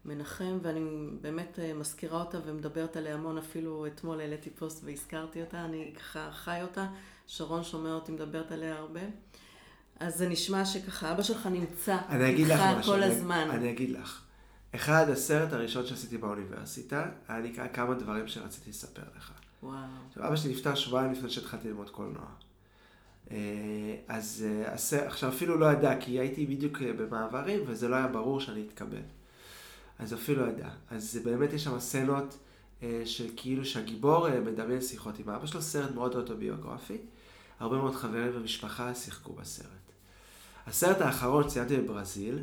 מנחם, 0.05 0.57
ואני 0.61 0.81
באמת 1.21 1.59
אה, 1.59 1.73
מזכירה 1.73 2.21
אותה 2.21 2.37
ומדברת 2.45 2.97
עליה 2.97 3.13
המון, 3.13 3.37
אפילו 3.37 3.87
אתמול 3.87 4.19
העליתי 4.19 4.49
פוסט 4.49 4.83
והזכרתי 4.83 5.41
אותה, 5.41 5.65
אני 5.65 5.93
ככה 5.97 6.29
חי 6.31 6.59
אותה, 6.61 6.87
שרון 7.27 7.63
שומע 7.63 7.93
אותי 7.93 8.11
מדברת 8.11 8.51
עליה 8.51 8.75
הרבה. 8.77 9.01
אז 9.99 10.17
זה 10.17 10.29
נשמע 10.29 10.65
שככה, 10.65 11.11
אבא 11.11 11.23
שלך 11.23 11.47
נמצא 11.47 11.97
איתך. 12.11 12.85
כל 12.85 13.03
אני- 13.03 13.05
הזמן. 13.15 13.47
אני 13.51 13.71
אגיד 13.71 13.89
לך. 13.89 14.23
אחד, 14.77 15.09
הסרט 15.09 15.53
הראשון 15.53 15.85
שעשיתי 15.85 16.17
באוניברסיטה, 16.17 17.09
היה 17.27 17.39
לי 17.39 17.53
כמה 17.73 17.93
דברים 17.93 18.27
שרציתי 18.27 18.69
לספר 18.69 19.01
לך. 19.17 19.31
וואו. 19.63 19.75
עכשיו, 20.09 20.27
אבא 20.27 20.35
שלי 20.35 20.51
נפטר 20.51 20.75
שבועיים 20.75 21.11
לפני 21.11 21.29
שהתחלתי 21.29 21.67
ללמוד 21.67 21.89
קולנוע. 21.89 22.25
אה, 23.31 23.37
אז 24.07 24.45
אה, 24.47 24.73
הסרט, 24.73 25.03
עכשיו 25.07 25.29
אפילו 25.29 25.57
לא 25.57 25.71
ידע, 25.71 25.99
כי 25.99 26.19
הייתי 26.19 26.45
בדיוק 26.45 26.81
אה, 26.81 26.93
במעברים, 26.93 27.59
וזה 27.67 27.87
לא 27.87 27.95
היה 27.95 28.07
ברור 28.07 28.39
שאני 28.39 28.61
אתקבל. 28.67 29.01
אז 29.99 30.13
אפילו 30.13 30.45
לא 30.45 30.51
ידע. 30.51 30.69
אז 30.89 31.19
באמת 31.23 31.53
יש 31.53 31.63
שם 31.63 31.79
סצנות 31.79 32.37
של 33.05 33.27
כאילו 33.35 33.65
שהגיבור 33.65 34.39
מדמיין 34.39 34.81
שיחות 34.81 35.19
עם 35.19 35.29
אבא 35.29 35.45
שלו, 35.45 35.61
סרט 35.61 35.91
מאוד 35.91 36.15
אוטוביוגרפי. 36.15 36.97
הרבה 37.59 37.77
מאוד 37.77 37.95
חברים 37.95 38.31
ומשפחה 38.35 38.95
שיחקו 38.95 39.33
בסרט. 39.33 39.67
הסרט 40.67 41.01
האחרון 41.01 41.47
ציינתי 41.47 41.77
בברזיל, 41.77 42.39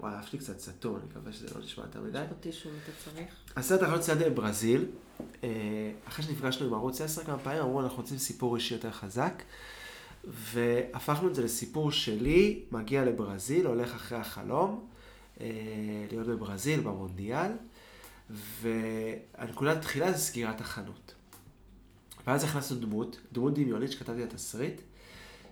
וואי, 0.00 0.18
אף 0.18 0.28
שלי 0.28 0.38
קצת 0.38 0.60
סתום, 0.60 0.96
אני 0.96 1.04
מקווה 1.04 1.32
שזה 1.32 1.54
לא 1.54 1.64
נשמע 1.64 1.84
יותר 1.84 2.00
מדי. 2.00 2.18
יש 2.18 2.28
פה 2.28 2.34
טישו 2.34 2.68
אם 2.68 2.74
אתה 2.84 2.92
צריך. 3.04 3.34
הסרט 3.56 3.82
האחרון 3.82 4.00
ציינתי 4.00 4.24
בברזיל, 4.24 4.86
אה, 5.44 5.48
אחרי 6.08 6.24
שנפגשנו 6.24 6.66
עם 6.66 6.74
ערוץ 6.74 7.00
10 7.00 7.24
כמה 7.24 7.38
פעמים, 7.38 7.62
אמרו 7.62 7.80
אנחנו 7.80 7.96
רוצים 7.96 8.18
סיפור 8.18 8.56
אישי 8.56 8.74
יותר 8.74 8.90
חזק, 8.90 9.42
והפכנו 10.24 11.28
את 11.28 11.34
זה 11.34 11.44
לסיפור 11.44 11.92
שלי, 11.92 12.62
מגיע 12.70 13.04
לברזיל, 13.04 13.66
הולך 13.66 13.94
אחרי 13.94 14.18
החלום, 14.18 14.86
אה, 15.40 15.46
להיות 16.10 16.26
בברזיל 16.26 16.80
במונדיאל, 16.80 17.52
והנקודת 18.30 19.76
התחלה 19.76 20.12
זה 20.12 20.18
סגירת 20.18 20.60
החנות. 20.60 21.14
ואז 22.26 22.44
הכנסנו 22.44 22.78
דמות, 22.80 23.20
דמות 23.32 23.54
דמיונית 23.54 23.92
שכתבתי 23.92 24.24
את 24.24 24.32
התסריט, 24.32 24.80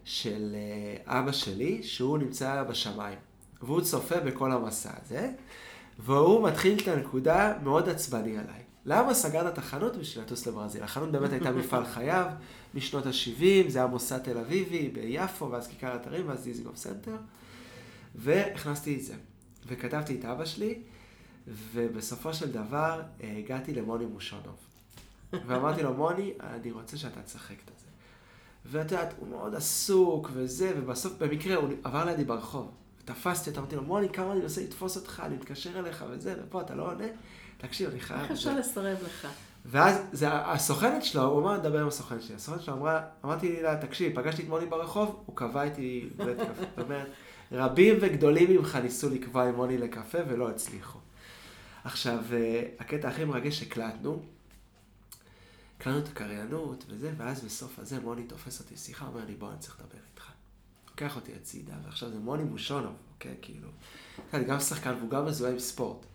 של 0.04 0.54
אה, 0.54 1.18
אבא 1.18 1.32
שלי, 1.32 1.82
שהוא 1.82 2.18
נמצא 2.18 2.62
בשמיים. 2.62 3.18
והוא 3.62 3.80
צופה 3.80 4.20
בכל 4.20 4.52
המסע 4.52 4.90
הזה, 5.02 5.30
והוא 5.98 6.48
מתחיל 6.48 6.78
את 6.82 6.88
הנקודה 6.88 7.52
מאוד 7.62 7.88
עצבני 7.88 8.38
עליי. 8.38 8.62
למה 8.84 9.14
סגרת 9.14 9.52
את 9.52 9.58
החנות 9.58 9.96
בשביל 9.96 10.24
לטוס 10.24 10.46
לברזיל? 10.46 10.82
החנות 10.82 11.12
באמת 11.12 11.32
הייתה 11.32 11.50
מפעל 11.50 11.86
חייו, 11.86 12.26
משנות 12.74 13.06
ה-70, 13.06 13.68
זה 13.68 13.78
היה 13.78 13.86
מוסד 13.86 14.18
תל 14.18 14.38
אביבי 14.38 14.88
ביפו, 14.88 15.50
ואז 15.50 15.68
כיכר 15.68 15.96
אתרים, 15.96 16.28
ואז 16.28 16.44
דיזיגוף 16.44 16.76
סנטר, 16.76 17.16
והכנסתי 18.14 18.96
את 18.96 19.02
זה. 19.02 19.14
וכתבתי 19.66 20.18
את 20.18 20.24
אבא 20.24 20.44
שלי, 20.44 20.78
ובסופו 21.48 22.34
של 22.34 22.52
דבר 22.52 23.02
אה, 23.22 23.34
הגעתי 23.38 23.74
למוני 23.74 24.06
מושונוב. 24.06 24.56
ואמרתי 25.46 25.82
לו, 25.82 25.94
מוני, 25.94 26.32
אני 26.40 26.70
רוצה 26.70 26.96
שאתה 26.96 27.22
תשחק 27.22 27.56
את 27.64 27.78
זה. 27.78 27.86
ואת 28.66 28.92
יודעת, 28.92 29.14
הוא 29.18 29.28
מאוד 29.28 29.54
עסוק 29.54 30.30
וזה, 30.32 30.72
ובסוף 30.76 31.12
במקרה 31.18 31.56
הוא 31.56 31.68
עבר 31.84 32.04
לידי 32.04 32.24
ברחוב. 32.24 32.70
תפסתי 33.06 33.50
אותו, 33.50 33.60
אמרתי 33.60 33.76
לו, 33.76 33.82
מוני, 33.82 34.08
כמה 34.08 34.32
אני 34.32 34.40
מנסה 34.40 34.60
לתפוס 34.60 34.96
אותך, 34.96 35.22
אני 35.26 35.34
מתקשר 35.34 35.78
אליך 35.78 36.04
וזה, 36.10 36.34
ופה 36.42 36.60
אתה 36.60 36.74
לא 36.74 36.90
עונה. 36.90 37.04
תקשיב, 37.58 37.90
אני 37.90 38.00
חייב... 38.00 38.20
איך 38.20 38.30
אפשר 38.30 38.58
לסרב 38.58 38.98
לך? 39.04 39.28
ואז 39.66 39.96
זה, 40.12 40.28
הסוכנת 40.32 41.04
שלו, 41.04 41.22
הוא 41.22 41.40
אמר, 41.40 41.54
לדבר 41.54 41.80
עם 41.80 41.88
הסוכנת 41.88 42.22
שלי. 42.22 42.34
הסוכנת 42.34 42.62
שלו 42.62 42.74
אמרה, 42.74 43.00
אמרתי 43.24 43.62
לה, 43.62 43.76
תקשיב, 43.76 44.20
פגשתי 44.20 44.42
את 44.42 44.48
מוני 44.48 44.66
ברחוב, 44.66 45.22
הוא 45.26 45.36
קבע 45.36 45.62
איתי 45.62 46.08
בית 46.16 46.38
קפה. 46.38 46.62
זאת 46.76 46.84
אומרת, 46.84 47.06
רבים 47.52 47.96
וגדולים 48.00 48.50
ממך 48.50 48.76
ניסו 48.76 49.10
לקבוע 49.10 49.48
עם 49.48 49.54
מוני 49.54 49.78
לקפה 49.78 50.18
ולא 50.28 50.48
הצליחו. 50.48 50.98
עכשיו, 51.84 52.18
אה, 52.32 52.62
הקטע 52.78 53.08
הכי 53.08 53.24
מרגש 53.24 53.62
הקלטנו, 53.62 54.22
הקלטנו 55.76 55.98
את 55.98 56.08
הקריינות 56.08 56.84
וזה, 56.88 57.12
ואז 57.16 57.44
בסוף 57.44 57.78
הזה 57.78 58.00
מוני 58.00 58.22
תופס 58.24 58.60
אותי 58.60 58.76
שיחה, 58.76 59.06
אומר 59.06 59.24
לי, 59.26 59.34
בוא, 59.34 59.50
אני 59.50 59.58
צריך 59.58 59.80
לדבר 59.80 59.98
איתך. 60.10 60.35
לוקח 60.96 61.16
אותי 61.16 61.32
הצידה, 61.34 61.74
ועכשיו 61.84 62.10
זה 62.10 62.18
מוני 62.18 62.44
בושונוב, 62.44 62.96
אוקיי? 63.14 63.36
כאילו, 63.42 63.68
אני 64.34 64.44
גם 64.44 64.60
שחקן 64.60 64.94
והוא 64.94 65.10
גם 65.10 65.26
מזוהה 65.26 65.52
עם 65.52 65.58
ספורט. 65.58 66.06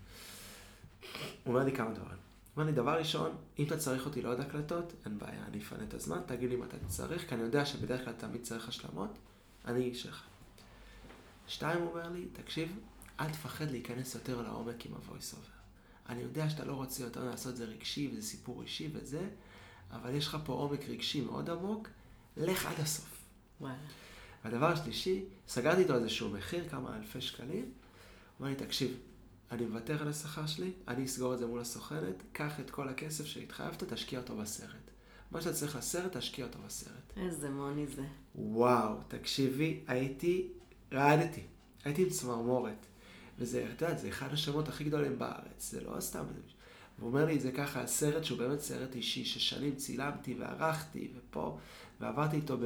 הוא 1.44 1.54
אומר 1.54 1.66
לי 1.66 1.72
כמה 1.72 1.92
דברים. 1.92 2.10
הוא 2.10 2.18
אומר 2.58 2.66
לי, 2.66 2.72
דבר 2.72 2.98
ראשון, 3.00 3.36
אם 3.60 3.66
אתה 3.66 3.78
צריך 3.78 4.06
אותי 4.06 4.22
לעוד 4.22 4.40
הקלטות, 4.40 4.94
אין 5.06 5.18
בעיה, 5.18 5.46
אני 5.48 5.62
אפנה 5.62 5.84
את 5.84 5.94
הזמן, 5.94 6.22
תגיד 6.26 6.50
לי 6.50 6.56
מתי 6.56 6.78
צריך, 6.88 7.30
כי 7.30 7.36
אני 7.36 7.44
יודע 7.44 7.66
שבדרך 7.66 8.06
כלל 8.06 8.14
תמיד 8.14 8.42
צריך 8.44 8.68
השלמות, 8.68 9.18
אני 9.66 9.84
איש 9.84 10.04
שלך. 10.04 10.24
שתיים, 11.48 11.82
הוא 11.82 11.90
אומר 11.90 12.10
לי, 12.10 12.26
תקשיב, 12.34 12.80
אל 13.20 13.30
תפחד 13.30 13.72
להיכנס 13.72 14.16
יותר 14.16 14.42
לעומק 14.42 14.86
עם 14.86 14.94
ה-voice 14.94 15.34
over. 15.34 16.10
אני 16.10 16.22
יודע 16.22 16.50
שאתה 16.50 16.66
לא 16.66 16.74
רוצה 16.74 17.04
יותר 17.04 17.24
לעשות 17.24 17.56
זה 17.56 17.66
רגשי, 17.66 18.10
וזה 18.12 18.22
סיפור 18.22 18.62
אישי 18.62 18.90
וזה, 18.94 19.30
אבל 19.92 20.14
יש 20.16 20.28
לך 20.28 20.38
פה 20.46 20.54
עומק 20.54 20.90
רגשי 20.90 21.22
מאוד 21.22 21.50
עמוק, 21.50 21.88
לך 22.38 22.66
עד 22.66 22.80
הסוף. 22.80 23.24
וואלה. 23.62 23.76
והדבר 24.46 24.66
השלישי, 24.66 25.24
סגרתי 25.48 25.82
איתו 25.82 25.96
איזשהו 25.96 26.30
מחיר, 26.30 26.70
כמה 26.70 26.98
אלפי 26.98 27.22
שקלים. 27.22 27.60
הוא 27.62 27.66
אומר 28.40 28.50
לי, 28.50 28.56
תקשיב, 28.56 28.98
אני 29.52 29.66
מוותר 29.66 30.02
על 30.02 30.08
השכר 30.08 30.46
שלי, 30.46 30.72
אני 30.88 31.06
אסגור 31.06 31.34
את 31.34 31.40
זה 31.40 31.48
מול 31.48 31.60
הסוכנת, 31.60 32.24
קח 32.32 32.60
את 32.60 32.70
כל 32.70 32.90
הכסף 32.90 33.26
שהתחייבת, 33.26 33.84
תשקיע 33.84 34.20
אותו 34.20 34.38
בסרט. 34.38 34.92
מה 35.32 35.42
שאתה 35.42 35.54
צריך 35.54 35.76
לסרט, 35.76 36.18
תשקיע 36.18 36.46
אותו 36.46 36.60
בסרט. 36.66 37.14
איזה 37.18 37.50
מוני 37.50 37.88
זה. 37.88 38.04
וואו, 38.36 38.96
תקשיבי, 39.08 39.80
הייתי, 39.88 40.48
רעדתי. 40.92 41.42
הייתי 41.84 42.04
עם 42.04 42.10
צמרמורת. 42.10 42.86
וזה, 43.40 43.66
את 43.76 43.82
יודעת, 43.82 44.00
זה 44.00 44.10
אחד 44.10 44.34
השמות 44.34 44.68
הכי 44.68 44.84
גדולים 44.84 45.20
בארץ, 45.20 45.72
זה 45.72 45.82
לא 45.82 46.00
סתם. 46.00 46.24
והוא 47.00 47.10
אומר 47.10 47.26
לי 47.26 47.36
את 47.36 47.42
זה 47.42 47.52
ככה, 47.52 47.88
סרט 47.88 48.24
שהוא 48.24 48.38
באמת 48.38 48.60
סרט 48.60 48.96
אישי, 48.96 49.26
ששנים 49.26 49.76
צילמתי 49.76 50.36
וערכתי, 50.40 51.12
ופה, 51.16 51.58
ועברתי 52.00 52.36
איתו 52.36 52.58
ב... 52.58 52.64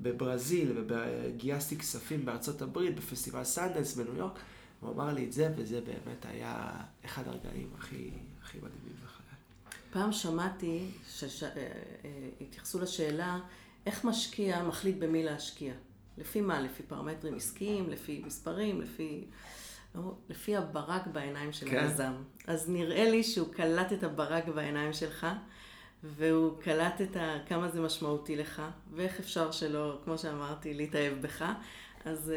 בברזיל, 0.00 0.84
וגייסתי 0.88 1.78
כספים 1.78 2.24
בארצות 2.24 2.62
הברית, 2.62 2.96
בפסטיבל 2.96 3.44
סנדנס 3.44 3.94
בניו 3.94 4.16
יורק. 4.16 4.38
הוא 4.80 4.90
אמר 4.92 5.12
לי 5.12 5.24
את 5.24 5.32
זה, 5.32 5.52
וזה 5.56 5.80
באמת 5.80 6.26
היה 6.26 6.70
אחד 7.04 7.28
הרגעים 7.28 7.70
הכי, 7.78 8.10
הכי 8.42 8.58
מדהימים 8.58 8.96
בחיי. 9.04 9.26
פעם 9.90 10.12
שמעתי 10.12 10.86
שהתייחסו 11.08 12.78
אה, 12.78 12.82
אה, 12.82 12.88
לשאלה 12.88 13.38
איך 13.86 14.04
משקיע 14.04 14.62
מחליט 14.62 14.96
במי 14.98 15.22
להשקיע. 15.22 15.72
לפי 16.18 16.40
מה? 16.40 16.60
לפי 16.60 16.82
פרמטרים 16.82 17.34
עסקיים, 17.34 17.90
לפי 17.90 18.22
מספרים, 18.26 18.80
לפי... 18.80 19.24
לא, 19.94 20.14
לפי 20.28 20.56
הברק 20.56 21.06
בעיניים 21.06 21.52
של 21.52 21.70
כן. 21.70 21.78
היזם. 21.78 22.12
אז 22.46 22.70
נראה 22.70 23.10
לי 23.10 23.24
שהוא 23.24 23.48
קלט 23.52 23.92
את 23.92 24.02
הברק 24.02 24.48
בעיניים 24.48 24.92
שלך, 24.92 25.26
והוא 26.04 26.58
קלט 26.60 27.00
את 27.00 27.16
ה... 27.16 27.36
כמה 27.46 27.68
זה 27.68 27.80
משמעותי 27.80 28.36
לך, 28.36 28.62
ואיך 28.94 29.20
אפשר 29.20 29.50
שלא, 29.50 29.98
כמו 30.04 30.18
שאמרתי, 30.18 30.74
להתאהב 30.74 31.12
בך. 31.20 31.44
אז... 32.04 32.32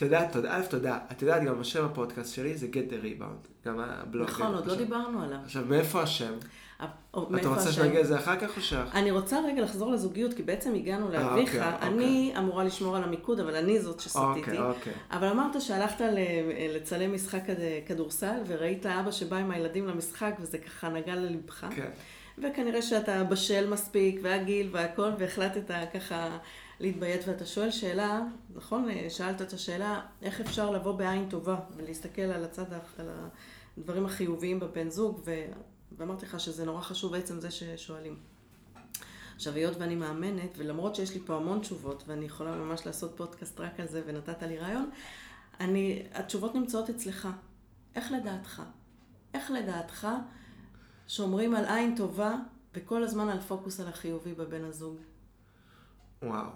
אה, 0.00 0.04
יודעת, 0.04 0.32
תודה, 0.32 0.56
אלף 0.56 0.68
תודה. 0.68 0.98
את 1.12 1.22
יודעת, 1.22 1.42
גם 1.42 1.60
השם 1.60 1.84
הפודקאסט 1.84 2.34
שלי 2.34 2.56
זה 2.56 2.66
Get 2.72 2.92
the 2.92 3.04
Rebound. 3.04 3.68
גם 3.68 3.80
הבלוג. 3.80 4.28
נכון, 4.28 4.54
עוד 4.54 4.66
לא 4.66 4.74
דיברנו 4.74 5.22
עליו. 5.22 5.38
עכשיו, 5.44 5.64
מאיפה 5.68 6.02
השם? 6.02 6.32
אתה 7.40 7.48
רוצה 7.48 7.72
שנגיע 7.72 8.00
לזה 8.00 8.18
אחר 8.18 8.36
כך 8.40 8.56
או 8.56 8.62
שאח? 8.62 8.94
אני 8.94 9.10
רוצה 9.10 9.40
רגע 9.46 9.62
לחזור 9.62 9.92
לזוגיות, 9.92 10.34
כי 10.34 10.42
בעצם 10.42 10.74
הגענו 10.74 11.06
אה, 11.06 11.12
לאביך. 11.12 11.54
אוקיי, 11.54 11.88
אני 11.88 12.26
אוקיי. 12.28 12.38
אמורה 12.38 12.64
לשמור 12.64 12.96
על 12.96 13.02
המיקוד, 13.04 13.40
אבל 13.40 13.56
אני 13.56 13.80
זאת 13.80 14.00
שסטיתי. 14.00 14.58
אוקיי, 14.58 14.92
אבל 15.10 15.26
אמרת 15.26 15.60
שהלכת 15.60 16.04
לצלם 16.74 17.14
משחק 17.14 17.42
כדורסל, 17.86 18.40
וראית 18.46 18.86
אבא 18.86 19.10
שבא 19.10 19.36
עם 19.36 19.50
הילדים 19.50 19.86
למשחק, 19.86 20.34
וזה 20.40 20.58
ככה 20.58 20.88
נגע 20.88 21.14
ללבך. 21.14 21.66
כן. 21.76 21.90
וכנראה 22.42 22.82
שאתה 22.82 23.24
בשל 23.24 23.70
מספיק, 23.70 24.20
והגיל 24.22 24.68
והכל, 24.72 25.10
והחלטת 25.18 25.90
ככה 25.94 26.38
להתביית, 26.80 27.20
ואתה 27.28 27.46
שואל 27.46 27.70
שאלה, 27.70 28.22
נכון? 28.54 28.88
שאלת 29.08 29.42
את 29.42 29.52
השאלה, 29.52 30.00
איך 30.22 30.40
אפשר 30.40 30.70
לבוא 30.70 30.92
בעין 30.92 31.28
טובה 31.28 31.60
ולהסתכל 31.76 32.22
על 32.22 32.44
הצד, 32.44 32.72
על 32.98 33.08
הדברים 33.78 34.06
החיוביים 34.06 34.60
בבן 34.60 34.90
זוג, 34.90 35.20
ו... 35.24 35.44
ואמרתי 35.98 36.26
לך 36.26 36.40
שזה 36.40 36.64
נורא 36.64 36.80
חשוב 36.80 37.12
בעצם 37.12 37.40
זה 37.40 37.50
ששואלים. 37.50 38.16
עכשיו, 39.36 39.54
היות 39.54 39.76
ואני 39.78 39.94
מאמנת, 39.94 40.50
ולמרות 40.56 40.94
שיש 40.94 41.14
לי 41.14 41.20
פה 41.26 41.36
המון 41.36 41.60
תשובות, 41.60 42.04
ואני 42.06 42.26
יכולה 42.26 42.56
ממש 42.56 42.86
לעשות 42.86 43.16
פודקאסט 43.16 43.60
רק 43.60 43.80
על 43.80 43.86
זה, 43.86 44.02
ונתת 44.06 44.42
לי 44.42 44.58
רעיון, 44.58 44.90
אני, 45.60 46.02
התשובות 46.14 46.54
נמצאות 46.54 46.90
אצלך. 46.90 47.28
איך 47.94 48.12
לדעתך? 48.12 48.62
איך 49.34 49.50
לדעתך 49.50 50.08
שומרים 51.10 51.54
על 51.54 51.64
עין 51.64 51.96
טובה 51.96 52.34
וכל 52.74 53.02
הזמן 53.02 53.28
על 53.28 53.40
פוקוס 53.40 53.80
על 53.80 53.88
החיובי 53.88 54.34
בבן 54.34 54.64
הזוג? 54.64 54.96
וואו. 56.22 56.50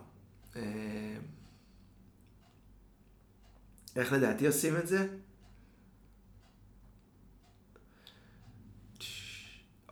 אה, 0.57 1.17
איך 3.97 4.13
לדעתי 4.13 4.47
עושים 4.47 4.77
את 4.77 4.87
זה? 4.87 5.09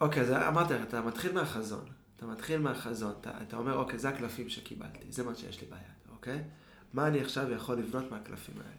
אוקיי, 0.01 0.23
אז 0.23 0.31
אמרתי 0.31 0.75
לך, 0.75 0.83
אתה 0.89 1.01
מתחיל 1.01 1.33
מהחזון. 1.33 1.85
אתה 2.17 2.27
מתחיל 2.27 2.61
מהחזון, 2.61 3.13
אתה, 3.21 3.43
אתה 3.43 3.57
אומר, 3.57 3.77
אוקיי, 3.77 3.99
זה 3.99 4.09
הקלפים 4.09 4.49
שקיבלתי, 4.49 5.13
זה 5.13 5.25
מה 5.25 5.35
שיש 5.35 5.61
לי 5.61 5.67
ביד, 5.67 6.11
אוקיי? 6.11 6.45
מה 6.93 7.07
אני 7.07 7.21
עכשיו 7.21 7.53
יכול 7.53 7.79
לבנות 7.79 8.11
מהקלפים 8.11 8.55
האלה? 8.59 8.77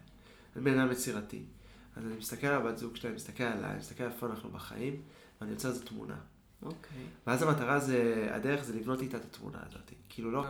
אני 0.56 0.64
בן 0.64 0.80
אדם 0.80 0.92
יצירתי. 0.92 1.44
אז 1.96 2.06
אני 2.06 2.18
מסתכל 2.18 2.48
על 2.48 2.62
הבת 2.62 2.78
זוג 2.78 2.96
שלי, 2.96 3.10
אני 3.10 3.16
מסתכל 3.16 3.44
עליי, 3.44 3.70
אני 3.70 3.80
מסתכל 3.80 4.04
איפה 4.04 4.28
אנחנו 4.28 4.50
בחיים, 4.50 5.02
ואני 5.44 5.52
יוצר 5.52 5.70
איזו 5.70 5.84
תמונה. 5.84 6.16
אוקיי. 6.66 7.04
ואז 7.28 7.42
המטרה 7.42 7.80
זה, 7.80 8.28
הדרך 8.32 8.64
זה 8.64 8.76
לבנות 8.76 9.02
איתה 9.02 9.18
את 9.18 9.26
התמונה 9.26 9.58
הזאת. 9.70 9.92
כאילו 10.10 10.32
לא, 10.32 10.44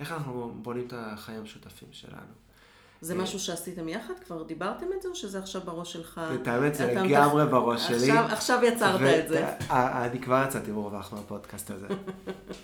איך 0.00 0.12
אנחנו 0.12 0.54
בונים 0.62 0.86
את 0.86 0.92
החיים 0.96 1.38
המשותפים 1.38 1.88
שלנו. 1.92 2.32
זה 3.00 3.14
אה, 3.14 3.18
משהו 3.18 3.38
שעשיתם 3.38 3.88
יחד? 3.88 4.14
כבר 4.26 4.42
דיברתם 4.42 4.86
את 4.96 5.02
זה, 5.02 5.08
או 5.08 5.14
שזה 5.14 5.38
עכשיו 5.38 5.62
בראש 5.64 5.92
שלך? 5.92 6.20
את 6.42 6.48
האמת, 6.48 6.74
זה 6.74 6.94
לגמרי 6.94 7.46
בראש 7.46 7.86
שלי. 7.86 8.10
עכשיו 8.10 8.64
יצרת 8.64 9.00
את 9.24 9.28
זה. 9.28 9.56
אני 9.70 10.20
כבר 10.20 10.44
יצאתי 10.48 10.70
מרווח 10.70 11.12
מהפודקאסט 11.12 11.70
הזה. 11.70 11.86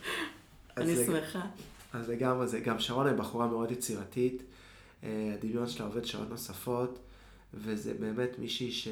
אני 0.77 1.07
שמחה. 1.07 1.41
אז 1.93 2.09
לגמרי 2.09 2.47
זה, 2.47 2.61
גם 2.61 2.79
שרון 2.79 3.07
היא 3.07 3.17
בחורה 3.17 3.47
מאוד 3.47 3.71
יצירתית, 3.71 4.43
אה, 5.05 5.35
הדמיון 5.35 5.69
שלה 5.69 5.87
עובד 5.87 6.05
שעות 6.05 6.31
נוספות, 6.31 6.99
וזה 7.55 7.95
באמת 8.01 8.39
מישהי 8.39 8.73
ש... 8.73 8.89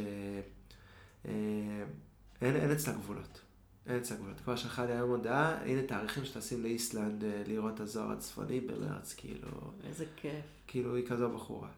אה, 2.42 2.46
אין 2.48 2.70
אצלה 2.70 2.94
גבולות. 2.94 3.40
אין 3.86 3.96
אצלה 3.96 4.16
גבולות. 4.16 4.40
כבר 4.40 4.56
שלחה 4.56 4.86
לי 4.86 4.92
היום 4.92 5.10
הודעה, 5.10 5.62
הנה 5.64 5.82
תאריכים 5.82 6.24
שטסים 6.24 6.62
לאיסלנד 6.62 7.24
לראות 7.46 7.74
את 7.74 7.80
הזוהר 7.80 8.12
הצפוני 8.12 8.60
במרץ, 8.60 9.14
כאילו... 9.16 9.48
איזה 9.84 10.04
כיף. 10.16 10.44
כאילו 10.66 10.96
היא 10.96 11.06
כזו 11.06 11.30
בחורה. 11.30 11.68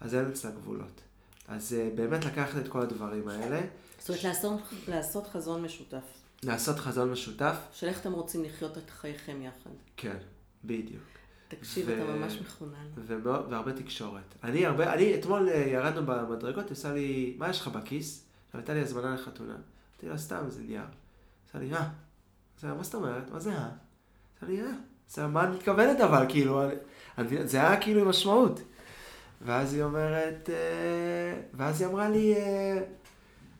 אז 0.00 0.14
אין 0.14 0.28
אצלה 0.28 0.50
גבולות. 0.50 1.00
אז 1.48 1.76
uh, 1.76 1.96
באמת 1.96 2.24
לקחת 2.24 2.58
את 2.58 2.68
כל 2.68 2.80
הדברים 2.80 3.28
האלה. 3.28 3.60
זאת 3.98 4.08
אומרת, 4.08 4.24
לעשות, 4.24 4.60
לעשות 4.88 5.26
חזון 5.26 5.62
משותף. 5.62 6.04
לעשות 6.42 6.78
חזון 6.78 7.12
משותף. 7.12 7.56
של 7.72 7.86
איך 7.86 8.00
אתם 8.00 8.12
רוצים 8.12 8.44
לחיות 8.44 8.78
את 8.78 8.90
חייכם 8.90 9.42
יחד. 9.42 9.70
כן, 9.96 10.16
בדיוק. 10.64 11.02
תקשיב, 11.48 11.86
ו... 11.88 11.94
אתה 11.94 12.04
ממש 12.04 12.38
מחונן. 12.40 12.86
ו... 12.96 13.16
והרבה 13.24 13.72
תקשורת. 13.72 14.34
אני 14.42 14.66
הרבה, 14.66 14.94
אני, 14.94 15.14
אתמול 15.14 15.48
uh, 15.48 15.52
ירדנו 15.52 16.06
במדרגות, 16.06 16.64
היא 16.64 16.72
עושה 16.72 16.92
לי, 16.92 17.34
מה 17.38 17.50
יש 17.50 17.60
לך 17.60 17.68
בכיס? 17.68 18.24
הייתה 18.54 18.74
לי 18.74 18.80
הזמנה 18.80 19.14
לחתונה. 19.14 19.56
אמרתי 20.00 20.12
לה, 20.12 20.18
סתם, 20.18 20.38
איזה 20.46 20.62
נייר. 20.62 20.82
עשה 21.48 21.58
לי, 21.58 21.74
אה. 21.74 21.88
עשה 22.58 22.66
לה, 22.66 22.74
מה 22.74 22.82
זאת 22.82 22.94
אומרת? 22.94 23.30
מה 23.30 23.40
זה 23.40 23.50
אה? 23.52 23.68
עשה 24.36 24.46
לי, 24.46 24.60
אה. 24.62 24.66
עשה 25.10 25.22
לה, 25.22 25.28
מה 25.28 25.44
את 25.44 25.48
מתכוונת 25.48 26.00
אבל, 26.00 26.26
כאילו, 26.28 26.62
אני- 27.18 27.46
זה 27.48 27.58
היה 27.58 27.80
כאילו 27.80 28.00
עם 28.00 28.08
משמעות. 28.08 28.60
ואז 29.42 29.74
היא 29.74 29.82
אומרת, 29.82 30.50
אה, 30.52 31.40
ואז 31.54 31.80
היא 31.80 31.88
אמרה 31.90 32.08
לי, 32.08 32.34
אה, 32.36 32.78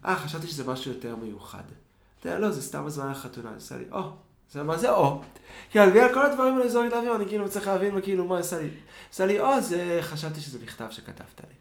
אה, 0.05 0.17
חשבתי 0.17 0.47
שזה 0.47 0.65
משהו 0.71 0.93
יותר 0.93 1.17
מיוחד. 1.17 1.59
אמרתי 1.59 2.29
לה, 2.29 2.39
לא, 2.39 2.51
זה 2.51 2.63
סתם 2.63 2.87
הזמנה 2.87 3.11
לחתונה. 3.11 3.51
עשה 3.57 3.77
לי, 3.77 3.85
או. 3.93 4.11
זה 4.53 4.63
מה 4.63 4.77
זה 4.79 4.91
או? 4.91 5.23
כאילו, 5.71 5.85
על 5.85 6.15
כל 6.15 6.27
הדברים 6.27 6.57
האלה 6.57 6.69
זורק 6.69 6.93
לאוויר, 6.93 7.17
אני 7.17 7.27
כאילו 7.27 7.49
צריך 7.51 7.67
להבין 7.67 8.01
כאילו 8.03 8.25
מה 8.25 8.39
עשה 8.39 8.59
לי. 8.59 8.71
עשה 9.13 9.27
לי, 9.27 9.41
או, 9.41 9.61
זה, 9.61 9.99
חשבתי 10.03 10.41
שזה 10.41 10.59
מכתב 10.63 10.87
שכתבת 10.91 11.41
לי. 11.49 11.55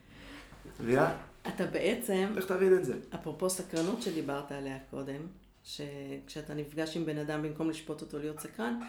מבינה? 0.80 1.12
אתה 1.56 1.66
בעצם, 1.66 2.28
איך 2.38 2.46
תבין 2.46 2.74
את 2.74 2.86
זה? 2.86 2.94
אפרופו 3.16 3.50
סקרנות 3.50 4.02
שדיברת 4.02 4.52
עליה 4.52 4.78
קודם, 4.92 5.22
שכשאתה 5.64 6.54
נפגש 6.54 6.98
עם 6.98 7.06
בן 7.06 7.18
אדם 7.18 7.42
במקום 7.42 7.70
לשפוט 7.70 8.02
אותו 8.02 8.20
להיות 8.20 8.40
סקרן, 8.40 8.80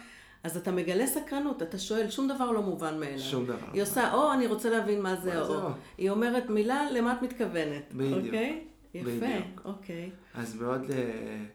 אז 0.43 0.57
אתה 0.57 0.71
מגלה 0.71 1.07
סקרנות, 1.07 1.61
אתה 1.61 1.79
שואל, 1.79 2.09
שום 2.09 2.27
דבר 2.27 2.51
לא 2.51 2.61
מובן 2.61 2.99
מאליו. 2.99 3.19
שום 3.19 3.45
דבר. 3.45 3.67
היא 3.73 3.81
עושה, 3.81 4.13
או, 4.13 4.33
אני 4.33 4.47
רוצה 4.47 4.69
להבין 4.69 5.01
מה 5.01 5.15
זה 5.15 5.33
מה 5.33 5.45
זה 5.45 5.53
או. 5.53 5.63
או? 5.63 5.69
היא 5.97 6.09
אומרת 6.09 6.49
מילה, 6.49 6.91
למה 6.91 7.13
את 7.13 7.21
מתכוונת. 7.21 7.93
בדיוק. 7.93 8.25
אוקיי? 8.25 8.63
יפה, 8.93 9.09
בדיוק. 9.09 9.61
אוקיי. 9.65 10.09
אז 10.33 10.55
מאוד... 10.55 10.91
אה, 10.91 11.45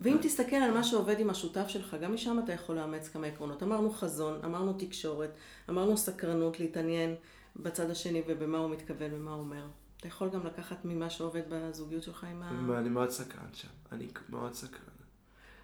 ואם 0.00 0.16
תסתכל 0.22 0.56
על 0.56 0.70
מה 0.70 0.84
שעובד 0.84 1.20
עם 1.20 1.30
השותף 1.30 1.68
שלך, 1.68 1.96
גם 2.02 2.14
משם 2.14 2.38
אתה 2.44 2.52
יכול 2.52 2.76
לאמץ 2.76 3.08
כמה 3.08 3.26
עקרונות. 3.26 3.62
אמרנו 3.62 3.90
חזון, 3.90 4.40
אמרנו 4.44 4.72
תקשורת, 4.72 5.30
אמרנו 5.70 5.96
סקרנות, 5.96 6.60
להתעניין 6.60 7.14
בצד 7.56 7.90
השני 7.90 8.22
ובמה 8.26 8.58
הוא 8.58 8.70
מתכוון 8.70 9.10
ומה 9.14 9.30
הוא 9.30 9.40
אומר. 9.40 9.64
אתה 10.04 10.12
יכול 10.12 10.28
גם 10.28 10.46
לקחת 10.46 10.84
ממה 10.84 11.10
שעובד 11.10 11.42
בזוגיות 11.48 12.02
שלך 12.02 12.24
עם 12.24 12.42
ה... 12.42 12.78
אני 12.78 12.88
מאוד 12.88 13.10
סקרן 13.10 13.48
שם. 13.52 13.68
אני 13.92 14.06
מאוד 14.28 14.54
סקרן. 14.54 14.94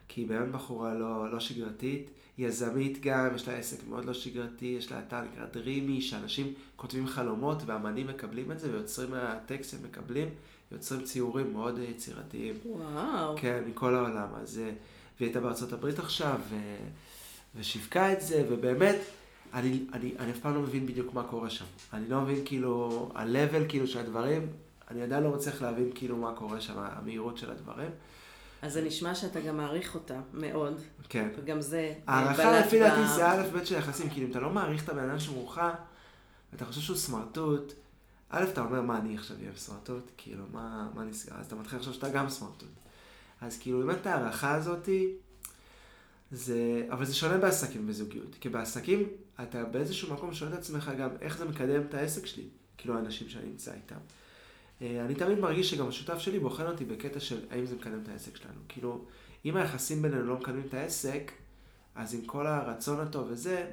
כי 0.09 0.21
היא 0.21 0.29
באמת 0.29 0.49
בחורה 0.49 0.95
לא, 0.95 1.33
לא 1.33 1.41
שגרתית, 1.41 2.11
יזמית 2.39 3.01
גם, 3.01 3.35
יש 3.35 3.49
לה 3.49 3.55
עסק 3.55 3.89
מאוד 3.89 4.05
לא 4.05 4.15
שגרתי, 4.15 4.67
יש 4.79 4.93
לה 4.93 4.99
אתר 4.99 5.21
נקרא 5.21 5.47
דרימי, 5.47 6.01
שאנשים 6.01 6.55
כותבים 6.77 7.07
חלומות 7.07 7.63
ואמנים 7.67 8.07
מקבלים 8.07 8.53
את 8.53 8.61
זה 8.61 8.73
ויוצרים 8.73 9.11
מהטקסט 9.11 9.75
הם 9.75 9.81
מקבלים, 9.83 10.29
יוצרים 10.73 11.05
ציורים 11.05 11.53
מאוד 11.53 11.79
יצירתיים. 11.79 12.55
וואו. 12.65 13.37
כן, 13.37 13.63
מכל 13.67 13.95
העולם. 13.95 14.29
אז 14.35 14.59
אה, 14.59 14.65
והיא 14.65 15.29
הייתה 15.29 15.41
בארצות 15.41 15.73
הברית 15.73 15.99
עכשיו, 15.99 16.41
ו... 16.51 16.57
ושיווקה 17.57 18.13
את 18.13 18.21
זה, 18.21 18.47
ובאמת, 18.51 18.97
אני, 19.55 19.85
אני, 19.93 20.13
אני 20.19 20.33
אף 20.33 20.39
פעם 20.39 20.55
לא 20.55 20.61
מבין 20.61 20.87
בדיוק 20.87 21.15
מה 21.15 21.23
קורה 21.23 21.51
שם. 21.51 21.65
אני 21.93 22.09
לא 22.09 22.21
מבין 22.21 22.43
כאילו, 22.45 23.09
ה-level 23.15 23.69
כאילו 23.69 23.87
של 23.87 23.99
הדברים, 23.99 24.47
אני 24.91 25.03
עדיין 25.03 25.23
לא 25.23 25.31
מצליח 25.31 25.63
להבין 25.63 25.91
כאילו 25.95 26.17
מה 26.17 26.33
קורה 26.35 26.61
שם, 26.61 26.75
המהירות 26.77 27.39
של 27.39 27.51
הדברים. 27.51 27.91
אז 28.63 28.73
זה 28.73 28.83
נשמע 28.83 29.15
שאתה 29.15 29.41
גם 29.41 29.57
מעריך 29.57 29.95
אותה 29.95 30.21
מאוד, 30.35 30.81
כן. 31.09 31.29
וגם 31.37 31.61
זה 31.61 31.95
אה, 32.09 32.15
הערכה 32.15 32.61
לפי 32.61 32.79
דעתי 32.79 33.09
זה 33.17 33.31
א' 33.31 33.43
ב' 33.53 33.65
של 33.65 33.75
יחסים, 33.75 34.11
כאילו 34.11 34.27
אם 34.27 34.31
אתה 34.31 34.41
לא 34.41 34.51
מעריך 34.51 34.85
את 34.85 34.89
הבן 34.89 35.09
אדם 35.09 35.19
שמולך, 35.19 35.61
ואתה 36.53 36.65
חושב 36.65 36.81
שהוא 36.81 36.97
סמרטוט, 36.97 37.73
א', 38.31 38.45
אתה 38.53 38.61
אומר, 38.61 38.83
מה, 38.83 38.99
אני 38.99 39.17
עכשיו 39.17 39.37
אהיה 39.37 39.51
סמרטוט? 39.57 40.11
כאילו, 40.17 40.45
מה, 40.53 40.89
מה 40.95 41.05
נסגר? 41.05 41.35
אז 41.39 41.47
אתה 41.47 41.57
מתחיל 41.57 41.79
לחשוב 41.79 41.95
שאתה 41.95 42.09
גם 42.09 42.29
סמרטוט. 42.29 42.69
אז 43.41 43.59
כאילו, 43.59 43.87
באמת 43.87 44.07
ההערכה 44.07 44.55
הזאתי, 44.55 45.13
זה... 46.33 46.87
אבל 46.91 47.05
זה 47.05 47.15
שונה 47.15 47.39
בעסקים 47.39 47.85
ובזוגיות. 47.85 48.37
כי 48.41 48.49
בעסקים, 48.49 49.09
אתה 49.43 49.65
באיזשהו 49.65 50.15
מקום 50.15 50.35
שואל 50.35 50.53
את 50.53 50.59
עצמך 50.59 50.91
גם, 50.99 51.11
איך 51.21 51.39
זה 51.39 51.45
מקדם 51.45 51.83
את 51.89 51.95
העסק 51.95 52.27
שלי? 52.27 52.45
כאילו, 52.79 52.97
האנשים 52.97 53.29
שאני 53.29 53.47
נמצא 53.47 53.75
איתם. 53.75 53.97
אה, 54.83 55.05
אני 55.05 55.15
תמיד 55.15 55.39
מרגיש 55.39 55.71
שגם 55.71 55.89
השותף 55.89 56.19
שלי 56.19 56.39
בוחן 56.39 56.67
אותי 56.67 56.85
בקטע 56.85 57.21
של 57.21 57.41
האם 57.51 57.67
זה 57.67 57.77
מקדם 57.77 58.01
את 58.03 58.09
העסק 58.09 58.37
שלנו. 58.37 58.61
כאילו, 58.69 59.05
אם 59.45 59.57
היחסים 59.57 60.03
בינינו 60.03 60.23
לא 60.23 60.37
מקדמים 60.37 60.63
את 60.69 60.75
העסק, 60.75 61.33
אז 61.95 62.15
עם 62.15 62.21
כל 62.27 62.47
הרצון 62.47 63.01
הטוב 63.01 63.27
וזה, 63.31 63.71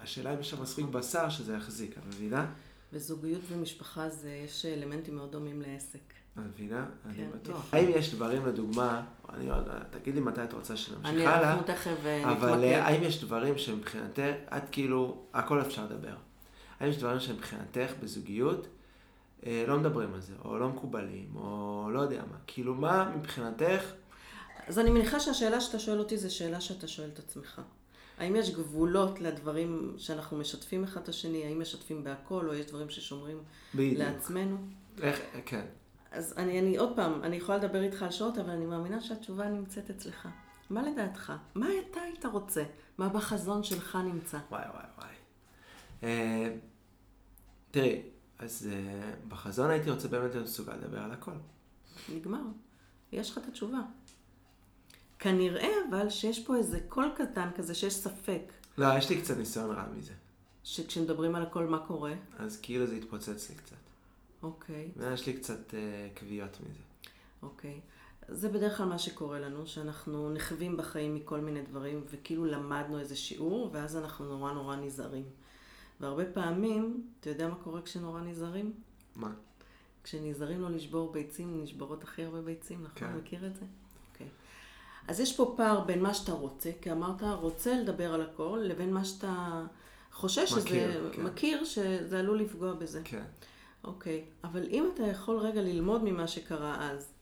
השאלה 0.00 0.34
אם 0.34 0.40
יש 0.40 0.50
שם 0.50 0.62
מספיק 0.62 0.86
בשר 0.86 1.28
שזה 1.30 1.54
יחזיק, 1.54 1.98
את 1.98 2.06
מבינה? 2.06 2.52
בזוגיות 2.92 3.40
ומשפחה 3.48 4.08
זה, 4.08 4.30
יש 4.30 4.66
אלמנטים 4.66 5.16
מאוד 5.16 5.32
דומים 5.32 5.62
לעסק. 5.62 6.23
את 6.34 6.38
מבינה? 6.38 6.86
אני 7.06 7.14
כן, 7.14 7.26
בטוח. 7.34 7.74
האם 7.74 7.88
יש 7.88 8.14
דברים, 8.14 8.46
לדוגמה, 8.46 9.02
אני 9.34 9.44
יודע, 9.44 9.78
תגידי 9.90 10.20
מתי 10.20 10.44
את 10.44 10.52
רוצה 10.52 10.76
שנמשיך 10.76 11.14
הלאה, 11.14 11.50
אנחנו 11.50 11.66
תכף 11.66 11.96
אה, 12.04 12.32
אבל 12.32 12.48
נתמקד. 12.48 12.62
אה, 12.62 12.86
האם 12.86 13.02
יש 13.02 13.24
דברים 13.24 13.58
שמבחינתך, 13.58 14.34
את 14.56 14.62
כאילו, 14.70 15.24
הכל 15.34 15.60
אפשר 15.60 15.84
לדבר. 15.84 16.14
האם 16.80 16.90
יש 16.90 16.96
דברים 16.96 17.20
שמבחינתך 17.20 17.92
בזוגיות, 18.02 18.66
אה, 19.46 19.64
לא 19.68 19.78
מדברים 19.78 20.14
על 20.14 20.20
זה, 20.20 20.32
או 20.44 20.58
לא 20.58 20.68
מקובלים, 20.68 21.36
או 21.36 21.88
לא 21.92 22.00
יודע 22.00 22.22
מה. 22.30 22.36
כאילו, 22.46 22.74
מה 22.74 23.12
מבחינתך, 23.16 23.84
אז 24.66 24.78
אני 24.78 24.90
מניחה 24.90 25.20
שהשאלה 25.20 25.60
שאתה 25.60 25.78
שואל 25.78 25.98
אותי 25.98 26.18
זו 26.18 26.34
שאלה 26.34 26.60
שאתה 26.60 26.88
שואל 26.88 27.08
את 27.12 27.18
עצמך. 27.18 27.60
האם 28.18 28.36
יש 28.36 28.50
גבולות 28.50 29.20
לדברים 29.20 29.94
שאנחנו 29.98 30.36
משתפים 30.36 30.84
אחד 30.84 31.00
את 31.00 31.08
השני? 31.08 31.44
האם 31.44 31.60
משתפים 31.60 32.04
בהכל, 32.04 32.48
או 32.48 32.54
יש 32.54 32.66
דברים 32.66 32.90
ששומרים 32.90 33.38
בדיוק. 33.74 33.98
לעצמנו? 33.98 34.56
איך, 35.02 35.20
כן. 35.46 35.64
אז 36.14 36.34
אני, 36.36 36.60
אני 36.60 36.76
עוד 36.76 36.96
פעם, 36.96 37.22
אני 37.22 37.36
יכולה 37.36 37.58
לדבר 37.58 37.82
איתך 37.82 38.02
על 38.02 38.10
שעות, 38.10 38.38
אבל 38.38 38.50
אני 38.50 38.66
מאמינה 38.66 39.00
שהתשובה 39.00 39.48
נמצאת 39.48 39.90
אצלך. 39.90 40.28
מה 40.70 40.82
לדעתך? 40.82 41.32
מה 41.54 41.66
אתה 41.90 42.00
היית 42.00 42.24
רוצה? 42.24 42.64
מה 42.98 43.08
בחזון 43.08 43.62
שלך 43.62 43.98
נמצא? 44.04 44.38
וואי 44.50 44.62
וואי 44.62 44.84
וואי. 44.98 45.14
אה, 46.02 46.56
תראי, 47.70 48.02
אז 48.38 48.68
אה, 48.72 49.12
בחזון 49.28 49.70
הייתי 49.70 49.90
רוצה 49.90 50.08
באמת 50.08 50.34
להיות 50.34 50.46
מסוגל 50.46 50.74
לדבר 50.74 50.98
על 50.98 51.12
הכל. 51.12 51.32
נגמר. 52.14 52.42
יש 53.12 53.30
לך 53.30 53.38
את 53.38 53.48
התשובה. 53.48 53.80
כנראה 55.18 55.68
אבל 55.90 56.10
שיש 56.10 56.46
פה 56.46 56.56
איזה 56.56 56.80
קול 56.88 57.12
קטן 57.16 57.48
כזה 57.56 57.74
שיש 57.74 57.94
ספק, 57.94 58.52
לא, 58.78 58.86
יש 58.98 59.10
לי 59.10 59.20
קצת 59.20 59.36
ניסיון 59.36 59.70
רע 59.70 59.84
מזה. 59.96 60.12
שכשמדברים 60.64 61.34
על 61.34 61.42
הכל 61.42 61.66
מה 61.66 61.78
קורה. 61.78 62.12
אז 62.38 62.60
כאילו 62.60 62.86
זה 62.86 62.94
התפוצץ 62.94 63.50
לי 63.50 63.56
קצת. 63.56 63.83
אוקיי. 64.44 64.90
ויש 64.96 65.26
לי 65.26 65.32
קצת 65.32 65.74
אה, 65.74 66.08
כוויות 66.18 66.58
מזה. 66.60 66.82
אוקיי. 67.42 67.80
זה 68.28 68.48
בדרך 68.48 68.76
כלל 68.76 68.86
מה 68.86 68.98
שקורה 68.98 69.40
לנו, 69.40 69.66
שאנחנו 69.66 70.30
נחווים 70.30 70.76
בחיים 70.76 71.14
מכל 71.14 71.40
מיני 71.40 71.62
דברים, 71.62 72.04
וכאילו 72.10 72.44
למדנו 72.44 72.98
איזה 72.98 73.16
שיעור, 73.16 73.70
ואז 73.72 73.96
אנחנו 73.96 74.24
נורא 74.24 74.52
נורא 74.52 74.76
נזהרים. 74.76 75.24
והרבה 76.00 76.24
פעמים, 76.24 77.06
אתה 77.20 77.30
יודע 77.30 77.48
מה 77.48 77.54
קורה 77.54 77.82
כשנורא 77.82 78.20
נזהרים? 78.20 78.72
מה? 79.16 79.32
כשנזהרים 80.04 80.60
לא 80.60 80.70
לשבור 80.70 81.12
ביצים, 81.12 81.62
נשברות 81.62 82.02
הכי 82.02 82.24
הרבה 82.24 82.40
ביצים, 82.40 82.82
נכון? 82.82 82.98
כן. 82.98 83.16
מכיר 83.16 83.46
את 83.46 83.56
זה? 83.56 83.64
אוקיי. 84.12 84.26
אז 85.08 85.20
יש 85.20 85.36
פה 85.36 85.54
פער 85.56 85.80
בין 85.80 86.02
מה 86.02 86.14
שאתה 86.14 86.32
רוצה, 86.32 86.70
כי 86.80 86.92
אמרת 86.92 87.22
רוצה 87.22 87.80
לדבר 87.80 88.14
על 88.14 88.20
הכל, 88.20 88.60
לבין 88.62 88.92
מה 88.92 89.04
שאתה 89.04 89.64
חושש 90.12 90.50
שזה, 90.50 90.60
מכיר, 90.60 91.10
כן. 91.12 91.22
מכיר 91.22 91.64
שזה 91.64 92.18
עלול 92.18 92.40
לפגוע 92.40 92.72
בזה. 92.74 93.00
כן. 93.04 93.22
אוקיי, 93.84 94.24
אבל 94.44 94.66
אם 94.70 94.90
אתה 94.94 95.02
יכול 95.02 95.38
רגע 95.38 95.62
ללמוד 95.62 96.04
ממה 96.04 96.26
שקרה 96.26 96.90
אז, 96.90 97.12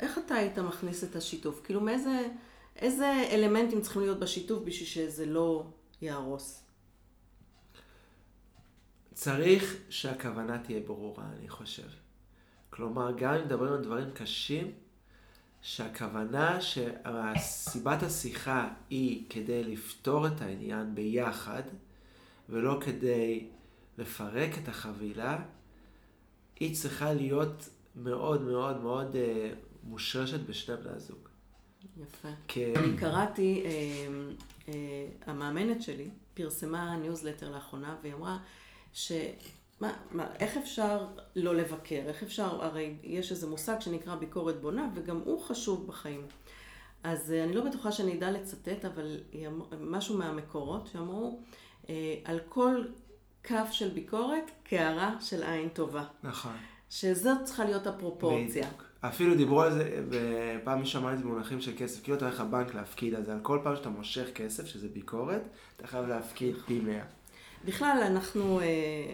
איך 0.00 0.18
אתה 0.26 0.34
היית 0.34 0.58
מכניס 0.58 1.04
את 1.04 1.16
השיתוף? 1.16 1.60
כאילו 1.64 1.80
מאיזה 1.80 2.28
איזה 2.76 3.22
אלמנטים 3.30 3.80
צריכים 3.80 4.02
להיות 4.02 4.18
בשיתוף 4.18 4.62
בשביל 4.62 4.88
שזה 4.88 5.26
לא 5.26 5.64
יהרוס? 6.02 6.64
צריך 9.14 9.76
שהכוונה 9.88 10.58
תהיה 10.58 10.80
ברורה, 10.80 11.24
אני 11.38 11.48
חושב. 11.48 11.88
כלומר, 12.70 13.12
גם 13.16 13.34
אם 13.34 13.44
מדברים 13.44 13.72
על 13.72 13.82
דברים 13.82 14.10
קשים, 14.10 14.72
שהכוונה, 15.62 16.58
שסיבת 16.60 18.02
השיחה 18.02 18.68
היא 18.90 19.24
כדי 19.30 19.64
לפתור 19.64 20.26
את 20.26 20.40
העניין 20.40 20.94
ביחד, 20.94 21.62
ולא 22.48 22.78
כדי 22.80 23.48
לפרק 23.98 24.58
את 24.62 24.68
החבילה, 24.68 25.38
היא 26.60 26.74
צריכה 26.74 27.12
להיות 27.12 27.68
מאוד 27.96 28.42
מאוד 28.42 28.80
מאוד 28.80 29.16
אה, 29.16 29.50
מושרשת 29.84 30.40
בשני 30.40 30.76
בני 30.76 30.90
הזוג. 30.90 31.28
יפה. 31.96 32.28
כי... 32.48 32.74
אני 32.76 32.96
קראתי, 32.96 33.62
אה, 33.64 33.70
אה, 34.68 35.06
המאמנת 35.26 35.82
שלי 35.82 36.08
פרסמה 36.34 36.96
ניוזלטר 36.96 37.50
לאחרונה, 37.50 37.96
והיא 38.02 38.14
אמרה 38.14 38.38
ש... 38.92 39.12
מה, 39.80 39.92
מה, 40.10 40.26
איך 40.38 40.56
אפשר 40.56 41.06
לא 41.36 41.54
לבקר? 41.54 42.02
איך 42.06 42.22
אפשר, 42.22 42.64
הרי 42.64 42.94
יש 43.02 43.30
איזה 43.30 43.46
מושג 43.46 43.76
שנקרא 43.80 44.14
ביקורת 44.14 44.60
בונה, 44.60 44.88
וגם 44.94 45.20
הוא 45.24 45.40
חשוב 45.40 45.86
בחיים. 45.86 46.26
אז 47.02 47.32
אה, 47.32 47.44
אני 47.44 47.54
לא 47.54 47.64
בטוחה 47.64 47.92
שאני 47.92 48.18
אדע 48.18 48.30
לצטט, 48.30 48.84
אבל 48.84 49.20
אמר, 49.46 49.64
משהו 49.80 50.18
מהמקורות, 50.18 50.86
שאמרו, 50.92 51.40
אה, 51.88 52.14
על 52.24 52.38
כל 52.48 52.84
כף 53.44 53.68
של 53.70 53.88
ביקורת, 53.88 54.50
קערה 54.64 55.14
של 55.20 55.42
עין 55.42 55.68
טובה. 55.68 56.04
נכון. 56.22 56.52
שזאת 56.90 57.44
צריכה 57.44 57.64
להיות 57.64 57.86
הפרופורציה. 57.86 58.66
בדיוק. 58.66 58.84
אפילו 59.00 59.34
דיברו 59.34 59.62
על 59.62 59.72
זה, 59.72 60.02
פעם 60.64 60.82
לי 60.82 61.12
את 61.12 61.18
זה 61.18 61.24
במונחים 61.24 61.60
של 61.60 61.72
כסף, 61.78 62.02
כאילו 62.02 62.16
אתה 62.16 62.26
הולך 62.26 62.40
לבנק 62.40 62.74
להפקיד, 62.74 63.14
אז 63.14 63.28
על 63.28 63.38
כל 63.42 63.58
פעם 63.62 63.76
שאתה 63.76 63.88
מושך 63.88 64.28
כסף, 64.34 64.66
שזה 64.66 64.88
ביקורת, 64.88 65.42
אתה 65.76 65.86
חייב 65.86 66.06
להפקיד 66.06 66.56
פי 66.66 66.80
100. 66.80 67.02
בכלל, 67.64 68.02
אנחנו, 68.06 68.60
אה, 68.60 68.66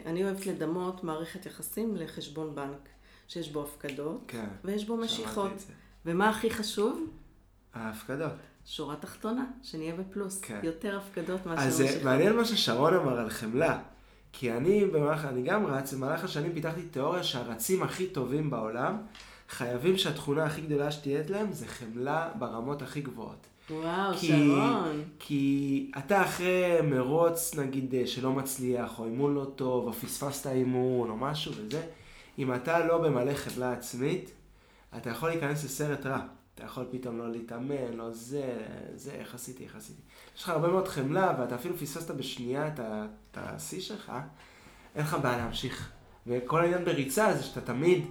אני 0.07 0.25
אוהבת 0.25 0.47
לדמות 0.47 1.05
מערכת 1.05 1.47
יחסים 1.47 1.97
לחשבון 1.97 2.55
בנק. 2.55 2.89
שיש 3.29 3.49
בו 3.49 3.63
הפקדות, 3.63 4.25
כן. 4.29 4.49
ויש 4.65 4.85
בו 4.85 4.95
שמעתי 4.97 5.13
משיכות. 5.13 5.59
זה. 5.59 5.73
ומה 6.07 6.31
הכי 6.31 6.51
חשוב? 6.51 7.11
ההפקדות. 7.75 8.33
שורה 8.67 8.97
תחתונה, 8.97 9.45
שנהיה 9.63 9.95
בפלוס. 9.95 10.41
כן. 10.41 10.61
יותר 10.63 10.99
הפקדות 10.99 11.47
מאשר 11.47 11.63
אז 11.63 11.81
משיכות. 11.81 12.03
מעניין 12.03 12.37
מה 12.37 12.45
ששרון 12.45 12.95
אמר 12.95 13.19
על 13.19 13.31
חמלה. 13.31 13.79
כי 14.33 14.53
אני 14.53 14.85
במהלך, 14.85 15.25
אני 15.25 15.43
גם 15.43 15.67
רץ, 15.67 15.93
במהלך 15.93 16.25
השנים 16.25 16.53
פיתחתי 16.53 16.83
תיאוריה 16.83 17.23
שהרצים 17.23 17.83
הכי 17.83 18.07
טובים 18.07 18.51
בעולם, 18.51 18.97
חייבים 19.49 19.99
שהתכונה 19.99 20.45
הכי 20.45 20.61
גדולה 20.61 20.91
שתהיה 20.91 21.23
להם 21.29 21.53
זה 21.53 21.67
חמלה 21.67 22.29
ברמות 22.39 22.83
הכי 22.83 23.01
גבוהות. 23.01 23.47
וואו, 23.71 24.15
כי- 24.15 24.27
שרון. 24.29 25.03
כי 25.19 25.91
אתה 25.99 26.23
אחרי 26.23 26.65
מרוץ, 26.85 27.55
נגיד, 27.55 27.95
אה, 27.95 28.07
שלא 28.07 28.33
מצליח, 28.33 28.99
או 28.99 29.05
אימון 29.05 29.35
לא 29.35 29.45
טוב, 29.57 29.87
או 29.87 29.93
פספסת 29.93 30.47
אימון, 30.47 31.11
או 31.11 31.17
משהו 31.17 31.53
וזה, 31.57 31.83
אם 32.39 32.55
אתה 32.55 32.87
לא 32.87 32.99
במלא 32.99 33.35
חמלה 33.35 33.73
עצמית, 33.73 34.31
אתה 34.97 35.11
יכול 35.11 35.29
להיכנס 35.29 35.65
לסרט 35.65 36.07
רע. 36.07 36.21
אתה 36.59 36.67
יכול 36.67 36.85
פתאום 36.91 37.19
לא 37.19 37.31
להתאמן, 37.31 37.93
לא 37.95 38.11
זה, 38.11 38.59
זה, 38.95 39.11
איך 39.13 39.35
עשיתי, 39.35 39.65
איך 39.65 39.77
עשיתי. 39.77 40.01
יש 40.37 40.43
לך 40.43 40.49
הרבה 40.49 40.69
מאוד 40.69 40.89
חמלה, 40.89 41.35
ואתה 41.41 41.55
אפילו 41.55 41.77
פספסת 41.77 42.11
בשנייה 42.11 42.69
את 42.69 42.81
השיא 43.37 43.81
שלך, 43.81 44.13
אין 44.95 45.05
לך 45.05 45.17
בעיה 45.23 45.37
להמשיך. 45.37 45.91
וכל 46.27 46.61
העניין 46.61 46.85
בריצה 46.85 47.35
זה 47.35 47.43
שאתה 47.43 47.61
תמיד, 47.61 48.05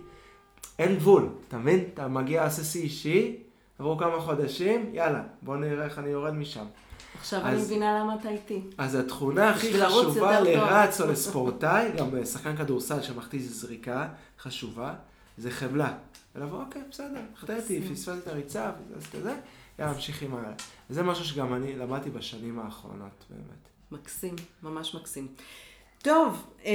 אין 0.80 0.96
גבול, 0.96 1.30
אתה 1.48 1.58
מבין? 1.58 1.84
אתה 1.94 2.08
מגיע, 2.08 2.44
עושה 2.46 2.64
שיא 2.64 2.82
אישי, 2.82 3.38
עברו 3.80 3.98
כמה 3.98 4.20
חודשים, 4.20 4.90
יאללה, 4.94 5.24
בוא 5.42 5.58
נראה 5.58 5.86
איך 5.86 6.00
אני 6.00 6.10
יורד 6.10 6.34
משם. 6.34 6.66
עכשיו 7.20 7.40
אז- 7.40 7.46
אני 7.46 7.62
מבינה 7.62 8.00
למה 8.00 8.16
אתה 8.16 8.30
איתי. 8.30 8.62
אז 8.78 8.96
התכונה 8.96 9.50
הכי 9.50 9.84
חשובה. 9.84 10.40
לרץ 10.40 11.02
או 11.02 11.08
לספורטאי, 11.12 11.92
גם 11.98 12.26
שחקן 12.26 12.56
כדורסל 12.58 13.02
שמכתיז 13.02 13.62
זריקה 13.62 14.08
חשובה, 14.40 14.94
זה 15.38 15.52
חמלה. 15.52 15.98
ולבוא, 16.36 16.64
אוקיי, 16.64 16.82
בסדר, 16.90 17.22
מקסים. 17.44 17.82
פספסתי 17.82 18.12
את 18.18 18.28
הריצה, 18.28 18.72
פספסתי 18.96 19.18
את 19.18 19.24
זה, 19.24 19.36
יאללה, 19.80 19.94
ממשיכים 19.94 20.36
הלאה. 20.36 20.52
וזה 20.90 21.04
משהו 21.04 21.26
שגם 21.26 21.54
אני 21.54 21.76
למדתי 21.76 22.10
בשנים 22.10 22.60
האחרונות, 22.60 23.26
באמת. 23.30 23.70
מקסים, 23.92 24.36
ממש 24.64 24.96
מקסים. 24.96 25.28
טוב, 26.02 26.46
אה, 26.66 26.72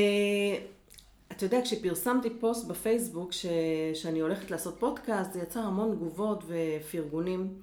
אתה 1.33 1.45
יודע, 1.45 1.61
כשפרסמתי 1.65 2.31
פוסט 2.41 2.67
בפייסבוק 2.67 3.33
ש, 3.33 3.47
שאני 3.95 4.21
הולכת 4.21 4.51
לעשות 4.51 4.77
פודקאסט, 4.79 5.33
זה 5.33 5.41
יצר 5.41 5.61
המון 5.61 5.97
תגובות 5.97 6.45
ופרגונים, 6.47 7.55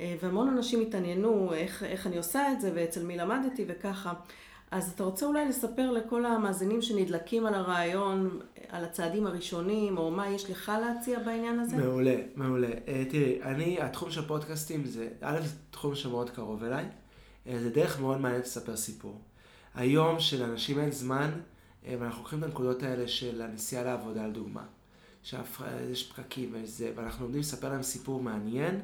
אה, 0.00 0.16
והמון 0.22 0.48
אנשים 0.48 0.80
התעניינו 0.80 1.54
איך, 1.54 1.82
איך 1.82 2.06
אני 2.06 2.16
עושה 2.16 2.52
את 2.52 2.60
זה 2.60 2.72
ואצל 2.74 3.04
מי 3.04 3.16
למדתי 3.16 3.64
וככה. 3.68 4.12
אז 4.70 4.92
אתה 4.94 5.04
רוצה 5.04 5.26
אולי 5.26 5.48
לספר 5.48 5.90
לכל 5.90 6.26
המאזינים 6.26 6.82
שנדלקים 6.82 7.46
על 7.46 7.54
הרעיון, 7.54 8.40
על 8.68 8.84
הצעדים 8.84 9.26
הראשונים, 9.26 9.98
או 9.98 10.10
מה 10.10 10.28
יש 10.28 10.50
לך 10.50 10.72
להציע 10.80 11.18
בעניין 11.18 11.58
הזה? 11.58 11.76
מעולה, 11.76 12.16
מעולה. 12.36 12.70
אה, 12.88 13.04
תראי, 13.10 13.42
אני, 13.42 13.80
התחום 13.80 14.10
של 14.10 14.26
פודקאסטים 14.26 14.84
זה, 14.84 15.08
א', 15.20 15.40
זה 15.42 15.54
תחום 15.70 15.94
שמאוד 15.94 16.30
קרוב 16.30 16.64
אליי, 16.64 16.84
אה, 17.46 17.58
זה 17.60 17.70
דרך 17.70 18.00
מאוד 18.00 18.20
מעניינת 18.20 18.44
לספר 18.44 18.76
סיפור. 18.76 19.20
היום 19.74 20.20
שלאנשים 20.20 20.78
אין 20.78 20.90
זמן, 20.90 21.30
אה, 21.86 21.94
ואנחנו 22.00 22.22
לוקחים 22.22 22.38
את 22.38 22.44
הנקודות 22.44 22.82
האלה 22.82 23.08
של 23.08 23.42
הנסיעה 23.42 23.84
לעבודה, 23.84 24.26
לדוגמה. 24.26 24.64
שיש 25.22 26.12
פקקים 26.12 26.50
ויש 26.52 26.70
זה, 26.70 26.92
ואנחנו 26.94 27.24
עומדים 27.24 27.40
לספר 27.40 27.68
להם 27.68 27.82
סיפור 27.82 28.22
מעניין, 28.22 28.80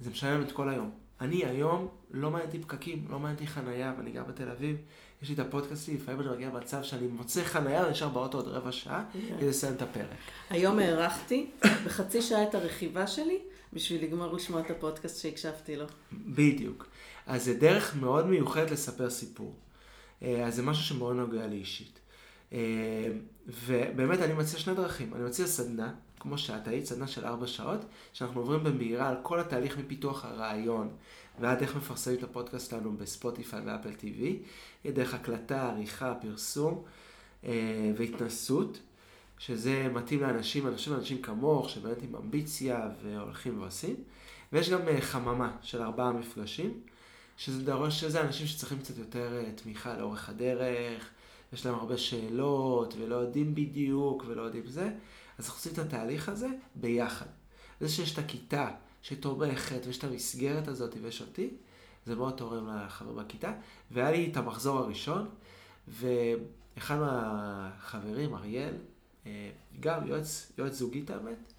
זה 0.00 0.10
משנה 0.10 0.30
להם 0.30 0.42
את 0.42 0.52
כל 0.52 0.68
היום. 0.68 0.90
אני 1.20 1.44
היום, 1.44 1.88
לא 2.10 2.30
מעניין 2.30 2.48
אותי 2.48 2.62
פקקים, 2.62 3.06
לא 3.10 3.18
מעניין 3.18 3.34
אותי 3.34 3.46
חנייה, 3.46 3.94
ואני 3.98 4.10
גר 4.10 4.24
בתל 4.24 4.48
אביב, 4.48 4.76
יש 5.22 5.28
לי 5.28 5.34
את 5.34 5.38
הפודקאסט 5.38 5.86
שלי, 5.86 5.94
לפעמים 5.94 6.20
אני 6.20 6.28
מגיע 6.28 6.48
למצב 6.48 6.82
שאני 6.82 7.06
מוצא 7.06 7.44
חנייה 7.44 7.86
ונשאר 7.86 8.08
באוטו 8.08 8.38
עוד 8.38 8.48
רבע 8.48 8.72
שעה, 8.72 9.04
כדי 9.38 9.48
לסיים 9.48 9.74
את 9.74 9.82
הפרק. 9.82 10.06
היום 10.50 10.78
הארכתי 10.78 11.50
בחצי 11.86 12.22
שעה 12.22 12.42
את 12.42 12.54
הרכיבה 12.54 13.06
שלי, 13.06 13.38
בשביל 13.72 14.02
לגמור 14.02 14.36
לשמוע 14.36 14.60
את 14.60 14.70
הפודקאסט 14.70 15.22
שהקשבתי 15.22 15.76
לו. 15.76 15.84
בדיוק. 16.12 16.86
אז 17.26 17.44
זה 17.44 17.54
דרך 17.54 17.96
מאוד 17.96 18.26
מיוחדת 18.26 18.70
לספר 18.70 19.10
סיפור. 19.10 19.54
אה, 20.22 20.46
אז 20.46 20.54
זה 20.54 20.62
משהו 20.62 20.84
שמאוד 20.84 21.16
נוגע 21.16 21.46
לי 21.46 21.56
אישית. 21.56 21.98
אה, 22.52 22.58
ובאמת 23.46 24.20
אני 24.20 24.32
מציע 24.32 24.58
שני 24.58 24.74
דרכים. 24.74 25.14
אני 25.14 25.22
מציע 25.22 25.46
סדנה, 25.46 25.92
כמו 26.20 26.38
שאת 26.38 26.68
היית, 26.68 26.86
סדנה 26.86 27.06
של 27.06 27.24
ארבע 27.24 27.46
שעות, 27.46 27.84
שאנחנו 28.12 28.40
עוברים 28.40 28.64
במהירה 28.64 29.08
על 29.08 29.16
כל 29.22 29.40
התהליך 29.40 29.78
מפיתוח 29.78 30.24
הרעיון 30.24 30.88
ועד 31.40 31.60
איך 31.60 31.76
מפרסמים 31.76 32.18
את 32.18 32.22
הפודקאסט 32.22 32.70
שלנו 32.70 32.96
בספוטיפיי 32.96 33.60
ואפל 33.64 33.90
TV, 33.90 34.22
דרך 34.86 35.14
הקלטה, 35.14 35.68
עריכה, 35.70 36.14
פרסום 36.14 36.82
אה, 37.44 37.92
והתנסות. 37.96 38.78
שזה 39.38 39.88
מתאים 39.92 40.20
לאנשים, 40.20 40.66
אנשים 40.66 40.94
אנשים 40.94 41.22
כמוך, 41.22 41.70
שבאמת 41.70 42.02
עם 42.02 42.16
אמביציה 42.16 42.88
והולכים 43.02 43.60
ועושים. 43.60 43.96
ויש 44.52 44.70
גם 44.70 44.88
אה, 44.88 45.00
חממה 45.00 45.56
של 45.62 45.82
ארבעה 45.82 46.12
מפגשים, 46.12 46.80
שזה 47.36 47.64
דרוש, 47.64 48.00
שזה 48.00 48.20
אנשים 48.20 48.46
שצריכים 48.46 48.78
קצת 48.78 48.98
יותר 48.98 49.42
אה, 49.44 49.52
תמיכה 49.52 49.96
לאורך 49.96 50.28
הדרך, 50.28 51.10
יש 51.52 51.66
להם 51.66 51.74
הרבה 51.74 51.98
שאלות, 51.98 52.94
ולא 52.98 53.14
יודעים 53.14 53.54
בדיוק, 53.54 54.24
ולא 54.26 54.42
יודעים 54.42 54.66
זה, 54.66 54.90
אז 55.38 55.44
אנחנו 55.44 55.58
עושים 55.58 55.72
את 55.72 55.78
התהליך 55.78 56.28
הזה 56.28 56.48
ביחד. 56.74 57.26
זה 57.80 57.88
שיש 57.88 58.12
את 58.12 58.18
הכיתה 58.18 58.70
שתומכת, 59.08 59.86
ויש 59.86 59.98
את 59.98 60.04
המסגרת 60.04 60.68
הזאת, 60.68 60.94
ויש 61.02 61.20
אותי, 61.20 61.50
זה 62.06 62.14
מאוד 62.14 62.34
תורם 62.36 62.68
לחבר 62.68 63.12
בכיתה. 63.12 63.52
והיה 63.90 64.10
לי 64.10 64.30
את 64.32 64.36
המחזור 64.36 64.78
הראשון, 64.78 65.28
ואחד 65.88 66.98
מהחברים, 66.98 68.34
אריאל, 68.34 68.74
אה, 69.26 69.50
גם 69.80 70.06
יועץ, 70.06 70.52
יועץ 70.58 70.72
זוגית 70.72 71.10
האמת, 71.10 71.52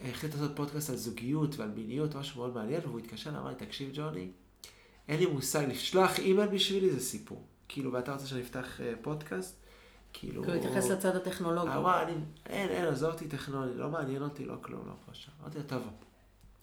החליט 0.00 0.34
לעשות 0.34 0.50
פודקאסט 0.56 0.90
על 0.90 0.96
זוגיות 0.96 1.56
ועל 1.56 1.70
מיניות, 1.70 2.14
משהו 2.14 2.40
מאוד 2.40 2.54
מעניין, 2.54 2.80
והוא 2.84 2.98
התקשר, 2.98 3.30
אמר 3.30 3.48
לי, 3.48 3.54
תקשיב 3.54 3.90
ג'וני, 3.94 4.30
אין 5.08 5.18
לי 5.18 5.26
מושג, 5.26 5.64
לשלוח 5.68 6.18
אימייל 6.18 6.48
בשבילי 6.48 6.90
זה 6.90 7.00
סיפור. 7.00 7.46
כאילו, 7.68 7.92
ואתה 7.92 8.12
רוצה 8.12 8.26
שאני 8.26 8.42
אפתח 8.42 8.80
אה, 8.80 8.92
פודקאסט? 9.02 9.56
כאילו... 10.12 10.44
הוא 10.44 10.54
התייחס 10.54 10.90
לצד 10.90 11.16
הטכנולוגי. 11.16 11.74
אמר, 11.76 12.02
אני, 12.02 12.12
אין, 12.46 12.68
אין, 12.68 12.84
עזוב 12.84 13.12
אותי 13.12 13.28
טכנולוגי, 13.28 13.78
לא 13.78 13.88
מעניין 13.88 14.22
אותי, 14.22 14.44
לא 14.44 14.54
כלום, 14.60 14.86
לא 14.86 14.94
שם. 15.12 15.32
אמרתי 15.40 15.58
לו, 15.58 15.64
תבוא. 15.66 16.11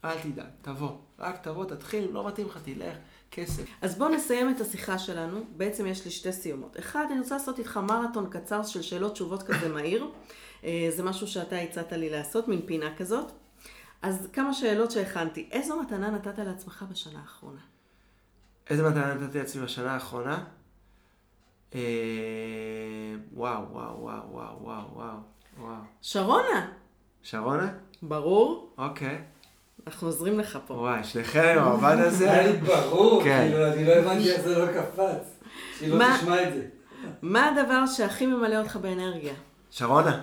אל 0.05 0.19
תדאג, 0.19 0.45
תבוא. 0.61 0.91
רק 1.19 1.37
תבוא, 1.41 1.65
תתחיל, 1.65 2.11
לא 2.11 2.27
מתאים 2.27 2.47
לך, 2.47 2.57
תלך, 2.63 2.97
כסף. 3.31 3.63
אז 3.81 3.97
בואו 3.97 4.09
נסיים 4.09 4.49
את 4.49 4.61
השיחה 4.61 4.99
שלנו. 4.99 5.39
בעצם 5.57 5.85
יש 5.85 6.05
לי 6.05 6.11
שתי 6.11 6.31
סיומות. 6.31 6.79
אחד, 6.79 7.05
אני 7.11 7.19
רוצה 7.19 7.35
לעשות 7.35 7.59
איתך 7.59 7.77
מרתון 7.77 8.29
קצר 8.29 8.63
של 8.63 8.81
שאלות 8.81 9.13
תשובות 9.13 9.43
כזה 9.43 9.69
מהיר. 9.69 10.11
אה, 10.63 10.87
זה 10.95 11.03
משהו 11.03 11.27
שאתה 11.27 11.55
הצעת 11.59 11.91
לי 11.91 12.09
לעשות, 12.09 12.47
מין 12.47 12.61
פינה 12.65 12.95
כזאת. 12.95 13.31
אז 14.01 14.27
כמה 14.33 14.53
שאלות 14.53 14.91
שהכנתי. 14.91 15.49
איזו 15.51 15.81
מתנה 15.81 16.09
נתת 16.09 16.39
לעצמך 16.39 16.85
בשנה 16.89 17.19
האחרונה? 17.19 17.61
איזה 18.69 18.89
מתנה 18.89 19.13
נתתי 19.13 19.37
לעצמי 19.37 19.63
בשנה 19.63 19.93
האחרונה? 19.93 20.45
אה, 21.75 21.79
וואו, 23.33 23.69
וואו, 23.71 23.99
וואו, 24.01 24.31
וואו, 24.31 24.61
וואו, 24.61 24.93
וואו, 24.93 25.17
וואו. 25.59 25.75
שרונה! 26.01 26.71
שרונה? 27.23 27.73
ברור, 28.01 28.73
אוקיי. 28.77 29.23
אנחנו 29.89 30.07
עוזרים 30.07 30.39
לך 30.39 30.59
פה. 30.67 30.73
וואי, 30.73 31.03
שניכם 31.03 31.55
עם 31.59 31.63
העבד 31.83 32.01
הזה. 32.03 32.31
היה 32.31 32.51
לי 32.51 32.57
ברור, 32.57 33.23
כן. 33.23 33.47
כאילו, 33.51 33.67
אני 33.73 33.85
לא 33.85 33.91
הבנתי 33.93 34.31
איך 34.31 34.41
זה 34.41 34.59
לא 34.59 34.65
קפץ. 34.67 35.39
שהיא 35.79 35.89
לא 35.89 35.97
מה? 35.97 36.17
תשמע 36.19 36.47
את 36.47 36.53
זה. 36.53 36.65
מה 37.21 37.45
הדבר 37.47 37.85
שהכי 37.87 38.25
ממלא 38.25 38.55
אותך 38.59 38.75
באנרגיה? 38.75 39.33
שרונה. 39.71 40.21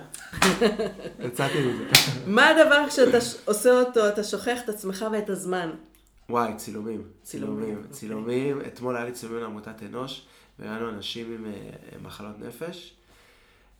יצאתי 1.19 1.53
מזה. 1.67 1.83
מה 2.27 2.47
הדבר 2.49 2.83
כשאתה 2.89 3.21
ש- 3.21 3.35
עושה 3.45 3.69
אותו, 3.81 4.07
אתה 4.09 4.23
שוכח 4.23 4.59
את 4.63 4.69
עצמך 4.69 5.05
ואת 5.11 5.29
הזמן? 5.29 5.69
וואי, 6.29 6.53
צילומים. 6.57 7.01
צילומים, 7.23 7.57
צילומים. 7.57 7.77
אוקיי. 7.77 7.91
צילומים. 7.91 8.61
אתמול 8.67 8.95
היה 8.95 9.05
לי 9.05 9.11
צילומים 9.11 9.41
לעמותת 9.43 9.83
אנוש, 9.83 10.25
וראינו 10.59 10.89
אנשים 10.89 11.31
עם 11.33 11.45
אה, 11.45 11.51
מחלות 12.03 12.39
נפש, 12.39 12.93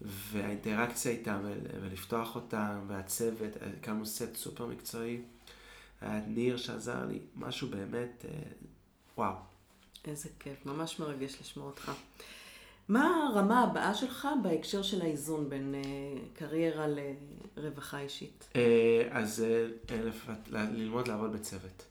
והאינטראקציה 0.01 1.11
איתם, 1.11 1.37
ול- 1.43 1.53
ולפתוח 1.83 2.35
אותם, 2.35 2.79
והצוות, 2.87 3.57
הקמנו 3.81 4.05
סט 4.05 4.35
סופר 4.35 4.65
מקצועי. 4.65 5.21
היה 6.01 6.17
את 6.17 6.23
ניר 6.27 6.57
שעזר 6.57 7.05
לי, 7.05 7.19
משהו 7.35 7.67
באמת, 7.67 8.25
אה, 8.29 8.39
וואו. 9.17 9.35
איזה 10.05 10.29
כיף, 10.39 10.65
ממש 10.65 10.99
מרגש 10.99 11.37
לשמוע 11.41 11.65
אותך. 11.65 11.91
מה 12.89 13.27
הרמה 13.27 13.63
הבאה 13.63 13.93
שלך 13.93 14.27
בהקשר 14.43 14.81
של 14.81 15.01
האיזון 15.01 15.49
בין 15.49 15.75
אה, 15.75 15.81
קריירה 16.33 16.85
לרווחה 17.57 17.99
אישית? 17.99 18.47
אה, 18.55 19.07
אז 19.11 19.43
אה, 19.43 19.67
אה, 20.55 20.65
ללמוד 20.73 21.07
לעבוד 21.07 21.33
בצוות. 21.33 21.83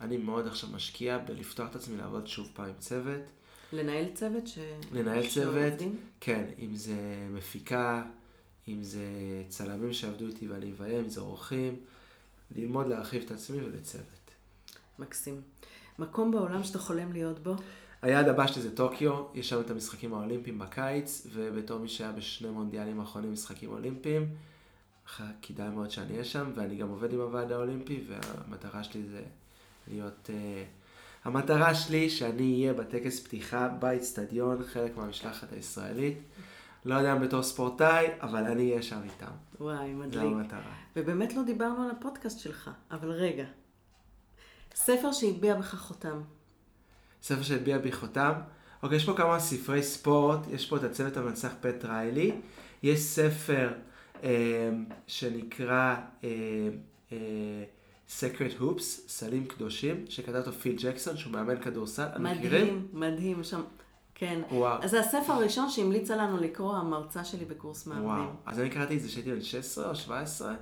אני 0.00 0.16
מאוד 0.16 0.46
עכשיו 0.46 0.70
משקיע 0.70 1.18
בלפתוח 1.18 1.70
את 1.70 1.76
עצמי 1.76 1.96
לעבוד 1.96 2.26
שוב 2.26 2.48
פעם 2.54 2.68
עם 2.68 2.74
צוות. 2.78 3.22
לנהל 3.72 4.06
צוות 4.14 4.46
ש... 4.46 4.58
לנהל 4.92 5.28
צוות, 5.28 5.70
עובדים? 5.70 5.96
כן, 6.20 6.44
אם 6.58 6.76
זה 6.76 7.26
מפיקה, 7.30 8.04
אם 8.68 8.82
זה 8.82 9.04
צלמים 9.48 9.92
שעבדו 9.92 10.26
איתי 10.26 10.48
ואני 10.48 10.72
אביים, 10.72 10.98
אם 10.98 11.08
זה 11.08 11.20
אורחים, 11.20 11.76
ללמוד 12.56 12.86
להרחיב 12.88 13.22
את 13.26 13.30
עצמי 13.30 13.64
ולצוות. 13.64 14.30
מקסים. 14.98 15.40
מקום 15.98 16.30
בעולם 16.30 16.64
שאתה 16.64 16.78
חולם 16.78 17.12
להיות 17.12 17.38
בו? 17.38 17.54
היעד 18.02 18.28
הבא 18.28 18.46
שלי 18.46 18.62
זה 18.62 18.76
טוקיו, 18.76 19.24
יש 19.34 19.48
שם 19.48 19.60
את 19.60 19.70
המשחקים 19.70 20.14
האולימפיים 20.14 20.58
בקיץ, 20.58 21.26
ובתור 21.32 21.78
מי 21.78 21.88
שהיה 21.88 22.12
בשני 22.12 22.50
מונדיאלים 22.50 23.00
האחרונים 23.00 23.32
משחקים 23.32 23.70
אולימפיים, 23.70 24.28
כדאי 25.42 25.68
מאוד 25.68 25.90
שאני 25.90 26.12
אהיה 26.12 26.24
שם, 26.24 26.52
ואני 26.54 26.76
גם 26.76 26.88
עובד 26.88 27.12
עם 27.12 27.20
הוועד 27.20 27.52
האולימפי, 27.52 28.04
והמטרה 28.08 28.84
שלי 28.84 29.02
זה 29.02 29.22
להיות... 29.88 30.30
אה, 30.30 30.64
המטרה 31.24 31.74
שלי 31.74 32.10
שאני 32.10 32.54
אהיה 32.54 32.74
בטקס 32.74 33.20
פתיחה 33.20 33.68
באיצטדיון, 33.68 34.64
חלק 34.64 34.96
מהמשלחת 34.96 35.52
הישראלית. 35.52 36.18
לא 36.84 36.94
יודע 36.94 37.12
אם 37.12 37.20
בתור 37.20 37.42
ספורטאי, 37.42 38.06
אבל 38.20 38.44
אני 38.44 38.70
אהיה 38.70 38.82
שם 38.82 39.00
איתם. 39.04 39.30
וואי, 39.60 39.94
מדליק. 39.94 40.14
זו 40.14 40.28
המטרה. 40.28 40.72
ובאמת 40.96 41.34
לא 41.34 41.42
דיברנו 41.42 41.82
על 41.82 41.90
הפודקאסט 41.90 42.38
שלך, 42.38 42.70
אבל 42.90 43.10
רגע. 43.10 43.44
ספר 44.74 45.12
שהטביע 45.12 45.54
בך 45.54 45.74
חותם. 45.74 46.20
ספר 47.22 47.42
שהטביע 47.42 47.78
בי 47.78 47.92
חותם. 47.92 48.32
אוקיי, 48.82 48.96
יש 48.96 49.06
פה 49.06 49.14
כמה 49.16 49.40
ספרי 49.40 49.82
ספורט, 49.82 50.38
יש 50.50 50.68
פה 50.68 50.76
את 50.76 50.82
הצוות 50.82 51.16
המנצח 51.16 51.52
פט 51.60 51.84
ריילי, 51.84 52.32
יש 52.82 53.00
ספר 53.00 53.72
אה, 54.22 54.70
שנקרא 55.06 55.96
אה, 56.24 56.28
אה, 57.12 57.64
Sacred 58.08 58.60
Hoops, 58.60 58.82
סלים 59.08 59.46
קדושים, 59.46 60.04
שכתב 60.08 60.36
אותו 60.36 60.52
פיל 60.52 60.76
ג'קסון, 60.78 61.16
שהוא 61.16 61.32
מאמן 61.32 61.62
כדורסל. 61.62 62.18
מדהים, 62.18 62.88
מדהים, 62.92 63.44
שם, 63.44 63.60
כן. 64.20 64.40
וואו. 64.50 64.82
אז 64.82 64.90
זה 64.90 65.00
הספר 65.00 65.32
הראשון 65.32 65.70
שהמליצה 65.70 66.16
לנו 66.16 66.36
לקרוא 66.36 66.76
המרצה 66.76 67.24
שלי 67.24 67.44
בקורס 67.44 67.86
מאמנים. 67.86 68.06
וואו. 68.06 68.30
אז 68.46 68.60
אני 68.60 68.70
קראתי 68.70 68.96
את 68.96 69.02
זה 69.02 69.08
כשהייתי 69.08 69.32
בן 69.32 69.42
16 69.42 69.90
או 69.90 69.94
17. 69.94 70.54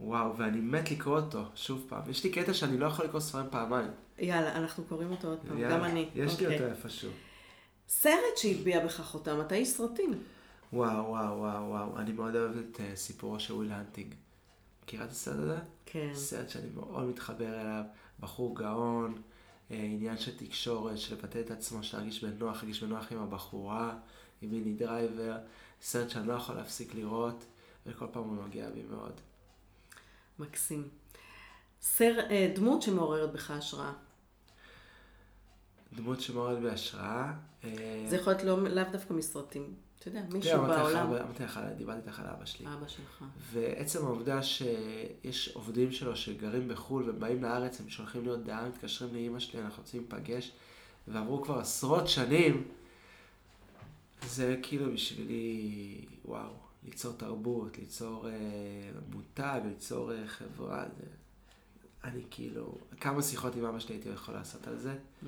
וואו, 0.00 0.36
ואני 0.36 0.60
מת 0.60 0.90
לקרוא 0.90 1.16
אותו, 1.16 1.42
שוב 1.54 1.86
פעם. 1.88 2.02
יש 2.10 2.24
לי 2.24 2.30
קטע 2.30 2.54
שאני 2.54 2.78
לא 2.78 2.86
יכול 2.86 3.04
לקרוא 3.04 3.20
ספרים 3.20 3.46
פעמיים. 3.50 3.90
יאללה, 4.18 4.56
אנחנו 4.56 4.84
קוראים 4.84 5.10
אותו 5.10 5.28
עוד 5.28 5.38
פעם, 5.48 5.58
יאללה, 5.58 5.76
גם 5.76 5.84
אני. 5.84 6.08
יש 6.14 6.40
לי 6.40 6.46
אוקיי. 6.46 6.60
אותו 6.60 6.70
איפשהו. 6.70 7.10
סרט 7.88 8.36
שהטביע 8.36 8.84
בך 8.84 9.00
חותם, 9.00 9.40
אתה 9.40 9.54
איש 9.54 9.68
סרטים. 9.68 10.14
וואו, 10.72 11.08
וואו, 11.08 11.38
וואו, 11.38 11.68
וואו. 11.68 11.98
אני 11.98 12.12
מאוד 12.12 12.36
אוהב 12.36 12.56
את 12.56 12.76
אה, 12.76 12.96
סיפורו 12.96 13.40
של 13.40 13.54
וויל 13.54 13.72
הנטינג. 13.72 14.14
מכירה 14.82 15.04
את 15.04 15.10
הסרט 15.10 15.38
הזה? 15.38 15.58
כן. 15.86 16.10
סרט 16.14 16.48
שאני 16.48 16.68
מאוד 16.74 17.08
מתחבר 17.08 17.60
אליו. 17.60 17.82
בחור 18.20 18.56
גאון, 18.56 19.14
עניין 19.70 20.18
של 20.18 20.36
תקשורת, 20.36 20.98
של 20.98 21.14
לבטא 21.14 21.40
את 21.40 21.50
עצמו, 21.50 21.82
של 21.82 21.96
להרגיש 21.96 22.24
בנוח, 22.24 22.56
להרגיש 22.56 22.82
בנוח 22.82 23.12
עם 23.12 23.18
הבחורה, 23.18 23.98
עם 24.42 24.50
מיני 24.50 24.74
דרייבר. 24.74 25.38
סרט 25.82 26.10
שאני 26.10 26.28
לא 26.28 26.32
יכול 26.32 26.54
להפסיק 26.54 26.94
לראות, 26.94 27.44
וכל 27.86 28.06
פעם 28.12 28.22
הוא 28.22 28.36
נוגע 28.36 28.70
בי 28.70 28.82
מאוד. 28.82 29.20
מקסים. 30.38 30.88
סר, 31.82 32.20
אה, 32.30 32.52
דמות 32.54 32.82
שמעוררת 32.82 33.32
בך 33.32 33.50
השראה. 33.50 33.92
דמות 35.92 36.20
שמעוררת 36.20 36.62
בך 36.62 36.83
השראה. 36.83 37.32
אה, 37.64 38.04
זה 38.08 38.16
יכול 38.16 38.32
להיות 38.32 38.44
לא, 38.44 38.68
לאו 38.68 38.84
דווקא 38.92 39.12
מסרטים. 39.12 39.74
אתה 40.00 40.08
יודע, 40.08 40.22
מישהו 40.32 40.62
לך, 40.62 40.68
בעולם. 40.78 41.06
אמרתי 41.06 41.42
לך, 41.44 41.60
דיברתי 41.76 42.00
איתך 42.00 42.20
על 42.20 42.26
אבא 42.26 42.44
שלי. 42.44 42.66
אבא 42.66 42.88
שלך. 42.88 43.24
ועצם 43.52 44.06
העובדה 44.06 44.42
שיש 44.42 45.48
עובדים 45.48 45.92
שלו 45.92 46.16
שגרים 46.16 46.68
בחו"ל 46.68 47.10
ובאים 47.10 47.42
לארץ, 47.42 47.80
הם 47.80 47.88
שולחים 47.88 48.24
לי 48.24 48.30
הודעה, 48.30 48.68
מתקשרים 48.68 49.14
לאימא 49.14 49.38
שלי, 49.38 49.60
אנחנו 49.60 49.82
רוצים 49.82 50.00
להיפגש, 50.10 50.52
ועברו 51.08 51.42
כבר 51.42 51.58
עשרות 51.58 52.08
שנים, 52.08 52.68
זה 54.26 54.56
כאילו 54.62 54.92
בשבילי, 54.92 56.04
וואו, 56.24 56.50
ליצור 56.84 57.12
תרבות, 57.12 57.78
ליצור 57.78 58.28
אה, 58.28 58.32
מותג, 59.12 59.60
ליצור 59.64 60.12
אה, 60.12 60.26
חברה, 60.28 60.84
זה... 60.96 61.06
אני 62.04 62.22
כאילו, 62.30 62.78
כמה 63.00 63.22
שיחות 63.22 63.56
עם 63.56 63.64
אבא 63.64 63.78
שלי 63.78 63.94
הייתי 63.94 64.08
יכול 64.08 64.34
לעשות 64.34 64.66
על 64.66 64.78
זה, 64.78 64.94
אממ. 65.22 65.26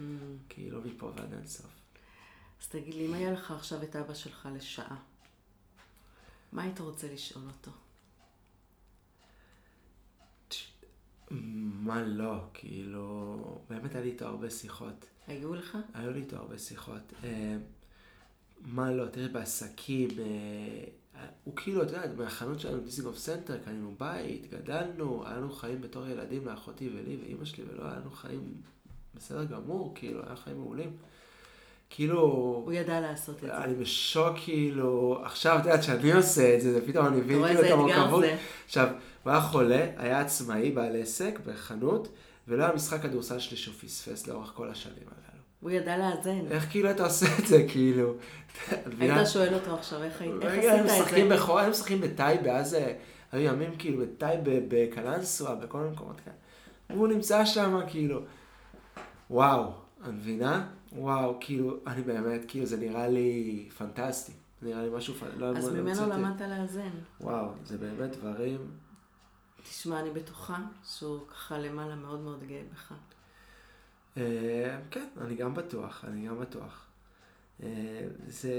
כאילו 0.49 0.81
מפה 0.85 1.07
ועד 1.17 1.33
אין 1.33 1.47
סוף. 1.47 1.82
אז 2.63 2.69
תגיד 2.69 2.95
לי, 2.95 3.07
אם 3.07 3.15
היה 3.15 3.33
לך 3.33 3.51
עכשיו 3.51 3.83
את 3.83 3.97
אבא 3.97 4.15
שלך 4.15 4.49
לשעה, 4.55 4.97
מה 6.53 6.63
היית 6.63 6.81
רוצה 6.81 7.13
לשאול 7.13 7.45
אותו? 7.47 7.71
מה 11.31 12.03
לא, 12.03 12.35
כאילו, 12.55 13.39
באמת 13.69 13.95
היה 13.95 14.05
לי 14.05 14.11
איתו 14.11 14.27
הרבה 14.27 14.51
שיחות. 14.51 15.07
היו 15.27 15.55
לך? 15.55 15.79
היו 15.95 16.11
לי 16.11 16.21
איתו 16.21 16.37
הרבה 16.37 16.59
שיחות. 16.59 17.13
אה, 17.25 17.57
מה 18.61 18.93
לא, 18.93 19.07
תראה, 19.07 19.29
בעסקים, 19.29 20.09
אה, 20.19 21.27
הוא 21.45 21.57
כאילו, 21.57 21.83
אתה 21.83 21.93
יודע, 21.93 22.15
מהחנות 22.17 22.61
שלנו, 22.61 22.81
דיזנגוף 22.81 23.19
סנטר, 23.19 23.59
קנינו 23.65 23.95
בית, 23.99 24.51
גדלנו, 24.51 25.27
היה 25.27 25.37
לנו 25.37 25.53
חיים 25.53 25.81
בתור 25.81 26.07
ילדים 26.07 26.47
לאחותי 26.47 26.89
ולי 26.89 27.17
ואימא 27.23 27.45
שלי, 27.45 27.65
ולא 27.65 27.85
היה 27.85 27.99
לנו 27.99 28.11
חיים 28.11 28.55
בסדר 29.15 29.45
גמור, 29.45 29.93
כאילו, 29.95 30.27
היה 30.27 30.37
חיים 30.37 30.57
מעולים. 30.57 30.97
כאילו, 31.95 32.21
הוא 32.65 32.73
ידע 32.73 33.01
לעשות 33.01 33.35
את 33.35 33.41
זה. 33.41 33.57
אני 33.57 33.75
בשוק, 33.75 34.37
כאילו, 34.45 35.21
עכשיו, 35.25 35.59
את 35.59 35.65
יודעת, 35.65 35.83
שאני 35.83 36.13
עושה 36.13 36.55
את 36.55 36.61
זה, 36.61 36.73
זה 36.73 36.87
פתאום 36.87 37.07
אני 37.07 37.17
מבין 37.17 37.47
כאילו 37.47 37.61
את 37.61 37.71
המורכבות. 37.71 38.25
עכשיו, 38.67 38.89
הוא 39.23 39.31
היה 39.31 39.41
חולה, 39.41 39.87
היה 39.97 40.21
עצמאי, 40.21 40.71
בעל 40.71 40.97
עסק, 41.03 41.41
בחנות, 41.47 42.09
ולא 42.49 42.65
היה 42.65 42.75
משחק 42.75 43.03
כדורסל 43.03 43.39
שלי 43.39 43.57
שהוא 43.57 43.75
פספס 43.75 44.27
לאורך 44.27 44.53
כל 44.55 44.71
השנים 44.71 45.05
הללו. 45.07 45.43
הוא 45.61 45.71
ידע 45.71 45.97
לאזן. 45.97 46.47
איך 46.51 46.71
כאילו 46.71 46.91
אתה 46.91 47.05
עושה 47.05 47.27
את 47.39 47.47
זה, 47.47 47.65
כאילו? 47.69 48.15
היית 49.01 49.29
שואל 49.29 49.55
אותו 49.55 49.75
עכשיו, 49.75 50.03
איך 50.03 50.23
עשית 50.23 50.71
את 50.81 50.85
משחקים 50.85 51.29
זה? 51.29 51.35
היינו 51.57 51.71
משחקים 51.71 52.01
בטייבה, 52.01 52.57
אז 52.57 52.75
אה, 52.75 52.93
היו 53.33 53.53
ימים 53.53 53.71
כאילו 53.79 54.03
בטייבה, 54.03 54.53
בקלנסווה, 54.69 55.55
בכל 55.55 55.79
מיני 55.79 55.91
מקומות 55.91 56.21
כאלה. 56.25 56.37
והוא 56.91 57.09
נמצא 57.09 57.45
שם, 57.45 57.81
כאילו, 57.89 58.21
וואו, 59.31 59.73
את 60.03 60.09
מבינה? 60.09 60.67
וואו, 60.97 61.37
כאילו, 61.41 61.77
אני 61.87 62.03
באמת, 62.03 62.41
כאילו, 62.49 62.67
זה 62.67 62.77
נראה 62.77 63.09
לי 63.09 63.69
פנטסטי. 63.79 64.33
זה 64.63 64.69
נראה 64.69 64.83
לי 64.83 64.91
משהו, 64.97 65.15
פ- 65.15 65.23
לא 65.37 65.47
אז 65.57 65.69
לא 65.69 65.73
ממנו 65.73 65.91
המצאתי. 65.91 66.11
למדת 66.11 66.41
לאזן. 66.41 66.91
וואו, 67.21 67.51
זה 67.65 67.79
באמת 67.79 68.11
דברים... 68.17 68.71
תשמע, 69.63 70.01
אני 70.01 70.11
בטוחה 70.11 70.59
שהוא 70.85 71.27
ככה 71.29 71.59
למעלה 71.59 71.95
מאוד 71.95 72.21
מאוד 72.21 72.45
גאה 72.45 72.63
בך. 72.73 72.93
אה, 74.17 74.79
כן, 74.91 75.09
אני 75.21 75.35
גם 75.35 75.55
בטוח, 75.55 76.05
אני 76.09 76.27
גם 76.29 76.41
בטוח. 76.41 76.87
אה, 77.63 77.69
זה... 78.29 78.55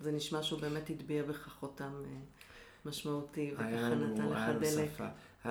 זה 0.00 0.12
נשמע 0.12 0.42
שהוא 0.42 0.60
באמת 0.60 0.90
הטביע 0.90 1.22
בך 1.22 1.48
חותם 1.60 1.92
אה, 2.04 2.10
משמעותי, 2.84 3.50
וככה 3.54 3.66
נתן 3.94 4.28
לך 4.28 4.38
דלק. 4.60 4.90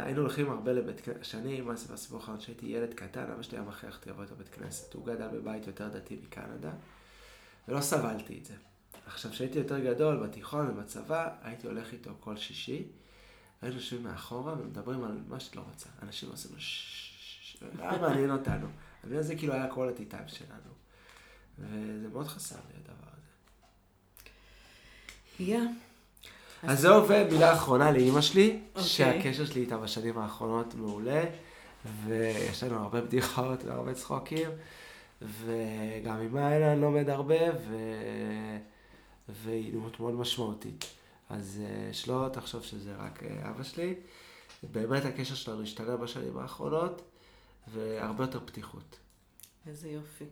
היינו 0.04 0.22
הולכים 0.22 0.52
הרבה 0.52 0.74
לבית 0.74 1.02
כנסת, 1.02 1.20
מה 1.66 1.76
זה 1.76 1.94
בסיפור 1.94 2.20
האחרון, 2.20 2.38
כשהייתי 2.38 2.66
ילד 2.66 2.94
קטן, 2.94 3.32
אבא 3.32 3.42
שלי 3.42 3.58
היה 3.58 3.68
מכריח 3.68 3.98
אותי 3.98 4.10
לבוא 4.10 4.24
איתו 4.24 4.34
לבית 4.36 4.50
כנסת. 4.50 4.94
הוא 4.94 5.06
גדל 5.06 5.28
בבית 5.28 5.68
יותר 5.68 5.90
דתי 5.90 6.20
מקנדה, 6.24 6.72
ולא 7.68 7.82
סבלתי 7.82 8.40
את 8.40 8.46
זה. 8.46 8.54
עכשיו, 9.06 9.32
כשהייתי 9.32 9.58
יותר 9.58 9.80
גדול, 9.80 10.28
בתיכון 10.28 10.70
ובצבא, 10.70 11.30
הייתי 11.42 11.68
הולך 11.68 11.94
איתו 11.94 12.12
כל 12.20 12.38
שישי, 12.38 12.88
היינו 13.62 13.76
יושבים 13.76 14.04
מאחורה 14.04 14.54
ומדברים 14.54 15.04
על 15.04 15.18
מה 15.28 15.40
שאת 15.40 15.56
לא 15.56 15.62
רוצה. 15.62 15.90
אנשים 16.02 16.30
עושים 16.30 16.52
לו 16.52 16.60
ששש, 16.60 17.64
זה 19.22 19.36
כאילו 19.36 19.54
שלנו. 20.28 20.76
אז 26.68 26.80
זהו, 26.80 27.08
ומילה 27.08 27.54
אחרונה 27.54 27.92
לאימא 27.92 28.22
שלי, 28.22 28.60
אוקיי. 28.70 28.84
שהקשר 28.84 29.46
שלי 29.46 29.62
איתה 29.62 29.78
בשנים 29.78 30.18
האחרונות 30.18 30.76
מעולה, 30.76 31.24
ויש 32.06 32.64
לנו 32.64 32.76
הרבה 32.76 33.02
בדיחות 33.02 33.64
והרבה 33.64 33.94
צחוקים, 33.94 34.50
וגם 35.22 36.18
עם 36.22 36.34
מאיה 36.34 36.74
אני 36.74 36.82
לומד 36.82 37.10
הרבה, 37.10 37.40
ו... 37.70 37.76
והיא 39.30 39.74
דמות 39.74 40.00
מאוד 40.00 40.14
משמעותית. 40.14 40.86
אז 41.30 41.62
אה, 41.66 41.94
שלא 41.94 42.28
תחשוב 42.34 42.64
שזה 42.64 42.96
רק 42.96 43.24
אה, 43.24 43.50
אבא 43.50 43.64
שלי, 43.64 43.94
באמת 44.64 45.06
הקשר 45.06 45.36
שלנו 45.36 45.64
השתנה 45.64 45.98
בשנים 45.98 46.38
האחרונות, 46.38 47.02
והרבה 47.74 48.24
יותר 48.24 48.40
פתיחות. 48.46 48.98
איזה 49.68 49.90
יופי. 49.90 50.26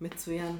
מצוין. 0.00 0.56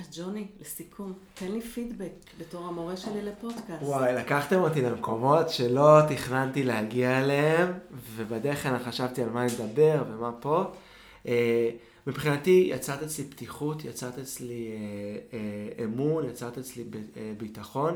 אז 0.00 0.18
ג'וני, 0.18 0.46
לסיכום, 0.60 1.12
תן 1.34 1.52
לי 1.52 1.60
פידבק 1.60 2.12
בתור 2.38 2.66
המורה 2.66 2.96
שלי 2.96 3.22
לפודקאסט. 3.22 3.82
וואי, 3.82 4.14
לקחתם 4.14 4.60
אותי 4.60 4.82
למקומות 4.82 5.50
שלא 5.50 5.98
תכננתי 6.08 6.62
להגיע 6.62 7.20
אליהם, 7.20 7.72
ובדרך 8.16 8.62
כלל 8.62 8.78
חשבתי 8.78 9.22
על 9.22 9.30
מה 9.30 9.44
נדבר 9.44 10.04
ומה 10.08 10.32
פה. 10.40 10.64
אה, 11.26 11.70
מבחינתי, 12.06 12.68
יצרת 12.72 13.02
אצלי 13.02 13.24
פתיחות, 13.24 13.84
יצרת 13.84 14.18
אצלי 14.18 14.68
אה, 14.72 15.38
אה, 15.78 15.84
אמון, 15.84 16.28
יצרת 16.28 16.58
אצלי 16.58 16.84
ביטחון, 17.38 17.94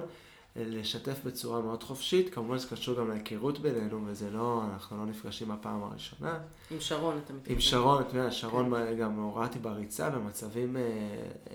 לשתף 0.56 1.20
בצורה 1.24 1.60
מאוד 1.60 1.82
חופשית. 1.82 2.34
כמובן 2.34 2.58
זה 2.58 2.68
קשור 2.68 2.98
גם 2.98 3.10
להיכרות 3.10 3.58
בינינו, 3.58 4.00
וזה 4.06 4.30
לא, 4.30 4.62
אנחנו 4.72 4.96
לא 4.96 5.06
נפגשים 5.06 5.48
בפעם 5.48 5.82
הראשונה. 5.82 6.38
עם 6.70 6.80
שרון 6.80 7.20
אתה 7.24 7.32
מתכוון. 7.32 7.54
עם 7.54 7.60
שרון, 7.60 8.02
אתה 8.02 8.16
יודע, 8.16 8.30
שרון 8.30 8.72
גם 9.00 9.18
הורדתי 9.18 9.58
בריצה 9.58 10.10
במצבים 10.10 10.76
אה, 10.76 10.82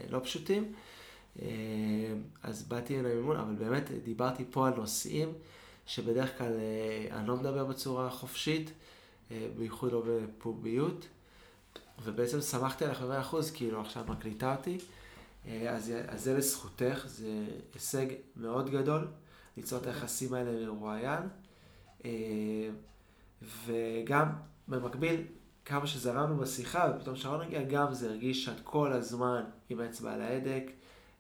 לא 0.10 0.20
פשוטים. 0.20 0.74
אה, 1.41 1.47
אז 2.43 2.64
באתי 2.64 3.00
אליו 3.00 3.16
מימון, 3.16 3.38
אבל 3.38 3.54
באמת 3.54 3.91
דיברתי 4.04 4.43
פה 4.52 4.68
על 4.68 4.74
נושאים 4.74 5.34
שבדרך 5.86 6.38
כלל 6.38 6.54
אה, 6.54 7.18
אני 7.20 7.28
לא 7.28 7.36
מדבר 7.36 7.66
בצורה 7.66 8.10
חופשית, 8.10 8.72
אה, 9.32 9.47
בייחוד 9.58 9.91
לא 9.91 10.04
בפומביות. 10.08 11.08
ובעצם 12.04 12.41
שמחתי 12.41 12.86
עליך 12.86 13.02
במאה 13.02 13.22
אחוז, 13.22 13.52
כאילו 13.52 13.82
עכשיו 13.82 14.04
מקליטה 14.08 14.56
אותי. 14.56 14.78
אה, 15.48 15.76
אז, 15.76 15.94
אז 16.08 16.24
זה 16.24 16.38
לזכותך, 16.38 17.04
זה 17.06 17.46
הישג 17.74 18.06
מאוד 18.36 18.70
גדול, 18.70 19.08
ליצור 19.58 19.80
את 19.80 19.88
היחסים 19.88 20.34
האלה 20.34 20.52
לרואיין. 20.52 21.24
אה, 22.06 22.70
וגם 23.66 24.30
במקביל, 24.68 25.22
כמה 25.66 25.88
שזרמנו 25.88 26.38
בשיחה, 26.38 26.92
ופתאום 26.96 27.16
שרון 27.16 27.42
הגיע, 27.42 27.64
גם 27.64 27.94
זה 27.94 28.10
הרגיש 28.10 28.46
שאת 28.46 28.60
כל 28.64 28.94
הזמן 28.94 29.44
עם 29.70 29.82
אצבע 29.82 30.14
על 30.14 30.22
ההדק, 30.22 30.64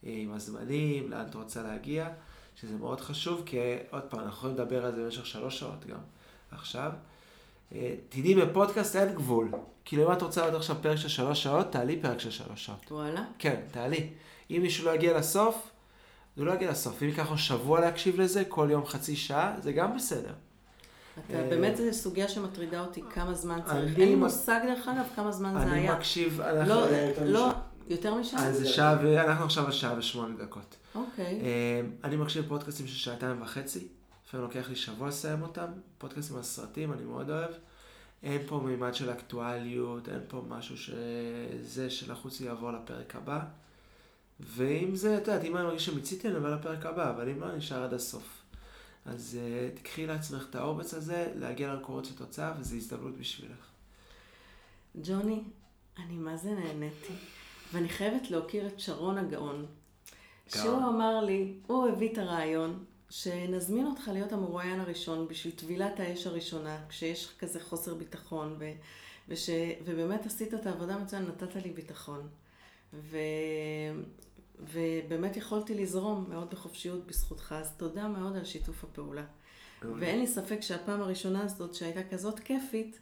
אה, 0.05 0.13
עם 0.15 0.33
הזמנים, 0.33 1.11
לאן 1.11 1.25
את 1.29 1.35
רוצה 1.35 1.63
להגיע, 1.63 2.09
שזה 2.55 2.77
מאוד 2.77 3.01
חשוב, 3.01 3.43
כי 3.45 3.57
עוד 3.89 4.03
פעם, 4.03 4.19
אנחנו 4.19 4.37
יכולים 4.37 4.55
לדבר 4.55 4.85
על 4.85 4.95
זה 4.95 5.05
במשך 5.05 5.25
שלוש 5.25 5.59
שעות 5.59 5.85
גם 5.85 5.99
עכשיו. 6.51 6.91
אה, 7.75 7.95
תדעי, 8.09 8.35
בפודקאסט 8.35 8.95
אין 8.95 9.15
גבול. 9.15 9.51
כאילו, 9.85 10.07
אם 10.07 10.13
את 10.13 10.21
רוצה 10.21 10.41
לעוד 10.41 10.55
עכשיו 10.55 10.75
פרק 10.81 10.97
של 10.97 11.07
שלוש 11.07 11.43
שעות, 11.43 11.71
תעלי 11.71 12.01
פרק 12.01 12.19
של 12.19 12.31
שלוש 12.31 12.65
שעות. 12.65 12.91
וואלה. 12.91 13.23
כן, 13.39 13.55
תעלי. 13.71 14.09
אם 14.51 14.59
מישהו 14.61 14.85
לא 14.85 14.95
יגיע 14.95 15.17
לסוף, 15.17 15.71
הוא 16.35 16.45
לא 16.45 16.51
יגיע 16.51 16.71
לסוף. 16.71 17.03
אם 17.03 17.07
ייקח 17.07 17.31
לו 17.31 17.37
שבוע 17.37 17.79
להקשיב 17.79 18.21
לזה, 18.21 18.43
כל 18.45 18.67
יום 18.71 18.85
חצי 18.85 19.15
שעה, 19.15 19.55
זה 19.61 19.71
גם 19.71 19.95
בסדר. 19.95 20.33
אתה, 21.27 21.33
אה, 21.33 21.49
באמת 21.49 21.77
זו 21.77 21.83
סוגיה 21.91 22.27
שמטרידה 22.27 22.81
אותי, 22.81 23.01
כמה 23.13 23.33
זמן 23.33 23.59
צריך. 23.65 23.95
אני 23.95 24.01
אין 24.03 24.09
לי 24.09 24.15
מושג 24.15 24.59
דרך 24.67 24.87
אגב 24.87 25.05
כמה 25.15 25.31
זמן 25.31 25.53
זה 25.57 25.63
אני 25.63 25.79
היה. 25.79 25.95
מקשיב, 25.95 26.41
אנחנו... 26.41 26.73
לא, 26.73 26.75
יותר 26.75 27.23
לא, 27.25 27.47
משעה. 27.47 27.61
יותר 27.89 28.15
משעה? 28.15 28.47
אז 28.47 28.57
זה 28.57 28.67
שעה, 28.67 28.97
ואנחנו 29.03 29.45
עכשיו 29.45 29.65
על 29.65 29.71
שעה 29.71 29.97
ושמונה 29.97 30.35
דקות. 30.43 30.75
אוקיי. 30.95 31.39
אה, 31.41 31.81
אני 32.03 32.15
מקשיב 32.15 32.45
פודקאסטים 32.47 32.87
של 32.87 32.95
שעתיים 32.95 33.41
וחצי, 33.41 33.87
לפעמים 34.29 34.47
לוקח 34.47 34.69
לי 34.69 34.75
שבוע 34.75 35.07
לסיים 35.07 35.41
אותם, 35.41 35.65
פודקאסטים 35.97 36.37
על 36.37 36.43
סרטים, 36.43 36.93
אני 36.93 37.03
מאוד 37.03 37.29
אוהב. 37.29 37.51
אין 38.23 38.41
פה 38.47 38.61
מימד 38.65 38.93
של 38.93 39.11
אקטואליות, 39.11 40.09
אין 40.09 40.19
פה 40.27 40.43
משהו 40.47 40.77
שזה 40.77 41.89
שלחוץ 41.89 42.41
לי 42.41 42.47
לעבור 42.47 42.71
לפרק 42.71 43.15
הבא. 43.15 43.39
ואם 44.39 44.95
זה, 44.95 45.17
את 45.17 45.27
יודעת, 45.27 45.43
אם 45.43 45.55
אני 45.55 45.65
מרגיש 45.65 45.85
שמיציתי, 45.85 46.27
אני 46.27 46.35
עובר 46.35 46.55
לפרק 46.55 46.85
הבא, 46.85 47.09
אבל 47.09 47.29
אם 47.29 47.39
לא, 47.41 47.45
אני 47.45 47.57
נשאר 47.57 47.83
עד 47.83 47.93
הסוף. 47.93 48.41
אז 49.05 49.37
uh, 49.39 49.77
תקחי 49.79 50.07
לעצמך 50.07 50.45
את 50.49 50.55
האורבץ 50.55 50.93
הזה, 50.93 51.31
להגיע 51.35 51.73
למקורות 51.73 52.05
של 52.05 52.15
תוצאה, 52.15 52.53
וזו 52.59 52.75
הזדמנות 52.75 53.17
בשבילך. 53.17 53.65
ג'וני, 55.03 55.43
אני 55.97 56.17
מה 56.17 56.37
זה 56.37 56.51
נהניתי. 56.51 57.13
ואני 57.73 57.89
חייבת 57.89 58.31
להוקיר 58.31 58.67
את 58.67 58.79
שרון 58.79 59.17
הגאון. 59.17 59.55
גאון. 59.55 59.65
שהוא 60.47 60.77
אמר 60.77 61.23
לי, 61.23 61.53
הוא 61.67 61.87
הביא 61.87 62.13
את 62.13 62.17
הרעיון, 62.17 62.83
שנזמין 63.09 63.85
אותך 63.85 64.07
להיות 64.13 64.31
המרואיין 64.31 64.79
הראשון 64.79 65.27
בשביל 65.27 65.53
טבילת 65.53 65.99
האש 65.99 66.27
הראשונה, 66.27 66.85
כשיש 66.89 67.35
כזה 67.39 67.59
חוסר 67.59 67.95
ביטחון, 67.95 68.55
ו, 68.59 68.71
וש, 69.27 69.49
ובאמת 69.85 70.25
עשית 70.25 70.53
את 70.53 70.65
העבודה 70.65 70.97
מצוין, 70.97 71.25
נתת 71.25 71.55
לי 71.55 71.69
ביטחון. 71.71 72.27
ו, 72.93 73.17
ובאמת 74.59 75.37
יכולתי 75.37 75.73
לזרום 75.73 76.25
מאוד 76.29 76.49
בחופשיות 76.49 77.07
בזכותך, 77.07 77.55
אז 77.57 77.73
תודה 77.77 78.07
מאוד 78.07 78.35
על 78.35 78.45
שיתוף 78.45 78.83
הפעולה. 78.83 79.25
ואין 79.81 80.19
לי 80.19 80.27
ספק 80.27 80.61
שהפעם 80.61 81.01
הראשונה 81.01 81.43
הזאת, 81.43 81.73
שהייתה 81.73 82.03
כזאת 82.03 82.39
כיפית, 82.39 82.99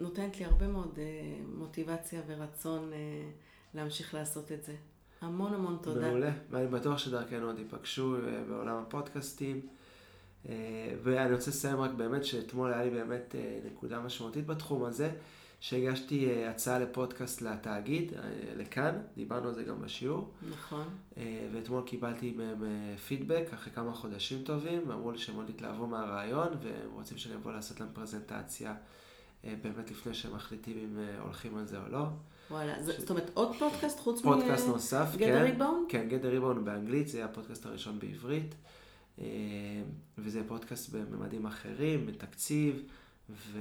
נותנת 0.00 0.38
לי 0.38 0.44
הרבה 0.44 0.66
מאוד 0.68 0.98
אה, 0.98 1.04
מוטיבציה 1.46 2.20
ורצון 2.26 2.92
אה, 2.92 2.98
להמשיך 3.74 4.14
לעשות 4.14 4.52
את 4.52 4.64
זה. 4.64 4.74
המון 5.22 5.54
המון 5.54 5.78
תודה. 5.82 6.00
מעולה, 6.00 6.30
ואני 6.50 6.66
בטוח 6.66 6.98
שדרכנו 6.98 7.46
עוד 7.46 7.58
ייפגשו 7.58 8.16
אה, 8.16 8.44
בעולם 8.48 8.76
הפודקאסטים. 8.76 9.60
אה, 10.48 10.54
ואני 11.02 11.34
רוצה 11.34 11.50
לסיים 11.50 11.80
רק 11.80 11.90
באמת 11.90 12.24
שאתמול 12.24 12.72
היה 12.72 12.84
לי 12.84 12.90
באמת 12.90 13.34
אה, 13.34 13.58
נקודה 13.66 14.00
משמעותית 14.00 14.46
בתחום 14.46 14.84
הזה, 14.84 15.10
שהגשתי 15.60 16.44
הצעה 16.44 16.78
לפודקאסט 16.78 17.42
לתאגיד, 17.42 18.12
לכאן, 18.56 18.98
דיברנו 19.16 19.48
על 19.48 19.54
זה 19.54 19.62
גם 19.62 19.80
בשיעור, 19.82 20.30
נכון. 20.50 20.84
ואתמול 21.52 21.82
קיבלתי 21.86 22.32
מהם 22.36 22.62
פידבק 23.06 23.44
אחרי 23.54 23.72
כמה 23.72 23.92
חודשים 23.92 24.42
טובים, 24.44 24.82
ואמרו 24.88 25.12
לי 25.12 25.18
שהם 25.18 25.34
מאוד 25.34 25.48
התלהבו 25.48 25.86
מהרעיון, 25.86 26.48
והם 26.62 26.90
רוצים 26.92 27.18
שאני 27.18 27.34
אבוא 27.34 27.52
לעשות 27.52 27.80
להם 27.80 27.88
פרזנטציה 27.92 28.74
באמת 29.44 29.90
לפני 29.90 30.14
שהם 30.14 30.34
מחליטים 30.34 30.78
אם 30.78 30.98
הולכים 31.20 31.56
על 31.56 31.66
זה 31.66 31.78
או 31.78 31.88
לא. 31.88 32.06
וואלה, 32.52 32.82
זה- 32.82 32.92
זאת 33.00 33.10
אומרת 33.10 33.30
עוד 33.34 33.56
פודקאסט 33.58 34.00
חוץ 34.00 34.20
מ... 34.20 34.22
פודקאסט 34.22 34.66
נוסף, 34.68 35.06
Get 35.14 35.18
כן. 35.18 35.46
a 35.46 35.60
Rebound? 35.60 35.64
כן, 35.88 36.06
a 36.10 36.40
Rebound 36.40 36.58
באנגלית, 36.64 37.08
זה 37.08 37.24
הפודקאסט 37.24 37.66
הראשון 37.66 37.98
בעברית. 37.98 38.54
אה, 39.20 39.24
וזה 40.18 40.40
פודקאסט 40.48 40.88
בממדים 40.90 41.46
אחרים, 41.46 42.06
בתקציב 42.06 42.82
ו... 43.30 43.58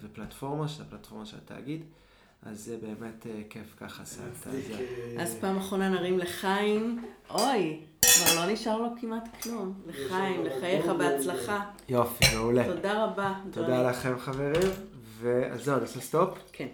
ופלטפורמה, 0.00 0.68
שזה 0.68 0.82
הפלטפורמה 0.82 1.26
של 1.26 1.36
התאגיד. 1.36 1.84
אז 2.42 2.60
זה 2.64 2.76
באמת 2.82 3.26
אה, 3.26 3.42
כיף 3.50 3.74
ככה. 3.76 4.02
אה, 4.46 5.22
אז 5.22 5.36
פעם 5.40 5.56
אחרונה 5.56 5.88
נרים 5.88 6.18
לחיים. 6.18 7.04
אוי, 7.30 7.80
כבר 8.00 8.46
לא 8.46 8.52
נשאר 8.52 8.78
לו 8.78 8.88
כמעט 9.00 9.42
כלום. 9.42 9.74
לחיים, 9.86 10.44
לחייך 10.46 10.86
בהצלחה. 10.86 11.70
יופי, 11.88 12.24
מעולה. 12.36 12.64
תודה 12.64 13.04
רבה. 13.04 13.34
תודה. 13.52 13.90
לכם 13.90 14.18
חברים, 14.18 14.70
ואז 15.20 15.64
זהו, 15.64 15.80
נעשה 15.80 16.00
סטופ. 16.00 16.38
כן. 16.52 16.68